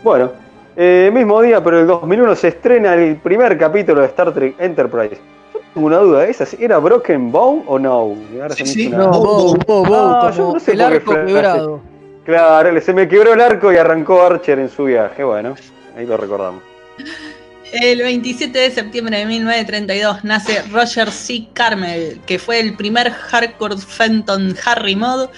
Bueno, 0.03 0.31
eh, 0.77 1.09
mismo 1.13 1.41
día, 1.41 1.61
pero 1.63 1.79
el 1.81 1.87
2001 1.87 2.35
se 2.35 2.49
estrena 2.49 2.93
el 2.93 3.17
primer 3.17 3.57
capítulo 3.57 4.01
de 4.01 4.07
Star 4.07 4.33
Trek 4.33 4.55
Enterprise. 4.59 5.17
Una 5.79 5.97
duda, 5.97 6.25
¿esa 6.25 6.45
¿era 6.59 6.77
Broken 6.77 7.31
Bone 7.31 7.63
o 7.65 7.79
no? 7.79 8.15
Ahora 8.41 8.53
Sí, 8.55 8.65
se 8.65 8.73
sí. 8.73 8.89
No, 8.89 9.09
Bow, 9.09 9.57
Bow, 9.65 9.85
Bow, 9.85 9.95
Ah, 10.21 10.33
yo 10.35 10.53
no 10.53 10.59
sé 10.59 10.73
el 10.73 10.81
arco 10.81 11.13
quebrado. 11.13 11.81
Claro, 12.25 12.81
se 12.81 12.93
me 12.93 13.07
quebró 13.07 13.33
el 13.33 13.41
arco 13.41 13.71
y 13.71 13.77
arrancó 13.77 14.21
Archer 14.21 14.59
en 14.59 14.69
su 14.69 14.83
viaje. 14.83 15.23
Bueno, 15.23 15.55
ahí 15.97 16.05
lo 16.05 16.17
recordamos. 16.17 16.61
El 17.71 17.99
27 17.99 18.57
de 18.57 18.71
septiembre 18.71 19.17
de 19.19 19.25
1932 19.25 20.23
nace 20.23 20.61
Roger 20.71 21.11
C. 21.11 21.47
Carmel, 21.53 22.19
que 22.25 22.39
fue 22.39 22.59
el 22.59 22.75
primer 22.75 23.11
Hardcore 23.11 23.77
Fenton 23.77 24.55
Harry 24.65 24.95
Mod 24.95 25.29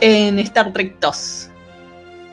en 0.00 0.38
Star 0.38 0.72
Trek 0.72 0.96
2. 1.00 1.50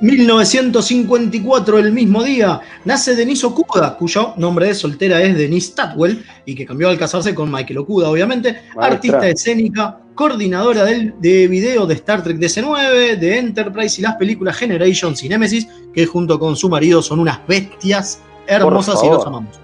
1954, 0.01 1.79
el 1.79 1.91
mismo 1.91 2.23
día, 2.23 2.61
nace 2.85 3.15
Denise 3.15 3.45
Okuda, 3.45 3.97
cuyo 3.97 4.33
nombre 4.37 4.67
de 4.67 4.75
soltera 4.75 5.21
es 5.21 5.37
Denise 5.37 5.73
Tatwell 5.75 6.23
y 6.45 6.55
que 6.55 6.65
cambió 6.65 6.89
al 6.89 6.97
casarse 6.97 7.35
con 7.35 7.51
Michael 7.51 7.79
Okuda, 7.79 8.09
obviamente, 8.09 8.53
Maestra. 8.53 8.85
artista 8.85 9.27
escénica, 9.27 9.99
coordinadora 10.15 10.85
del, 10.85 11.13
de 11.19 11.47
video 11.47 11.85
de 11.85 11.95
Star 11.95 12.23
Trek 12.23 12.37
DC9, 12.37 13.17
de 13.17 13.37
Enterprise 13.39 13.99
y 13.99 14.03
las 14.03 14.15
películas 14.15 14.57
Generations 14.57 15.21
y 15.23 15.29
Nemesis, 15.29 15.67
que 15.93 16.05
junto 16.05 16.39
con 16.39 16.55
su 16.55 16.69
marido 16.69 17.01
son 17.01 17.19
unas 17.19 17.45
bestias 17.47 18.21
hermosas 18.47 19.03
y 19.03 19.07
los 19.07 19.25
amamos. 19.25 19.59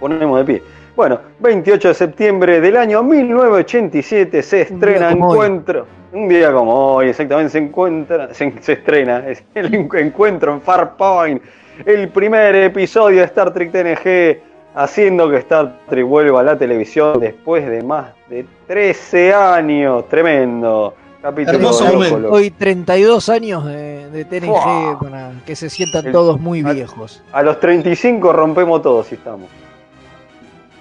Ponemos 0.00 0.38
de 0.38 0.44
pie. 0.44 0.62
Bueno, 0.94 1.20
28 1.40 1.88
de 1.88 1.94
septiembre 1.94 2.60
del 2.60 2.76
año 2.76 3.02
1987 3.02 4.42
se 4.42 4.60
estrena 4.62 5.08
hoy. 5.08 5.14
Encuentro. 5.14 5.86
Un 6.12 6.28
día 6.28 6.52
como 6.52 6.74
hoy, 6.96 7.08
exactamente, 7.08 7.50
se 7.52 7.58
encuentra, 7.58 8.34
se, 8.34 8.52
se 8.60 8.74
estrena 8.74 9.26
es 9.26 9.42
el 9.54 9.74
en- 9.74 9.88
encuentro 9.96 10.52
en 10.52 10.60
Farpoint, 10.60 11.42
el 11.86 12.08
primer 12.10 12.54
episodio 12.54 13.20
de 13.20 13.24
Star 13.24 13.54
Trek 13.54 13.72
TNG, 13.72 14.42
haciendo 14.74 15.30
que 15.30 15.38
Star 15.38 15.78
Trek 15.88 16.04
vuelva 16.06 16.40
a 16.40 16.42
la 16.42 16.58
televisión 16.58 17.18
después 17.18 17.66
de 17.66 17.82
más 17.82 18.10
de 18.28 18.44
13 18.66 19.32
años. 19.32 20.06
Tremendo. 20.10 20.94
Capítulo 21.22 21.56
Hermoso 21.56 21.84
momento. 21.86 22.30
Hoy 22.32 22.50
32 22.50 23.28
años 23.30 23.64
de, 23.64 24.10
de 24.10 24.24
TNG 24.26 24.98
para 25.00 25.30
que 25.46 25.56
se 25.56 25.70
sientan 25.70 26.12
todos 26.12 26.38
muy 26.38 26.62
viejos. 26.62 27.22
A 27.32 27.42
los 27.42 27.58
35 27.60 28.32
rompemos 28.34 28.82
todos 28.82 29.06
si 29.06 29.14
estamos. 29.14 29.48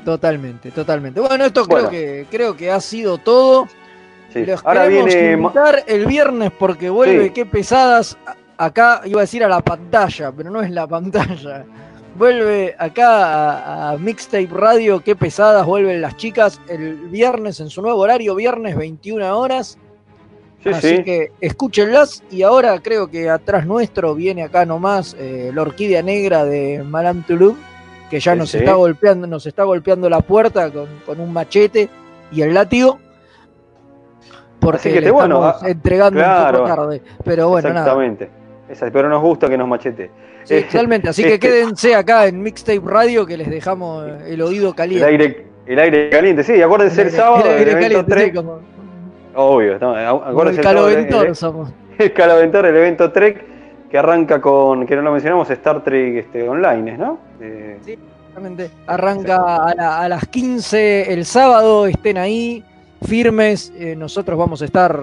Totalmente, 0.05 0.71
totalmente. 0.71 1.19
Bueno, 1.19 1.45
esto 1.45 1.65
Bueno. 1.65 1.89
creo 1.89 2.01
que 2.01 2.25
creo 2.29 2.55
que 2.57 2.71
ha 2.71 2.79
sido 2.81 3.17
todo. 3.17 3.67
Sí. 4.33 4.45
Los 4.45 4.65
Ahora 4.65 4.83
queremos 4.85 5.05
viene. 5.13 5.31
invitar 5.33 5.83
el 5.87 6.05
viernes 6.05 6.51
porque 6.57 6.89
vuelve 6.89 7.25
Sí. 7.25 7.29
qué 7.31 7.45
pesadas 7.45 8.17
acá 8.57 9.01
iba 9.05 9.19
a 9.19 9.23
decir 9.23 9.43
a 9.43 9.47
la 9.49 9.61
pantalla, 9.61 10.31
pero 10.31 10.49
no 10.49 10.61
es 10.61 10.71
la 10.71 10.87
pantalla. 10.87 11.65
Vuelve 12.15 12.75
acá 12.77 13.09
a, 13.09 13.91
a 13.91 13.97
Mixtape 13.97 14.47
Radio, 14.51 15.01
qué 15.01 15.15
pesadas 15.15 15.65
vuelven 15.65 16.01
las 16.01 16.17
chicas 16.17 16.59
el 16.67 16.95
viernes 17.09 17.59
en 17.59 17.69
su 17.69 17.81
nuevo 17.81 17.99
horario, 17.99 18.35
viernes 18.35 18.75
21 18.75 19.37
horas. 19.37 19.77
Sí, 20.63 20.69
Así 20.69 20.97
sí. 20.97 21.03
que 21.03 21.31
escúchenlas 21.41 22.23
y 22.29 22.43
ahora 22.43 22.79
creo 22.81 23.07
que 23.09 23.29
atrás 23.29 23.65
nuestro 23.65 24.13
viene 24.13 24.43
acá 24.43 24.65
nomás 24.65 25.15
eh, 25.19 25.51
la 25.53 25.63
orquídea 25.63 26.03
negra 26.03 26.45
de 26.45 26.83
Madame 26.85 27.23
Toulouse, 27.25 27.57
que 28.11 28.19
ya 28.19 28.35
nos 28.35 28.51
sí. 28.51 28.57
está 28.59 28.73
golpeando, 28.73 29.25
nos 29.25 29.45
está 29.47 29.63
golpeando 29.63 30.07
la 30.09 30.19
puerta 30.19 30.69
con, 30.69 30.85
con 31.05 31.19
un 31.19 31.33
machete 31.33 31.89
y 32.31 32.41
el 32.43 32.53
látigo. 32.53 32.99
Porque 34.59 34.89
que 34.93 34.99
le 35.01 35.07
te- 35.07 35.11
bueno, 35.11 35.35
estamos 35.47 35.63
ah, 35.63 35.69
entregando 35.69 36.19
claro. 36.19 36.59
un 36.59 36.65
poco 36.69 36.75
tarde. 36.81 37.01
Pero 37.23 37.49
bueno, 37.49 37.69
nada. 37.69 37.79
Exactamente. 37.81 38.29
Pero 38.93 39.09
nos 39.09 39.21
gusta 39.21 39.49
que 39.49 39.57
nos 39.57 39.67
machete. 39.67 40.11
Sí, 40.43 40.55
Eh. 40.55 40.67
Así 41.07 41.23
que 41.23 41.33
este, 41.35 41.39
quédense 41.39 41.95
acá 41.95 42.27
en 42.27 42.41
Mixtape 42.43 42.81
Radio 42.83 43.25
que 43.25 43.37
les 43.37 43.49
dejamos 43.49 44.05
el 44.27 44.41
oído 44.41 44.69
El 44.69 44.75
caliente. 44.75 45.05
aire, 45.07 45.47
el 45.65 45.79
aire 45.79 46.09
caliente, 46.09 46.43
sí, 46.43 46.61
acuérdense 46.61 47.01
el, 47.01 47.07
aire- 47.07 47.17
sábado 47.17 47.45
el 47.45 47.57
aire 47.57 47.71
el 47.71 47.79
caliente, 47.79 48.13
sí, 48.13 48.19
3. 48.31 48.35
como, 48.35 48.59
Obvio, 49.35 49.79
no, 49.79 49.95
acuérdense 49.95 50.61
el 50.61 50.67
el 50.67 50.73
el- 50.77 50.81
caloventor 50.81 51.27
el- 51.27 51.35
somos. 51.35 51.71
el 51.97 52.13
Calaventor, 52.13 52.65
el 52.65 52.75
evento 52.75 53.11
Trek, 53.11 53.45
que 53.91 53.97
arranca 53.97 54.39
con, 54.39 54.85
que 54.87 54.95
no 54.95 55.01
lo 55.01 55.11
mencionamos, 55.11 55.49
Star 55.49 55.83
Trek 55.83 56.15
este, 56.15 56.47
Online, 56.47 56.97
¿no? 56.97 57.17
Eh, 57.41 57.77
Exactamente. 57.85 58.71
Arranca 58.87 59.57
a, 59.65 59.75
la- 59.75 59.99
a 59.99 60.07
las 60.09 60.25
15 60.29 61.11
el 61.13 61.25
sábado, 61.25 61.85
estén 61.87 62.17
ahí, 62.17 62.63
firmes. 63.05 63.73
eh, 63.77 63.95
nosotros 63.97 64.39
vamos 64.39 64.61
a 64.61 64.65
estar 64.65 64.97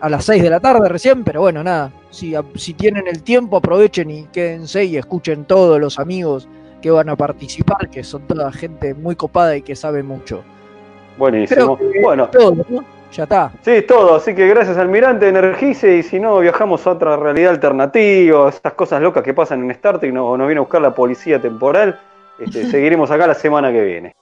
a 0.00 0.08
las 0.10 0.24
6 0.26 0.42
de 0.42 0.50
la 0.50 0.60
tarde 0.60 0.86
recién, 0.88 1.24
pero 1.24 1.40
bueno, 1.40 1.64
nada. 1.64 1.90
Si, 2.10 2.34
a- 2.34 2.44
si 2.56 2.74
tienen 2.74 3.06
el 3.08 3.22
tiempo, 3.22 3.56
aprovechen 3.56 4.10
y 4.10 4.24
quédense 4.24 4.84
y 4.84 4.98
escuchen 4.98 5.46
todos 5.46 5.80
los 5.80 5.98
amigos 5.98 6.46
que 6.82 6.90
van 6.90 7.08
a 7.08 7.16
participar, 7.16 7.88
que 7.88 8.04
son 8.04 8.26
toda 8.26 8.52
gente 8.52 8.92
muy 8.92 9.16
copada 9.16 9.56
y 9.56 9.62
que 9.62 9.74
sabe 9.74 10.02
mucho. 10.02 10.44
buenísimo. 11.16 11.78
Bueno, 12.02 12.28
todo, 12.28 12.54
¿no? 12.68 12.84
Ya 13.14 13.22
está. 13.24 13.52
sí, 13.62 13.82
todo. 13.82 14.16
Así 14.16 14.34
que 14.34 14.48
gracias, 14.48 14.76
Almirante, 14.76 15.28
energice. 15.28 15.96
Y 15.96 16.02
si 16.02 16.18
no, 16.18 16.40
viajamos 16.40 16.84
a 16.86 16.92
otra 16.92 17.16
realidad 17.16 17.52
alternativa, 17.52 18.48
esas 18.48 18.72
cosas 18.72 19.00
locas 19.00 19.22
que 19.22 19.32
pasan 19.32 19.62
en 19.62 19.70
Star 19.70 20.00
Trek, 20.00 20.12
no, 20.12 20.36
nos 20.36 20.46
viene 20.48 20.58
a 20.58 20.62
buscar 20.62 20.82
la 20.82 20.94
policía 20.94 21.40
temporal. 21.40 22.00
Este, 22.38 22.66
seguiremos 22.70 23.10
acá 23.10 23.28
la 23.28 23.34
semana 23.34 23.70
que 23.70 23.82
viene. 23.82 24.16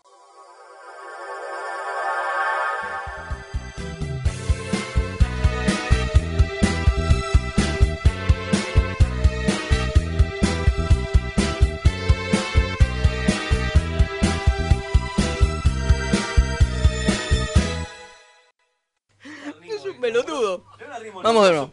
Vamos 21.23 21.45
de 21.47 21.53
nuevo. 21.53 21.71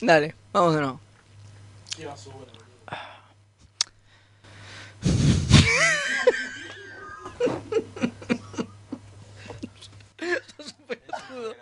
Dale, 0.00 0.34
vamos 0.52 0.74
de 0.74 0.80
nuevo. 0.80 1.00
Sos 10.60 10.74
un 10.78 10.86
pelotudo. 10.86 11.54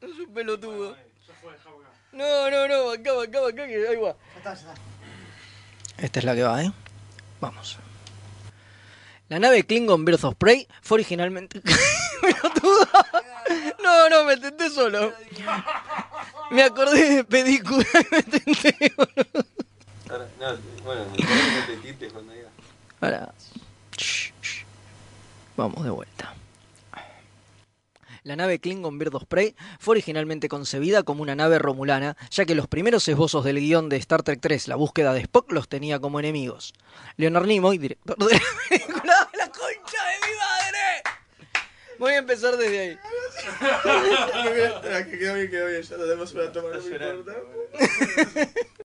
Sos 0.00 0.18
un 0.18 0.32
pelotudo. 0.32 0.96
No, 2.12 2.50
no, 2.50 2.68
no, 2.68 2.90
acá, 2.90 3.10
acá, 3.22 3.38
acá, 3.48 3.66
que 3.66 3.88
ahí 3.88 3.96
va. 3.96 4.14
Esta 5.98 6.18
es 6.20 6.24
la 6.24 6.34
que 6.34 6.42
va, 6.42 6.62
¿eh? 6.64 6.72
Vamos. 7.40 7.78
La 9.28 9.38
nave 9.38 9.64
Klingon 9.64 10.06
of 10.22 10.34
Prey 10.36 10.66
fue 10.82 10.96
originalmente. 10.96 11.60
No, 13.82 14.08
no, 14.10 14.24
me 14.24 14.36
tenté 14.36 14.68
solo. 14.68 15.12
Me 16.50 16.62
acordé 16.62 17.16
de 17.16 17.24
película 17.24 17.86
y 17.94 18.14
me 18.14 18.22
tenté, 18.22 18.92
boludo. 18.96 19.46
bueno, 20.84 21.04
no 21.06 21.96
te 21.98 22.10
cuando 22.10 22.32
digas. 22.32 22.50
Ahora. 23.00 23.32
Vamos 25.56 25.84
de 25.84 25.90
vuelta. 25.90 26.34
La 28.24 28.36
nave 28.36 28.58
Klingon 28.58 28.98
Bird 28.98 29.14
of 29.14 29.24
Prey 29.24 29.54
fue 29.78 29.92
originalmente 29.92 30.50
concebida 30.50 31.02
como 31.02 31.22
una 31.22 31.34
nave 31.34 31.58
romulana, 31.58 32.16
ya 32.30 32.44
que 32.44 32.54
los 32.54 32.68
primeros 32.68 33.08
esbozos 33.08 33.42
del 33.42 33.58
guion 33.58 33.88
de 33.88 33.96
Star 33.96 34.22
Trek 34.22 34.40
3, 34.42 34.68
la 34.68 34.76
búsqueda 34.76 35.14
de 35.14 35.20
Spock, 35.20 35.50
los 35.50 35.68
tenía 35.68 35.98
como 35.98 36.20
enemigos. 36.20 36.74
Leonard 37.16 37.46
Nimoy, 37.46 37.78
director 37.78 38.18
de 38.18 38.34
la 38.34 38.40
película 38.68 39.17
Voy 41.98 42.12
a 42.12 42.18
empezar 42.18 42.56
desde 42.56 42.78
ahí. 42.78 42.96
que 45.10 45.18
quedó 45.18 45.34
bien, 45.34 45.50
quedó 45.50 45.66
bien. 45.66 45.82
Ya 45.82 45.96
lo 45.96 46.04
tenemos 46.04 46.32
una 46.32 46.52
toma, 46.52 46.68
no 46.70 46.80
me 46.80 46.94
importa. 46.94 47.34